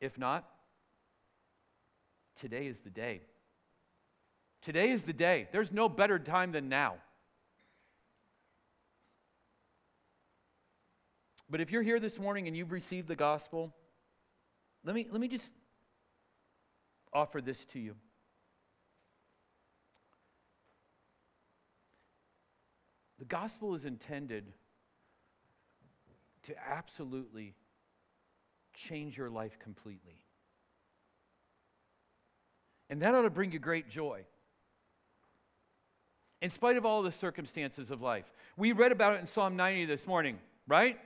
If 0.00 0.18
not, 0.18 0.44
today 2.40 2.66
is 2.66 2.80
the 2.80 2.90
day. 2.90 3.20
Today 4.60 4.90
is 4.90 5.04
the 5.04 5.12
day. 5.12 5.46
There's 5.52 5.70
no 5.70 5.88
better 5.88 6.18
time 6.18 6.50
than 6.50 6.68
now. 6.68 6.94
But 11.50 11.60
if 11.60 11.70
you're 11.70 11.82
here 11.82 12.00
this 12.00 12.18
morning 12.18 12.48
and 12.48 12.56
you've 12.56 12.72
received 12.72 13.08
the 13.08 13.16
gospel, 13.16 13.74
let 14.84 14.94
me, 14.94 15.06
let 15.10 15.20
me 15.20 15.28
just 15.28 15.50
offer 17.12 17.40
this 17.40 17.58
to 17.72 17.78
you. 17.78 17.94
The 23.18 23.24
gospel 23.24 23.74
is 23.74 23.84
intended 23.84 24.52
to 26.44 26.54
absolutely 26.68 27.54
change 28.74 29.16
your 29.16 29.30
life 29.30 29.58
completely. 29.58 30.20
And 32.90 33.00
that 33.00 33.14
ought 33.14 33.22
to 33.22 33.30
bring 33.30 33.52
you 33.52 33.58
great 33.58 33.88
joy. 33.88 34.24
In 36.42 36.50
spite 36.50 36.76
of 36.76 36.84
all 36.84 37.02
the 37.02 37.12
circumstances 37.12 37.90
of 37.90 38.02
life. 38.02 38.30
We 38.56 38.72
read 38.72 38.92
about 38.92 39.14
it 39.14 39.20
in 39.20 39.26
Psalm 39.26 39.56
90 39.56 39.86
this 39.86 40.06
morning, 40.06 40.38
right? 40.68 40.98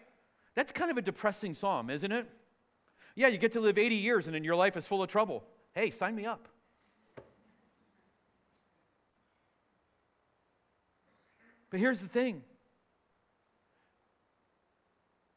That's 0.59 0.73
kind 0.73 0.91
of 0.91 0.99
a 0.99 1.03
depressing 1.03 1.55
psalm, 1.55 1.89
isn't 1.89 2.11
it? 2.11 2.29
Yeah, 3.15 3.29
you 3.29 3.39
get 3.39 3.53
to 3.53 3.61
live 3.61 3.79
80 3.79 3.95
years 3.95 4.27
and 4.27 4.35
then 4.35 4.43
your 4.43 4.57
life 4.57 4.77
is 4.77 4.85
full 4.85 5.05
of 5.05 5.09
trouble. 5.09 5.45
Hey, 5.73 5.93
sign 5.93 6.17
me 6.17 6.27
up. 6.27 6.49
But 11.71 11.79
here's 11.79 12.01
the 12.01 12.09
thing 12.09 12.43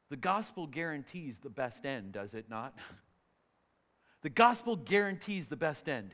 the 0.09 0.17
gospel 0.17 0.65
guarantees 0.65 1.37
the 1.37 1.51
best 1.51 1.85
end, 1.85 2.13
does 2.13 2.33
it 2.33 2.49
not? 2.49 2.73
The 4.23 4.29
gospel 4.29 4.75
guarantees 4.75 5.47
the 5.47 5.55
best 5.55 5.89
end. 5.89 6.13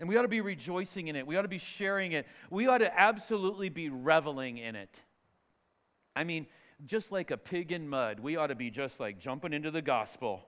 And 0.00 0.08
we 0.08 0.16
ought 0.16 0.22
to 0.22 0.28
be 0.28 0.40
rejoicing 0.40 1.08
in 1.08 1.16
it. 1.16 1.26
We 1.26 1.36
ought 1.36 1.42
to 1.42 1.48
be 1.48 1.58
sharing 1.58 2.12
it. 2.12 2.26
We 2.48 2.66
ought 2.66 2.78
to 2.78 2.98
absolutely 2.98 3.68
be 3.68 3.90
reveling 3.90 4.56
in 4.56 4.74
it. 4.74 4.88
I 6.16 6.24
mean, 6.24 6.46
just 6.86 7.12
like 7.12 7.30
a 7.30 7.36
pig 7.36 7.72
in 7.72 7.88
mud, 7.88 8.20
we 8.20 8.36
ought 8.36 8.48
to 8.48 8.54
be 8.54 8.70
just 8.70 8.98
like 8.98 9.18
jumping 9.18 9.52
into 9.52 9.70
the 9.70 9.82
gospel. 9.82 10.44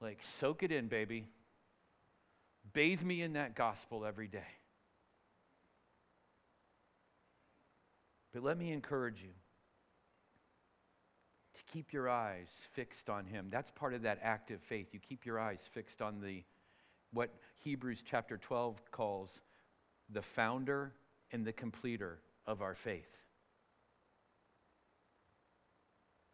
Like, 0.00 0.18
soak 0.38 0.62
it 0.62 0.72
in, 0.72 0.88
baby. 0.88 1.26
Bathe 2.72 3.02
me 3.02 3.22
in 3.22 3.34
that 3.34 3.54
gospel 3.54 4.06
every 4.06 4.28
day. 4.28 4.38
But 8.32 8.42
let 8.42 8.56
me 8.56 8.72
encourage 8.72 9.20
you 9.20 9.34
to 11.54 11.72
keep 11.72 11.92
your 11.92 12.08
eyes 12.08 12.48
fixed 12.74 13.10
on 13.10 13.26
Him. 13.26 13.48
That's 13.50 13.70
part 13.72 13.92
of 13.92 14.02
that 14.02 14.20
active 14.22 14.60
faith. 14.68 14.88
You 14.92 15.00
keep 15.00 15.26
your 15.26 15.38
eyes 15.38 15.60
fixed 15.74 16.00
on 16.00 16.20
the 16.20 16.44
what 17.12 17.30
Hebrews 17.64 18.02
chapter 18.08 18.38
12 18.38 18.76
calls 18.92 19.40
the 20.12 20.22
founder 20.22 20.92
and 21.32 21.44
the 21.44 21.52
completer 21.52 22.20
of 22.46 22.62
our 22.62 22.76
faith. 22.76 23.19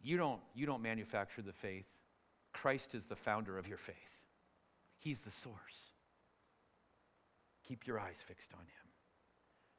You 0.07 0.15
don't, 0.15 0.39
you 0.55 0.65
don't 0.65 0.81
manufacture 0.81 1.41
the 1.41 1.51
faith. 1.51 1.83
Christ 2.53 2.95
is 2.95 3.03
the 3.07 3.17
founder 3.17 3.57
of 3.57 3.67
your 3.67 3.77
faith. 3.77 3.95
He's 4.99 5.19
the 5.19 5.31
source. 5.31 5.91
Keep 7.67 7.85
your 7.85 7.99
eyes 7.99 8.15
fixed 8.25 8.53
on 8.53 8.61
him. 8.61 8.87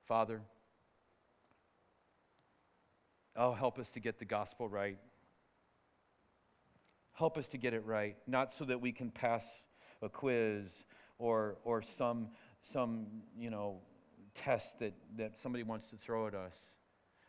Father, 0.07 0.43
oh, 3.37 3.55
help 3.55 3.79
us 3.79 3.89
to 3.93 4.01
get 4.01 4.19
the 4.19 4.27
gospel 4.27 4.69
right. 4.69 4.99
Help 7.15 7.39
us 7.39 7.49
to 7.49 7.57
get 7.57 7.73
it 7.73 7.87
right, 7.87 8.15
not 8.27 8.53
so 8.53 8.67
that 8.67 8.83
we 8.83 8.93
can 8.93 9.11
pass 9.11 9.47
a 10.03 10.11
quiz 10.11 10.67
or, 11.19 11.57
or 11.65 11.83
some, 11.97 12.29
some, 12.71 13.07
you 13.35 13.49
know, 13.49 13.79
test 14.35 14.79
that, 14.81 14.93
that 15.17 15.39
somebody 15.39 15.65
wants 15.65 15.87
to 15.87 15.97
throw 15.97 16.27
at 16.27 16.35
us. 16.35 16.55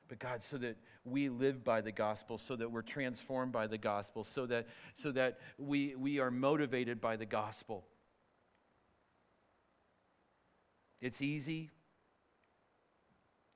But 0.09 0.19
God, 0.19 0.43
so 0.43 0.57
that 0.57 0.75
we 1.09 1.29
live 1.29 1.63
by 1.63 1.81
the 1.81 1.91
gospel, 1.91 2.37
so 2.37 2.55
that 2.55 2.71
we're 2.71 2.81
transformed 2.81 3.51
by 3.51 3.67
the 3.67 3.77
gospel, 3.77 4.23
so 4.23 4.45
that, 4.45 4.67
so 4.95 5.11
that 5.11 5.39
we, 5.57 5.95
we 5.95 6.19
are 6.19 6.31
motivated 6.31 7.01
by 7.01 7.15
the 7.15 7.25
gospel. 7.25 7.85
It's 11.01 11.21
easy, 11.21 11.69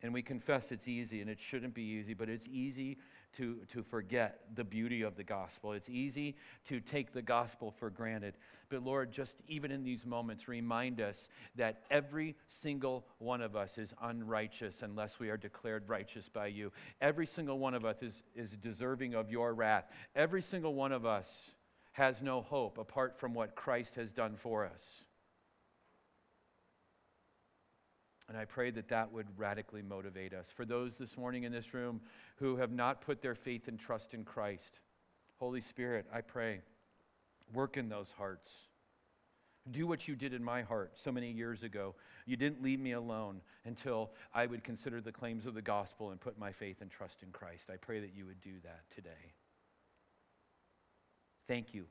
and 0.01 0.13
we 0.13 0.21
confess 0.21 0.71
it's 0.71 0.87
easy, 0.87 1.21
and 1.21 1.29
it 1.29 1.39
shouldn't 1.39 1.73
be 1.73 1.83
easy, 1.83 2.13
but 2.13 2.29
it's 2.29 2.47
easy 2.47 2.97
to, 3.37 3.57
to 3.71 3.83
forget 3.83 4.41
the 4.55 4.63
beauty 4.63 5.01
of 5.01 5.15
the 5.15 5.23
gospel. 5.23 5.73
It's 5.73 5.89
easy 5.89 6.35
to 6.67 6.79
take 6.79 7.13
the 7.13 7.21
gospel 7.21 7.73
for 7.79 7.89
granted. 7.89 8.35
But 8.69 8.83
Lord, 8.83 9.11
just 9.11 9.35
even 9.47 9.71
in 9.71 9.83
these 9.83 10.05
moments, 10.05 10.47
remind 10.47 11.01
us 11.01 11.27
that 11.55 11.81
every 11.91 12.35
single 12.61 13.05
one 13.19 13.41
of 13.41 13.55
us 13.55 13.77
is 13.77 13.93
unrighteous 14.01 14.81
unless 14.81 15.19
we 15.19 15.29
are 15.29 15.37
declared 15.37 15.87
righteous 15.87 16.29
by 16.29 16.47
you. 16.47 16.71
Every 17.01 17.27
single 17.27 17.59
one 17.59 17.73
of 17.73 17.85
us 17.85 17.97
is, 18.01 18.23
is 18.35 18.51
deserving 18.51 19.13
of 19.15 19.29
your 19.29 19.53
wrath. 19.53 19.85
Every 20.15 20.41
single 20.41 20.73
one 20.73 20.91
of 20.91 21.05
us 21.05 21.27
has 21.93 22.21
no 22.21 22.41
hope 22.41 22.77
apart 22.77 23.19
from 23.19 23.33
what 23.33 23.55
Christ 23.55 23.95
has 23.95 24.11
done 24.11 24.35
for 24.41 24.65
us. 24.65 24.81
And 28.33 28.41
I 28.41 28.45
pray 28.45 28.71
that 28.71 28.89
that 28.89 29.11
would 29.11 29.27
radically 29.37 29.83
motivate 29.83 30.33
us. 30.33 30.47
For 30.57 30.65
those 30.65 30.97
this 30.97 31.15
morning 31.17 31.43
in 31.43 31.51
this 31.51 31.71
room 31.71 32.01
who 32.37 32.55
have 32.55 32.71
not 32.71 32.99
put 32.99 33.21
their 33.21 33.35
faith 33.35 33.67
and 33.67 33.79
trust 33.79 34.15
in 34.15 34.25
Christ, 34.25 34.79
Holy 35.37 35.61
Spirit, 35.61 36.07
I 36.11 36.21
pray, 36.21 36.61
work 37.53 37.77
in 37.77 37.89
those 37.89 38.11
hearts. 38.17 38.49
Do 39.69 39.85
what 39.85 40.07
you 40.07 40.15
did 40.15 40.33
in 40.33 40.43
my 40.43 40.63
heart 40.63 40.93
so 41.03 41.11
many 41.11 41.29
years 41.29 41.61
ago. 41.61 41.93
You 42.25 42.35
didn't 42.35 42.63
leave 42.63 42.79
me 42.79 42.93
alone 42.93 43.39
until 43.65 44.09
I 44.33 44.47
would 44.47 44.63
consider 44.63 44.99
the 44.99 45.11
claims 45.11 45.45
of 45.45 45.53
the 45.53 45.61
gospel 45.61 46.09
and 46.09 46.19
put 46.19 46.39
my 46.39 46.51
faith 46.51 46.77
and 46.81 46.89
trust 46.89 47.17
in 47.21 47.29
Christ. 47.31 47.65
I 47.71 47.75
pray 47.75 47.99
that 47.99 48.15
you 48.17 48.25
would 48.25 48.41
do 48.41 48.55
that 48.63 48.81
today. 48.95 49.11
Thank 51.47 51.75
you 51.75 51.85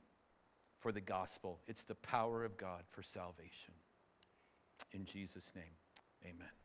for 0.80 0.90
the 0.90 1.00
gospel. 1.00 1.60
It's 1.68 1.84
the 1.84 1.94
power 1.94 2.44
of 2.44 2.56
God 2.56 2.82
for 2.90 3.04
salvation. 3.04 3.74
In 4.92 5.04
Jesus' 5.04 5.44
name. 5.54 5.81
Amen. 6.24 6.61